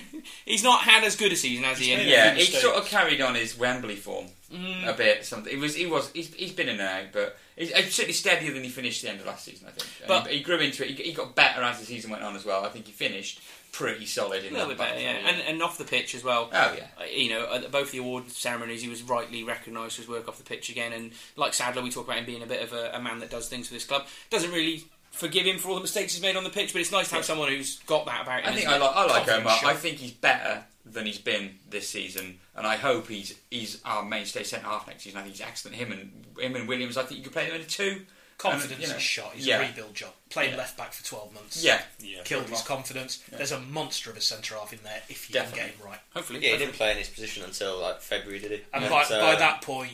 [0.44, 1.90] He's not had as good a season as he.
[1.90, 4.88] He's in- Yeah, he sort of carried on his Wembley form Mm.
[4.88, 5.26] a bit.
[5.26, 5.52] Something.
[5.52, 5.74] It was.
[5.74, 6.10] He was.
[6.12, 9.10] He's, he's been in and out, but he's, he's certainly steadier than he finished the
[9.10, 9.68] end of last season.
[9.68, 9.90] I think.
[10.00, 10.96] And But- he, he grew into it.
[10.96, 12.64] He, he got better as the season went on as well.
[12.64, 13.40] I think he finished
[13.72, 16.24] pretty solid in A little bit better, back yeah, and, and off the pitch as
[16.24, 16.48] well.
[16.50, 16.86] Oh yeah.
[16.98, 20.38] Uh, you know, both the award ceremonies, he was rightly recognised for his work off
[20.38, 20.94] the pitch again.
[20.94, 23.28] And like Sadler, we talk about him being a bit of a, a man that
[23.30, 24.06] does things for this club.
[24.30, 24.84] Doesn't really
[25.18, 27.16] forgive him for all the mistakes he's made on the pitch, but it's nice to
[27.16, 28.52] have someone who's got that about him.
[28.52, 28.96] I think I like.
[28.96, 29.58] I like Omar.
[29.58, 29.70] shot.
[29.70, 34.04] I think he's better than he's been this season, and I hope he's he's our
[34.04, 35.18] mainstay centre half next season.
[35.18, 35.76] I think he's excellent.
[35.76, 36.96] Him and him and Williams.
[36.96, 38.02] I think you could play them in a two.
[38.38, 39.32] confidence And, you know, is shot.
[39.34, 39.58] He's yeah.
[39.60, 40.12] a rebuild job.
[40.30, 40.58] Playing Yeah.
[40.58, 41.64] left back for 12 months.
[41.64, 42.22] Yeah, Yeah.
[42.22, 43.20] Killed his confidence.
[43.32, 45.58] There's a monster of a centre half in there if you Definitely.
[45.58, 45.98] can get him right.
[46.14, 48.60] Hopefully, yeah, he didn't play in his position until like February, did he?
[48.72, 48.90] And Yeah.
[48.90, 49.90] by, So- by that point,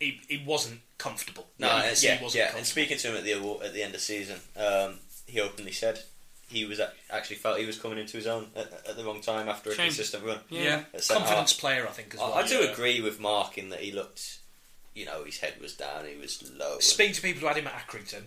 [0.00, 1.46] he, he wasn't comfortable.
[1.58, 2.56] No, You yeah, he wasn't yeah.
[2.56, 4.94] And speaking to him at the award, at the end of the season, um,
[5.26, 6.00] he openly said
[6.48, 6.80] he was
[7.10, 9.74] actually felt he was coming into his own at, at the wrong time after a
[9.74, 9.86] Shame.
[9.86, 10.38] consistent run.
[10.48, 10.84] Yeah.
[10.94, 11.60] at Confidence half.
[11.60, 12.34] player, I think, as I, well.
[12.34, 12.70] I do yeah.
[12.70, 14.38] agree with Mark in that he looked,
[14.94, 16.74] you know, his head was down, he was low.
[16.74, 18.22] and- Speak to people who had him at Accrington,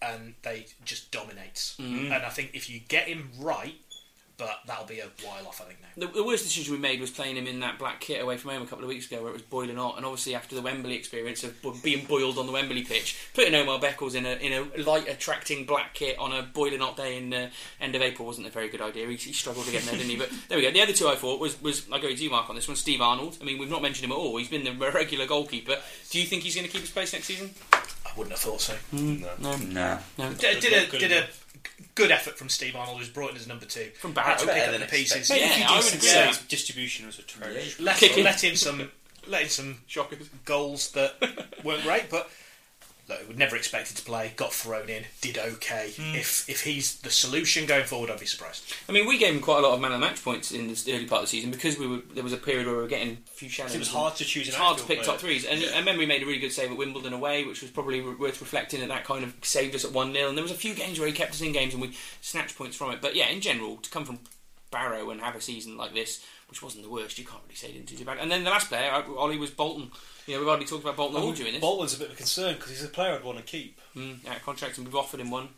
[0.00, 1.76] and they just dominates.
[1.80, 2.04] Mm.
[2.14, 3.74] And I think if you get him right,
[4.38, 5.60] but that'll be a while off.
[5.60, 6.06] I think now.
[6.06, 8.50] The, the worst decision we made was playing him in that black kit away from
[8.50, 9.96] home a couple of weeks ago, where it was boiling hot.
[9.96, 13.78] And obviously, after the Wembley experience of being boiled on the Wembley pitch, putting Omar
[13.78, 17.30] Beckles in a in a light, attracting black kit on a boiling hot day in
[17.30, 19.06] the end of April wasn't a very good idea.
[19.08, 20.16] He, he struggled to get there, didn't he?
[20.16, 20.70] But there we go.
[20.70, 22.76] The other two I thought was was I go with you, Mark, on this one.
[22.76, 23.38] Steve Arnold.
[23.40, 24.36] I mean, we've not mentioned him at all.
[24.36, 25.76] He's been the regular goalkeeper.
[26.10, 27.50] Do you think he's going to keep his place next season?
[27.72, 28.74] I wouldn't have thought so.
[28.94, 29.56] Mm, no.
[29.56, 29.98] No, No.
[30.18, 30.32] no.
[30.34, 31.45] D- did a did a enough.
[31.94, 33.90] Good effort from Steve Arnold, who's brought in as number two.
[33.98, 34.28] From Barrow.
[34.28, 35.16] Had to pick up the pieces.
[35.16, 35.60] expected.
[35.60, 36.08] Yeah, I would decent, agree.
[36.10, 37.80] yeah, his distribution was atrocious.
[37.80, 38.24] Let, Kicking.
[38.24, 38.90] let in some
[39.26, 40.28] let in some Shockers.
[40.44, 41.14] goals that
[41.64, 42.30] weren't great, but
[43.08, 44.32] look, would never expected to play.
[44.36, 45.92] Got thrown in, did okay.
[45.96, 48.72] If if he's the solution going forward, I'd be surprised.
[48.88, 50.68] I mean, we gave him quite a lot of man of the match points in
[50.68, 52.82] the early part of the season because we were there was a period where we
[52.82, 53.74] were getting a few shadows.
[53.74, 54.48] It was hard to choose.
[54.48, 55.70] It's hard to pick top threes, and Yeah.
[55.74, 58.40] I remember he made a really good save at Wimbledon away, which was probably worth
[58.40, 58.80] reflecting.
[58.80, 60.98] That that kind of saved us at one 0 and there was a few games
[60.98, 63.00] where he kept us in games and we snatched points from it.
[63.00, 64.18] But yeah, in general, to come from
[64.70, 67.72] Barrow and have a season like this, which wasn't the worst, you can't really say
[67.72, 68.18] didn't do too bad.
[68.18, 69.90] And then the last player, uh, Ollie, was Bolton.
[70.26, 71.60] You know, we've already talked about Bolton all during this.
[71.60, 73.78] Bolton's a bit of a concern because he's a player I'd want to keep.
[73.96, 75.48] Mm, out of contract, and we've offered him one.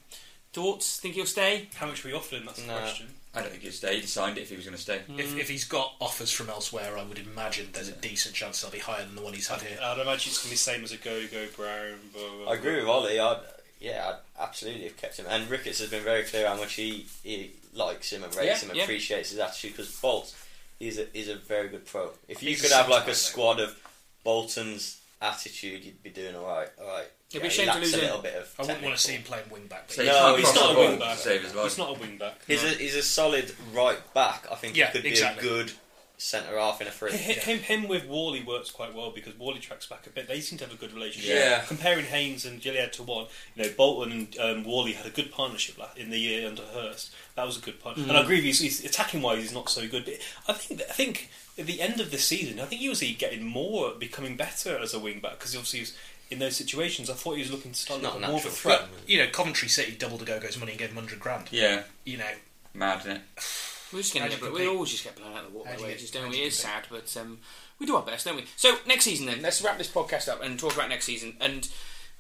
[0.53, 0.99] Thoughts?
[1.01, 1.69] Think he'll stay?
[1.77, 2.47] How much we offered him?
[2.47, 2.79] That's the No.
[2.79, 3.09] question.
[3.35, 4.01] I don't think he'd stay.
[4.01, 5.01] He signed it if he was going to stay.
[5.17, 8.71] If, if he's got offers from elsewhere, I would imagine there's a decent chance they'll
[8.71, 9.79] be higher than the one he's had here.
[9.81, 11.99] I'd imagine it's going to be the same as a go go Brown.
[12.13, 13.21] Blah, blah, I agree with Ollie.
[13.21, 13.41] I'd,
[13.81, 14.09] yeah,
[14.39, 15.27] I'd absolutely have kept him.
[15.29, 18.59] And Ricketts has been very clear how much he, he likes him and rates Yeah,
[18.65, 18.85] him and yeah.
[18.85, 20.35] appreciates his attitude because Bolt,
[20.81, 22.11] is a, he's a very good pro.
[22.29, 23.77] If you He's could a have like a back, squad of
[24.25, 26.69] Bolton's attitude, you'd be doing all right.
[26.81, 27.07] All right.
[27.31, 28.05] It'd be a shame to lose a him.
[28.05, 28.55] little bit of.
[28.59, 29.91] I wouldn't want to see him playing wing back.
[29.91, 31.17] So No, he can't he's not a wing back.
[31.17, 31.65] to save his life.
[31.65, 32.39] He's not a wing back.
[32.47, 34.47] He's a he's a solid right back.
[34.51, 35.43] I think Yeah, he could exactly.
[35.43, 35.73] be a good
[36.17, 37.13] centre half in a free.
[37.13, 40.27] H- Him, him with Wally works quite well because Wally tracks back a bit.
[40.27, 41.35] They seem to have a good relationship.
[41.35, 41.61] Yeah.
[41.67, 45.31] Comparing Haynes and Gilliead to one, you know, Bolton and um, Wally had a good
[45.31, 47.15] partnership in the year under Hurst.
[47.37, 48.09] That was a good partnership.
[48.09, 48.51] And I agree with you.
[48.51, 50.07] He's, he's, attacking wise, he's not so good.
[50.07, 50.15] But
[50.49, 51.29] I think I think
[51.59, 54.95] at the end of the season, I think he was getting more, becoming better as
[54.95, 55.97] a wing back because obviously he was
[56.31, 57.09] in those situations.
[57.11, 58.79] I thought he was looking to start looking more of a natural threat.
[58.81, 58.91] threat.
[59.07, 61.49] You know, Coventry City doubled Ogogo's money and gave him 100 grand.
[61.51, 62.31] Yeah, You know,
[62.75, 63.23] mad, isn't it?
[63.93, 65.75] We're just going How to we always just get blown out of the water How
[65.77, 66.41] by do you- wages, how don't do we?
[66.41, 67.39] you It is sad, but um,
[67.79, 68.45] we do our best, don't we?
[68.57, 71.37] So next season, then let's wrap this podcast up and talk about next season.
[71.41, 71.67] And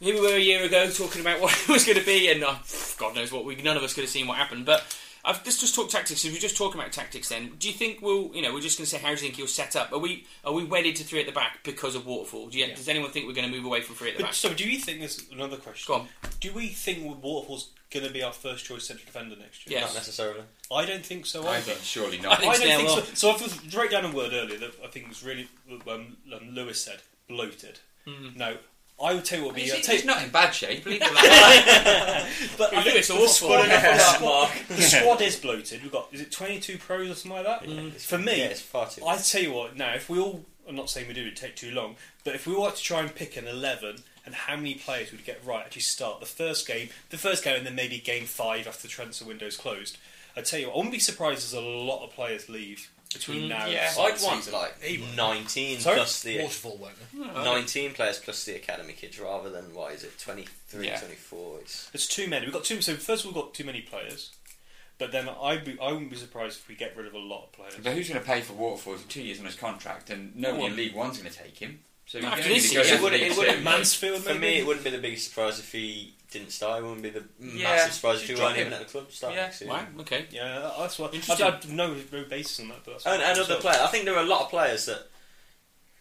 [0.00, 2.42] here we were a year ago talking about what it was going to be, and
[2.42, 2.54] uh,
[2.96, 4.64] God knows what we none of us could have seen what happened.
[4.64, 4.82] But
[5.28, 6.24] I've, let's just talk tactics.
[6.24, 8.78] If we're just talking about tactics, then do you think we'll, you know, we're just
[8.78, 9.92] going to say how do you think you'll set up?
[9.92, 12.48] Are we are we wedded to three at the back because of Waterfall?
[12.48, 14.28] Do you, Does anyone think we're going to move away from three at the But,
[14.28, 14.34] back?
[14.34, 15.84] so, do you think there's another question?
[15.94, 16.08] Go on.
[16.40, 19.78] Do we think Waterfall's going to be our first choice central defender next year?
[19.78, 19.88] Yes.
[19.90, 20.40] Not necessarily.
[20.74, 21.60] I don't think so I either.
[21.72, 22.40] think surely I not.
[22.40, 23.14] think I don't think so.
[23.14, 26.48] So I was wrote down a word earlier that I think was really um, um,
[26.52, 27.80] Lewis said bloated.
[28.34, 28.56] No,
[29.00, 29.70] I would tell you what would be.
[29.70, 30.84] He's, uh, he's not in bad shape.
[30.84, 31.22] Leave him alone.
[32.58, 33.28] but I think Lewis the awful.
[33.28, 35.82] squad, the, that, squad, the squad is bloated.
[35.82, 37.68] We've got is it twenty two pros or something like that?
[37.68, 37.92] Mm.
[37.92, 39.04] For me, yeah, it's far too.
[39.06, 39.76] I tell you what.
[39.76, 41.94] Now, if we all, I'm not saying we do, it'd take too long.
[42.24, 45.24] But if we were to try and pick an eleven, and how many players would
[45.24, 48.66] get right actually start the first game, the first game, and then maybe game five
[48.66, 49.96] after the transfer window's closed.
[50.36, 53.42] I tell you what, I wouldn't be surprised as a lot of players leave between
[53.42, 53.66] mm, now.
[53.66, 53.90] yeah.
[53.90, 54.52] and I'd want season.
[54.52, 55.96] like He 19 Sorry?
[55.96, 56.94] plus the Waterfall won't.
[57.34, 57.44] they?
[57.44, 60.98] 19 players plus the academy kids rather than what is it 23 Yeah.
[60.98, 62.46] 24 it's There's too many.
[62.46, 62.80] We've got too.
[62.82, 64.30] So first, we've got too many players.
[64.98, 67.44] But then I'd be, I wouldn't be surprised if we get rid of a lot
[67.44, 67.74] of players.
[67.82, 68.94] but who's going to pay for Waterfall?
[68.94, 71.58] He's two years on his contract, and nobody Well- in League One's going to take
[71.58, 71.80] him.
[72.08, 72.96] So Not you after this only season.
[72.98, 74.38] It wouldn't- it wouldn't Mansfield, for maybe.
[74.40, 77.22] me it wouldn't be the biggest surprise if he didn't start it wouldn't be the
[77.38, 78.66] Yeah, massive surprise if just he drop weren't him.
[78.68, 79.42] even at the club start Yeah.
[79.42, 79.86] next season Wow.
[80.00, 80.24] Okay.
[80.30, 81.12] Yeah, that's what.
[81.14, 81.46] Interesting.
[81.46, 82.84] I've had no, no basis on that.
[82.84, 83.60] But that's and, what and I other thought.
[83.60, 85.06] players I think there are a lot of players that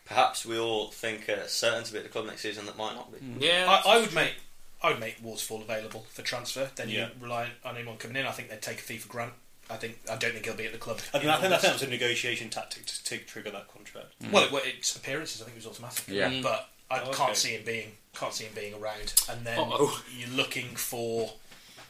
[0.05, 2.95] perhaps we all think are certain to be at the club next season that might
[2.95, 3.41] not be mm.
[3.41, 3.65] Yeah.
[3.85, 4.35] I, I would make
[4.81, 6.69] I would make Waterfall available for transfer.
[6.75, 7.07] Then Yeah.
[7.07, 8.25] you rely on anyone coming in.
[8.27, 9.33] I think they'd take a fee for Grant.
[9.69, 10.99] I think I don't think he'll be at the club.
[11.13, 11.61] I, mean, I think, I August.
[11.61, 14.07] think that was a negotiation tactic to, to trigger that contract.
[14.31, 16.05] Well, it, well, its appearances I think it was automatic.
[16.07, 16.29] Yeah.
[16.31, 16.43] Mm.
[16.43, 19.13] but I Oh, can't see him being can't see him being around.
[19.29, 20.01] And then Uh-oh.
[20.17, 21.31] you're looking for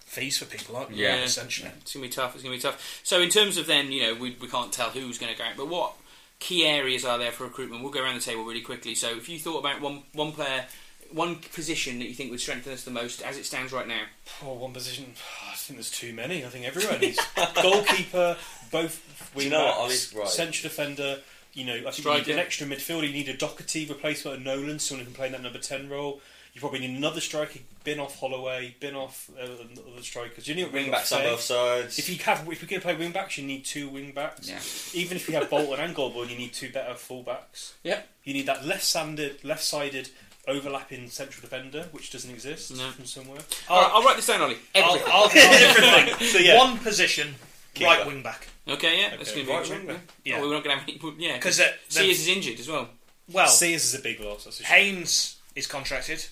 [0.05, 1.03] fees for people, aren't you?
[1.05, 1.17] Yeah.
[1.17, 1.69] essentially.
[1.82, 2.34] It's gonna be tough.
[2.34, 3.01] It's gonna be tough.
[3.03, 5.43] So in terms of then, you know, we, we can't tell who's going to go
[5.45, 5.93] out, but what
[6.39, 7.82] key areas are there for recruitment?
[7.84, 8.95] We'll go around the table really quickly.
[8.95, 10.65] So if you thought about one one player,
[11.12, 14.03] one position that you think would strengthen us the most as it stands right now,
[14.43, 15.05] Oh, one position.
[15.51, 16.45] I think there's too many.
[16.45, 17.20] I think everyone needs
[17.62, 18.38] goalkeeper,
[18.72, 20.28] both Do wing you know backs, Ollie's right.
[20.28, 21.20] central defender.
[21.53, 23.08] You know, I think you need an extra midfielder.
[23.08, 25.89] You need a Docherty replacement of Nolan, someone who can play in that number ten
[25.89, 26.22] role.
[26.53, 27.60] You probably need another striker.
[27.84, 28.76] Bin off Holloway.
[28.80, 30.47] Bin off uh, other strikers.
[30.47, 31.30] You need Wing got backs on Faye.
[31.30, 31.99] both sides.
[31.99, 34.49] If you have, if we can play wing backs, you need two wing backs.
[34.49, 34.99] Yeah.
[34.99, 37.76] Even if you have Bolton and Golbourne, you need two better full backs.
[37.84, 38.08] Yep.
[38.24, 40.10] You need that left-sided, left-sided
[40.48, 42.89] overlapping central defender, which doesn't exist No.
[42.91, 43.39] from somewhere.
[43.70, 44.58] All right, I'll write this down, Ollie.
[44.76, 45.12] I'll, Everything.
[45.14, 47.36] I'll, I'll So yeah, one position,
[47.74, 47.89] Keeper.
[47.89, 48.48] right wing back.
[48.68, 49.88] Okay, yeah, that's Okay, going to be right interesting.
[49.88, 50.14] wing back.
[50.24, 50.38] Yeah.
[50.38, 51.16] Oh, we're not going to have any.
[51.24, 52.89] Yeah, Because Sears is injured as well.
[53.32, 54.45] well, Sears is a big loss.
[54.45, 54.95] That's a shame.
[54.95, 56.26] Haynes is contracted.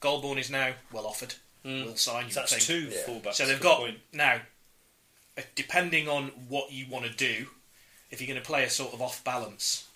[0.00, 1.34] Golbourne is now well offered.
[1.64, 1.86] Mm.
[1.86, 2.26] Will sign.
[2.26, 2.62] You So that's think.
[2.62, 3.02] two Yeah.
[3.06, 3.34] fullbacks.
[3.34, 3.98] So they've Good got point.
[4.12, 4.40] now,
[5.36, 7.46] uh, depending on what you want to do,
[8.10, 9.87] if you're going to play a sort of off balance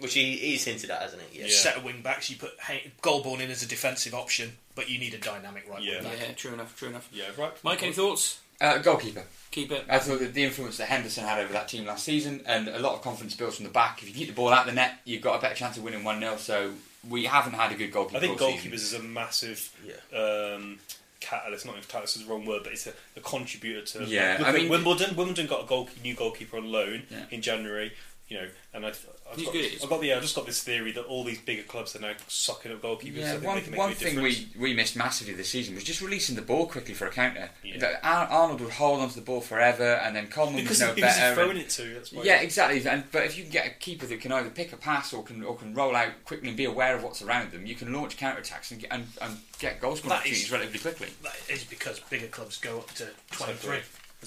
[0.00, 1.40] Which he, he's hinted at, hasn't he?
[1.42, 1.48] Yeah.
[1.48, 4.98] set of wing backs, you put Hay- Golbourne in as a defensive option, but you
[4.98, 6.00] need a dynamic right Yeah.
[6.00, 6.18] wing back.
[6.20, 7.08] Yeah, true enough, true enough.
[7.12, 7.52] Yeah, right.
[7.62, 8.40] Mike, any thoughts?
[8.60, 9.22] Uh, goalkeeper.
[9.52, 9.84] Keep it.
[9.88, 12.78] I thought that the influence that Henderson had over that team last season, and a
[12.80, 14.02] lot of confidence built from the back.
[14.02, 16.02] If you keep the ball out the net, you've got a better chance of winning
[16.04, 16.36] 1 0.
[16.38, 16.72] So
[17.08, 18.16] we haven't had a good goalkeeper.
[18.18, 18.72] I think all goalkeepers season.
[18.72, 20.18] is a massive Yeah.
[20.18, 20.78] um,
[21.20, 21.66] catalyst.
[21.66, 24.04] Not if catalyst is the wrong word, but it's a, a contributor to.
[24.04, 25.14] Yeah, Look I mean- Wimbledon.
[25.16, 27.24] Wimbledon got a goal, new goalkeeper on loan Yeah.
[27.30, 27.92] in January.
[28.28, 29.82] You know, and I've, I've He's got, good.
[29.82, 32.12] I've got the, I've just got this theory that all these bigger clubs are now
[32.28, 33.16] sucking up goalkeepers.
[33.16, 34.46] Yeah, so one, they can make one thing difference.
[34.56, 37.50] we, we missed massively this season was just releasing the ball quickly for a counter.
[37.64, 37.98] Yeah.
[38.02, 41.34] Arnold would hold onto the ball forever, and then Coleman because was no he better.
[41.34, 41.94] throwing and- it to?
[41.94, 42.22] That's why.
[42.22, 42.86] yeah, exactly.
[42.88, 45.22] And, but if you can get a keeper that can either pick a pass or
[45.22, 47.92] can or can roll out quickly and be aware of what's around them, you can
[47.92, 51.08] launch counter attacks and get, and, and get goal scoring opportunities relatively quickly.
[51.22, 53.80] That is because bigger clubs go up to 23, Exactly.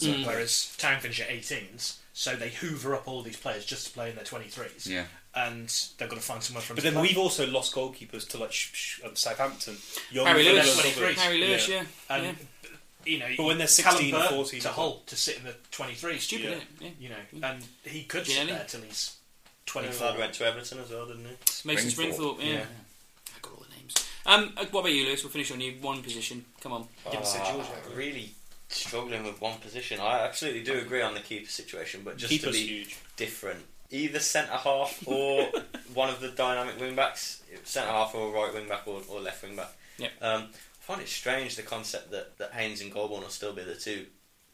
[0.03, 0.25] Exactly.
[0.25, 4.09] whereas Town finish at 18s, so they hoover up all these players just to play
[4.09, 5.05] in their 23s, Yeah.
[5.35, 5.67] and
[5.97, 7.01] they've got to find somewhere for them But then play.
[7.03, 9.77] we've also lost goalkeepers to like sh- sh- um, Southampton.
[10.11, 10.79] Young Harry Lewis.
[11.19, 11.83] Harry Lewis, yeah.
[12.09, 12.33] and yeah.
[13.05, 15.55] you know, But when they're 16 or 14 to or Hull to sit in the
[15.71, 16.49] 23s, Stupid, Yeah.
[16.51, 16.67] isn't it?
[16.81, 16.89] Yeah.
[16.99, 18.35] you know, and he could Ginelli.
[18.35, 19.15] sit there till he's
[19.67, 20.07] 24.
[20.07, 21.31] Lad went to Everton as well, didn't he?
[21.65, 22.37] Mason Springthorpe.
[22.37, 22.53] Springthorpe, yeah.
[22.53, 22.65] Yeah.
[23.35, 23.93] I got all the names.
[24.25, 25.23] Um, uh, what about you, Lewis?
[25.23, 25.73] We'll finish on you.
[25.81, 26.45] One position.
[26.61, 26.87] Come on.
[27.11, 27.65] Give us a George.
[27.93, 28.33] really
[28.77, 29.99] struggling with one position.
[29.99, 32.97] I absolutely do agree on the keeper situation, but just to be huge.
[33.15, 35.49] different, either centre half or
[35.93, 39.43] one of the dynamic wing backs, centre half or right wing back or, or left
[39.43, 39.71] wing back.
[39.97, 40.11] Yep.
[40.21, 43.63] Um, I find it strange the concept that, that Haynes and Golbourne will still be
[43.63, 44.05] the two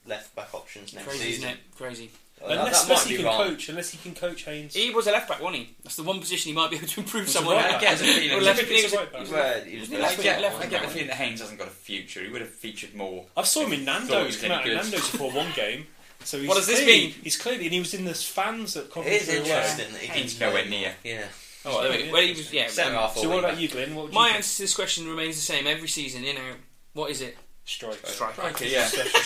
[0.06, 1.44] left back options next Crazy, season.
[1.44, 1.76] isn't it?
[1.76, 2.12] Crazy.
[2.46, 3.48] Unless, that might unless he can wrong.
[3.48, 4.74] coach, unless he can coach Haynes.
[4.74, 5.76] He was a left back, wasn't he?
[5.84, 7.56] That's the one position he might be able to improve Was someone.
[7.56, 7.82] right I back?
[7.82, 8.02] guess.
[8.02, 9.26] I have a feeling left- a- he was- he's a right back.
[9.28, 11.39] he was- he was left left I get, left I get the feeling that Haynes
[11.39, 12.22] hasn't got a future.
[12.22, 13.26] He would have featured more.
[13.38, 14.78] I saw him in Nando's was come out any in.
[14.78, 15.88] Nando's before one game.
[16.26, 17.16] So he's What does this clearly, mean?
[17.24, 19.38] He's clearly, and he was in the fans at It Coventry is away.
[19.39, 20.96] interesting that he Haynes didn't nowhere near.
[21.04, 21.26] Yeah.
[21.66, 22.12] Oh, there we.
[22.12, 22.68] Well, he was, yeah.
[22.68, 23.96] Centre um, half So what about you, Glenn?
[23.96, 26.58] What would my you answer to this question remains the same every season, in out.
[26.94, 27.38] What is it?
[27.66, 28.06] Striker.
[28.08, 28.34] Striker.
[28.34, 28.86] Striker, yeah.
[28.88, 29.20] Special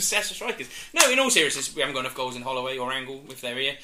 [0.00, 0.24] striker.
[0.24, 0.68] Success of strikers.
[0.92, 3.56] No, in all seriousness, we haven't got enough goals in Holloway or Angle if they're
[3.56, 3.74] here.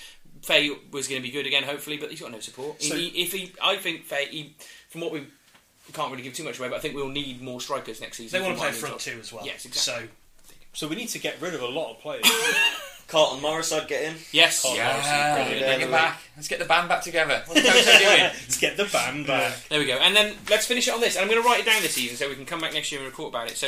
[0.43, 2.83] Faye was going to be good again, hopefully, but he's got no support.
[2.83, 4.55] So- he, if he, I think Faye, he,
[4.89, 7.43] from what we, we can't really give too much away, but I think we'll need
[7.43, 8.41] more strikers next season.
[8.41, 9.45] They want to play front two as well.
[9.45, 10.09] Yes, exactly.
[10.09, 10.57] So
[10.87, 12.25] So we need to get rid of a lot of players.
[13.09, 14.15] Carlton Morris, I'd get in.
[14.31, 14.63] Yes.
[14.63, 15.67] Carl- Yeah, Brilliant.
[15.67, 16.21] bring it back.
[16.37, 17.43] Let's get the band back together.
[17.47, 18.21] What's Coach doing?
[18.21, 19.59] Let's get the band back.
[19.69, 19.95] There we go.
[19.99, 21.17] And then let's finish it on this.
[21.17, 22.93] And I'm going to write it down this season so we can come back next
[22.93, 23.57] year and report about it.
[23.57, 23.67] So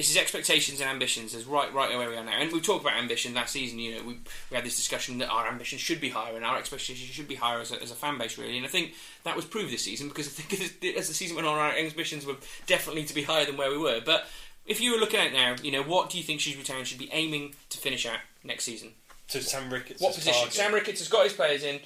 [0.00, 1.34] this is expectations and ambitions.
[1.34, 2.32] Is right, right where we are now.
[2.32, 3.78] And we talked about ambition last season.
[3.78, 4.18] You know, we,
[4.50, 7.34] we had this discussion that our ambition should be higher and our expectations should be
[7.34, 8.56] higher as a, as a fan base, really.
[8.56, 8.94] And I think
[9.24, 10.60] that was proved this season because I think
[10.94, 12.36] as- as the season went on, our ambitions were
[12.66, 14.00] definitely to be higher than where we were.
[14.04, 14.26] But
[14.66, 16.98] if you were looking at now, you know, what do you think Shrewsbury Town should
[16.98, 18.92] be aiming to finish at next season?
[19.26, 20.00] So Sam Ricketts.
[20.00, 20.50] What position?
[20.50, 21.78] Sam Ricketts has got his players in.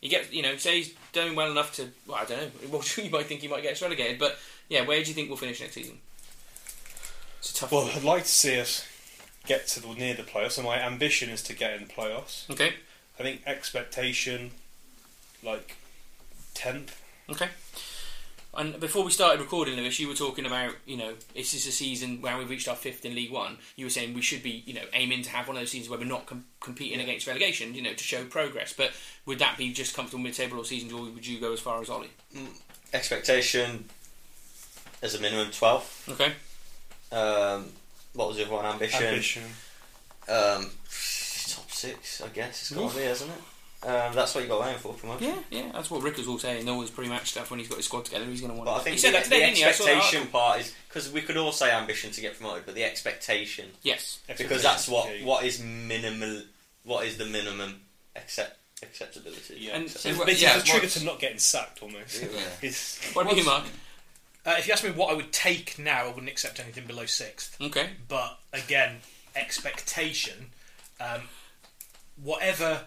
[0.00, 1.88] He gets, you know, say he's doing well enough to.
[2.06, 2.50] Well, I don't know.
[2.70, 4.38] Well, you might think he might get us relegated, but
[4.68, 5.98] yeah, where do you think we'll finish next season?
[7.46, 7.72] It's a tough.
[7.72, 7.92] Well, one.
[7.92, 8.84] I'd like to see us
[9.46, 10.52] get to the near the playoffs.
[10.52, 12.50] So my ambition is to get in the playoffs.
[12.50, 12.74] Okay.
[13.18, 14.50] I think expectation,
[15.44, 15.76] like
[16.54, 17.00] tenth.
[17.30, 17.48] Okay.
[18.52, 21.72] And before we started recording, Lewis, you were talking about, you know, this is a
[21.72, 23.58] season where we've reached our fifth in League One.
[23.76, 25.90] You were saying we should be, you know, aiming to have one of those seasons
[25.90, 28.72] where we're not com- competing against relegation, you know, to show progress.
[28.72, 28.92] But
[29.24, 31.90] would that be just comfortable mid-table all seasons, or would you go as far as
[31.90, 32.10] Ollie?
[32.34, 32.58] Mm.
[32.92, 33.84] Expectation
[35.02, 36.08] as a minimum 12.
[36.12, 36.32] Okay.
[37.12, 37.66] Um,
[38.14, 38.64] what was the other one?
[38.66, 39.02] Ambition.
[39.04, 39.42] Ambition.
[40.28, 42.62] Um, top six, I guess.
[42.62, 43.38] It's got to be, hasn't it?
[43.86, 45.28] Um, that's what you got to aim for, promotion.
[45.28, 46.68] Yeah, yeah, that's what Rick was all saying.
[46.68, 48.24] Always pre-match stuff when he's got his squad together.
[48.24, 48.66] He's going to want.
[48.66, 48.84] But I to.
[48.84, 49.62] think he said the, that today, the didn't he?
[49.62, 52.82] That expectation part is because we could all say ambition to get promoted, but the
[52.84, 54.18] expectation Yes.
[54.26, 56.42] because that's what what is minimal.
[56.84, 57.80] What is the minimum
[58.16, 59.58] accept acceptability?
[59.60, 59.76] Yeah.
[59.76, 62.22] And- so and it's what- basically yeah, the trigger to not getting sacked almost.
[62.22, 62.70] Yeah.
[63.12, 63.64] What about you, Mark?
[64.46, 67.04] Uh, if you ask me what I would take now, I wouldn't accept anything below
[67.06, 67.60] sixth.
[67.60, 67.90] Okay.
[68.08, 68.98] But again,
[69.34, 70.50] expectation,
[71.00, 71.22] um,
[72.22, 72.82] whatever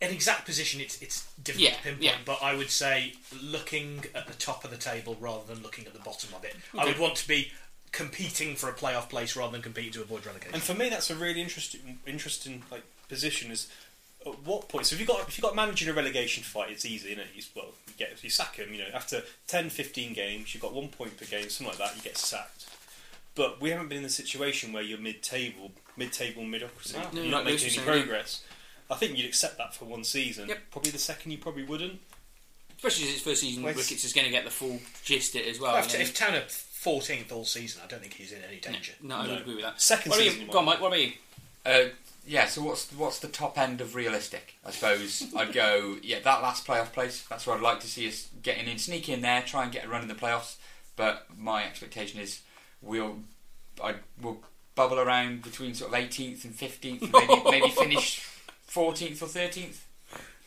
[0.00, 2.02] an exact position, it's it's difficult Yeah, to pinpoint.
[2.02, 2.14] yeah.
[2.24, 5.92] But I would say looking at the top of the table rather than looking at
[5.92, 6.54] the bottom of it.
[6.76, 7.50] I would want to be
[7.90, 10.54] competing for a playoff place rather than competing to avoid relegation.
[10.54, 13.50] And for me, that's a really interesting, interesting like position.
[13.50, 13.68] Is
[14.26, 14.86] at what point?
[14.86, 17.26] So if you've got if you've got managing a relegation fight, it's easy, isn't it?
[17.34, 18.72] You, well, you get you sack him.
[18.72, 21.96] You know, after 10, 15 games, you've got one point per game, something like that.
[21.96, 22.66] You get sacked.
[23.34, 26.94] But we haven't been in the situation where you're mid-table, mid-table mediocrity.
[26.98, 28.42] No, you're no, not making any saying, progress.
[28.90, 30.48] I think you'd accept that for one season.
[30.48, 30.58] Yep.
[30.72, 32.00] Probably the second, you probably wouldn't.
[32.76, 35.36] Especially as it's first season, Well, it's- Ricketts is going to get the full gist
[35.36, 35.72] it as well.
[35.72, 38.38] Well, and if, then- if Town are 14th all season, I don't think he's in
[38.48, 38.92] any danger.
[39.02, 39.30] no, I No.
[39.34, 39.80] would agree with that.
[39.80, 40.46] Second What about season, you?
[40.46, 40.64] you Go on.
[40.64, 40.80] Mike.
[40.80, 41.12] What about you?
[41.64, 41.84] Uh,
[42.28, 44.54] yeah, so what's what's the top end of realistic?
[44.64, 47.26] I suppose I'd go yeah that last playoff place.
[47.28, 49.86] That's where I'd like to see us getting in, sneak in there, try and get
[49.86, 50.56] a run in the playoffs.
[50.94, 52.42] But my expectation is
[52.82, 53.20] we'll
[53.82, 54.42] I will
[54.74, 58.28] bubble around between sort of 18th and 15th, maybe maybe finish
[58.70, 59.78] 14th or 13th.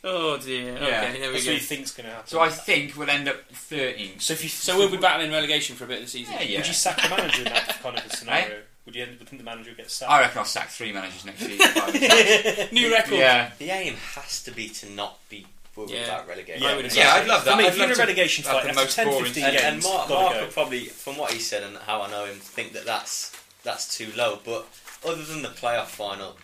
[0.04, 0.72] Oh dear.
[0.74, 0.78] Yeah.
[0.78, 1.50] Okay, there we That's go.
[1.52, 2.28] what you think's going to happen.
[2.28, 4.20] So I think we'll end up 13th.
[4.20, 6.34] So if you So we'll be battling relegation for a bit of the season.
[6.34, 6.58] Yeah, yeah.
[6.58, 8.14] Would you sack the manager in that kind of a eh?
[8.14, 8.58] scenario?
[8.84, 10.10] Would you end up with the manager get sacked?
[10.10, 11.58] I reckon I'll sack three managers next season.
[11.60, 12.72] if I was.
[12.72, 13.14] New record.
[13.14, 13.50] yeah.
[13.58, 16.04] The aim has to be to not be worried Yeah.
[16.06, 16.64] about relegation.
[16.66, 17.54] I would Yeah, I'd love that.
[17.54, 19.06] I mean, I'd if you're in a to relegation have fight the after most 10,
[19.06, 20.40] boring 15 and, games, and Mark, gotta Mark go.
[20.44, 23.30] will probably, from what he said and how I know him, think that that's
[23.62, 24.40] that's too low.
[24.44, 24.66] But
[25.06, 26.36] other than the playoff final,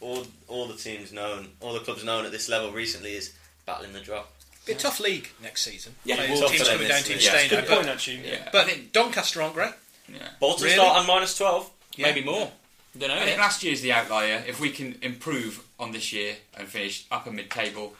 [0.00, 3.34] all all the teams known, all the clubs known at this level recently is
[3.66, 4.30] battling the drop.
[4.64, 5.94] Be a tough league next season.
[6.04, 7.30] Yeah, Players- it's tough teams for coming down, this teams league.
[7.30, 7.66] staying Good down.
[7.66, 8.28] point, But, actually.
[8.30, 8.48] Yeah.
[8.50, 9.72] but I think Doncaster aren't great.
[10.08, 10.28] Yeah.
[10.40, 10.76] Bolton Really?
[10.76, 11.70] start on minus twelve.
[11.96, 12.06] Yeah.
[12.06, 12.50] Maybe more.
[12.96, 13.14] Don't know.
[13.16, 13.38] I think yet.
[13.38, 14.44] last year's the outlier.
[14.46, 17.94] If we can improve on this year and finish upper mid table,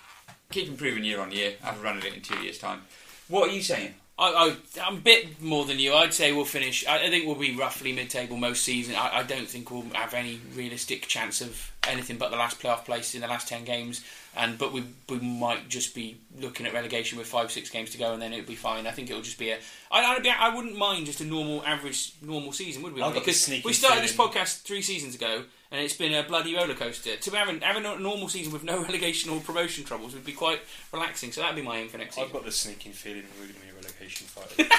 [0.50, 2.82] keep improving year on year, I have a run at it in two years' time.
[3.28, 3.94] What are you saying?
[4.16, 5.92] I, I'm a bit more than you.
[5.92, 6.86] I'd say we'll finish.
[6.86, 8.94] I, I think we'll be roughly mid-table most season.
[8.94, 12.84] I, I don't think we'll have any realistic chance of anything but the last playoff
[12.84, 14.04] place in the last ten games.
[14.36, 17.98] And but we we might just be looking at relegation with five six games to
[17.98, 18.86] go, and then it'll be fine.
[18.86, 19.58] I think it'll just be a.
[19.90, 23.02] I, I'd be, I wouldn't mind just a normal average normal season, would we?
[23.02, 25.42] I've got because we started this podcast three seasons ago,
[25.72, 27.16] and it's been a bloody roller coaster.
[27.16, 30.32] To have a, have a normal season with no relegation or promotion troubles would be
[30.32, 30.60] quite
[30.92, 31.32] relaxing.
[31.32, 32.28] So that'd be my aim for next season.
[32.28, 34.70] I've got the sneaking feeling we're going to be relegation fight.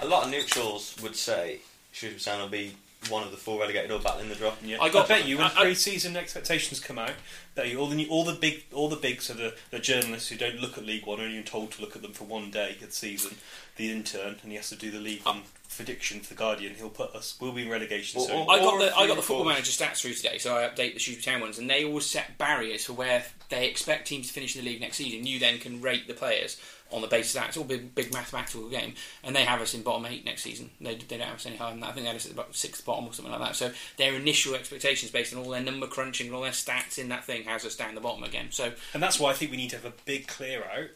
[0.00, 1.60] A lot of neutrals would say
[1.92, 2.74] Shrewsbury Town will be
[3.10, 4.58] one of the four relegated or battling the drop.
[4.64, 4.78] Yeah.
[4.80, 7.12] I got- I bet you when I- I- pre-season expectations come out,
[7.54, 10.28] that you, all the new- all the big all the bigs are the, the journalists
[10.28, 12.50] who don't look at League One, are only told to look at them for one
[12.50, 13.36] day at season.
[13.76, 15.42] The intern, and he has to do the League One
[15.74, 16.74] prediction for the Guardian.
[16.74, 17.36] He'll put us.
[17.40, 18.36] We'll be in relegation Or- soon.
[18.36, 20.56] or- I got the a I few got the football manager stats through today, so
[20.56, 24.08] I update the Shrewsbury Town ones, and they always set barriers for where they expect
[24.08, 25.26] teams to finish in the league next season.
[25.26, 26.56] You then can rate the players
[26.92, 27.48] on the basis of that.
[27.48, 30.42] It's all a big, big mathematical game, and they have us in bottom eight next
[30.42, 30.70] season.
[30.80, 31.90] They, they don't have us any higher than that.
[31.90, 33.56] I think they have us at about sixth bottom or something like that.
[33.56, 37.08] So their initial expectations, based on all their number crunching and all their stats in
[37.08, 38.48] that thing, has us down the bottom again.
[38.50, 40.90] So and that's why I think we need to have a big clear out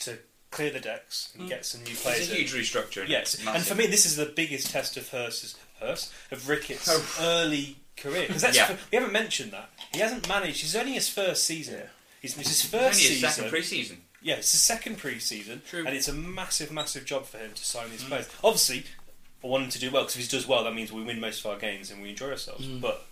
[0.00, 0.18] to
[0.50, 1.48] clear the decks and mm.
[1.48, 2.20] get some new players.
[2.20, 3.08] It's a huge restructuring.
[3.08, 7.16] Yes, and for me, this is the biggest test of Hurst's, Hurst of Ricketts' Oh.
[7.20, 8.76] early career because Yeah.
[8.90, 10.60] we haven't mentioned that he hasn't managed.
[10.62, 11.82] He's only his first season.
[12.22, 13.30] He's, it's his It's first only his season.
[13.30, 14.02] second pre-season.
[14.26, 15.84] Yeah, it's his second pre-season, True.
[15.86, 17.90] and it's a massive, massive job for him to sign Mm.
[17.92, 18.28] these players.
[18.42, 18.84] Obviously,
[19.44, 21.20] I want him to do well because if he does well, that means we win
[21.20, 22.66] most of our games and we enjoy ourselves.
[22.66, 22.80] Mm.
[22.80, 23.06] But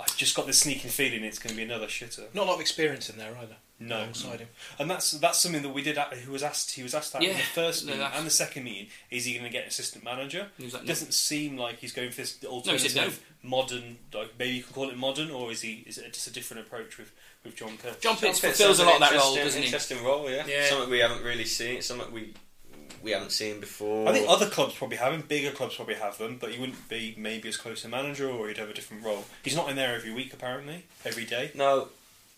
[0.00, 2.32] I've just got this sneaking feeling it's going to be another shitter.
[2.34, 3.56] Not a lot of experience in there either.
[3.80, 4.48] No, alongside him.
[4.78, 5.98] and that's that's something that we did.
[5.98, 6.70] At, who was asked?
[6.76, 8.86] He was asked that in the first meeting that's- and the second meeting.
[9.10, 10.50] Is he going to get an assistant manager?
[10.60, 10.84] like, It no.
[10.86, 12.94] doesn't seem like he's going for this said alternative
[13.42, 13.50] no.
[13.50, 13.98] modern.
[14.14, 15.82] Like maybe you can call it modern, or is he?
[15.84, 17.10] Is it just a different approach with
[17.44, 18.00] with John Pitt?
[18.00, 19.66] John Pitts Pitts fulfills a lot of that role, interesting- doesn't he?
[19.66, 20.46] Interesting role, yeah.
[20.46, 20.68] Yeah.
[20.68, 21.82] Something we haven't really seen.
[21.82, 22.34] Something we
[23.02, 24.08] we haven't seen before.
[24.08, 25.22] I think other clubs probably have him.
[25.22, 28.46] Bigger clubs probably have them, but he wouldn't be maybe as close a manager, or
[28.46, 29.24] he'd have a different role.
[29.42, 31.50] He's not in there every week, apparently, every day.
[31.54, 31.88] No,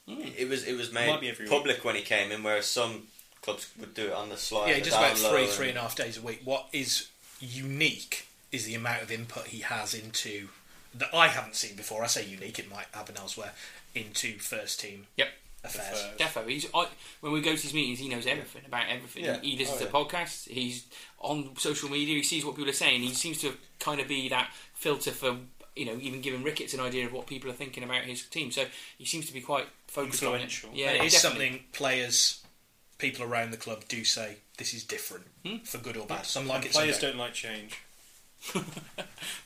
[0.08, 0.22] Hmm.
[0.36, 3.08] it was it was Might made be every public when he came in, whereas some
[3.42, 4.68] clubs would do it on the slide.
[4.68, 6.40] Yeah, he the does down about three, and- three and a half days a week.
[6.44, 7.08] What is
[7.40, 10.48] unique is the amount of input he has into
[10.98, 12.02] that I haven't seen before.
[12.02, 13.52] I say unique; it might happen elsewhere.
[13.94, 15.28] Into first team Yep.
[15.62, 16.00] affairs.
[16.00, 16.18] Affairs.
[16.18, 16.88] Defo, he's I,
[17.20, 19.24] when we go to his meetings, he knows everything about everything.
[19.24, 19.40] Yeah.
[19.40, 20.48] He, he listens Oh, to podcasts.
[20.48, 20.86] He's
[21.20, 22.16] on social media.
[22.16, 23.02] He sees what people are saying.
[23.02, 25.36] He seems to kind of be that filter for
[25.76, 28.50] you know even giving Ricketts an idea of what people are thinking about his team.
[28.50, 28.64] So
[28.98, 30.70] he seems to be quite focused Influential.
[30.70, 30.78] on it.
[30.80, 31.46] Yeah, and it is definitely.
[31.50, 32.44] something players,
[32.98, 35.58] people around the club do say this is different Hmm?
[35.58, 36.26] for good or bad.
[36.26, 37.10] Some like And it, some players don't.
[37.12, 37.78] don't like change.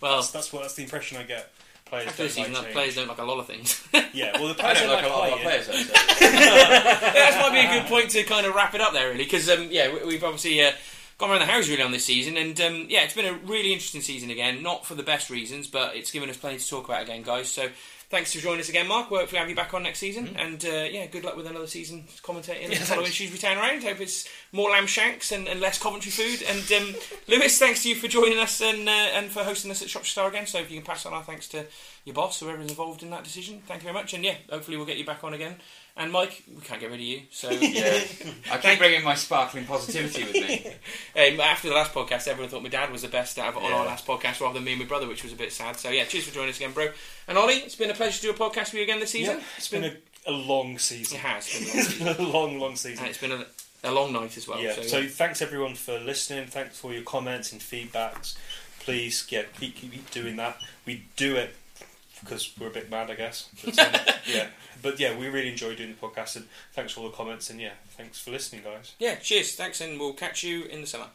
[0.01, 1.51] Well, That's, that's what that's the impression I get.
[1.87, 3.83] Players don't season, like players don't like a lot of things.
[4.13, 5.65] Yeah, well, the I players don't like a lot of our playing.
[5.65, 5.91] players.
[6.21, 9.49] That might be a good point to kind of wrap it up there, really, because
[9.49, 10.73] um, yeah, we, we've obviously uh,
[11.17, 13.73] gone around the house really on this season, and um, yeah, it's been a really
[13.73, 14.63] interesting season again.
[14.63, 17.49] Not for the best reasons, but it's given us plenty to talk about again, guys.
[17.49, 17.69] So
[18.11, 19.11] thanks for joining us again, Mark.
[19.11, 20.37] We'll hopefully have you back on next season.
[20.39, 23.17] And uh, yeah, good luck with another season commentating and Yeah, following thanks.
[23.17, 23.83] Shrewsbury Town around.
[23.83, 26.43] Hope it's more lamb shanks and, and less Coventry food.
[26.49, 26.95] And um,
[27.29, 30.11] Lewis, thanks to you for joining us and uh, and for hosting us at Shropshire
[30.11, 30.47] Star again.
[30.47, 31.67] So if you can pass on our thanks to
[32.05, 34.15] your boss, whoever's involved in that decision, thank you very much.
[34.15, 35.57] And yeah, hopefully we'll get you back on again.
[35.99, 37.23] And Mike, we can't get rid of you.
[37.31, 38.01] So Yeah,
[38.53, 40.73] I keep bringing my sparkling positivity with me.
[41.35, 43.73] Um, after the last podcast, everyone thought my dad was the best out of on
[43.73, 45.77] our last podcast rather than me and my brother, which was a bit sad.
[45.77, 46.89] So yeah, cheers for joining us again, bro.
[47.27, 49.39] And Ollie, it's been a pleasure to do a podcast with you again this season.
[49.39, 49.97] Yeah, it's been a,
[50.27, 51.17] a long season.
[51.17, 52.99] It has been a long It's been a long, long season.
[53.01, 53.45] and it's been a,
[53.83, 54.61] a long night as well.
[54.61, 54.75] yeah.
[54.75, 56.47] So, So, thanks everyone for listening.
[56.47, 58.37] Thanks for your comments and feedbacks.
[58.81, 60.59] Please, yeah, keep, keep doing that.
[60.87, 61.55] We do it
[62.21, 63.49] because we're a bit mad, I guess.
[63.65, 64.47] But, um, yeah,
[64.83, 66.37] but yeah, we really enjoy doing the podcast.
[66.37, 67.51] And thanks for all the comments.
[67.51, 68.95] And yeah, thanks for listening, guys.
[68.99, 71.07] yeah, cheers, thanks, and we'll catch you in the summer.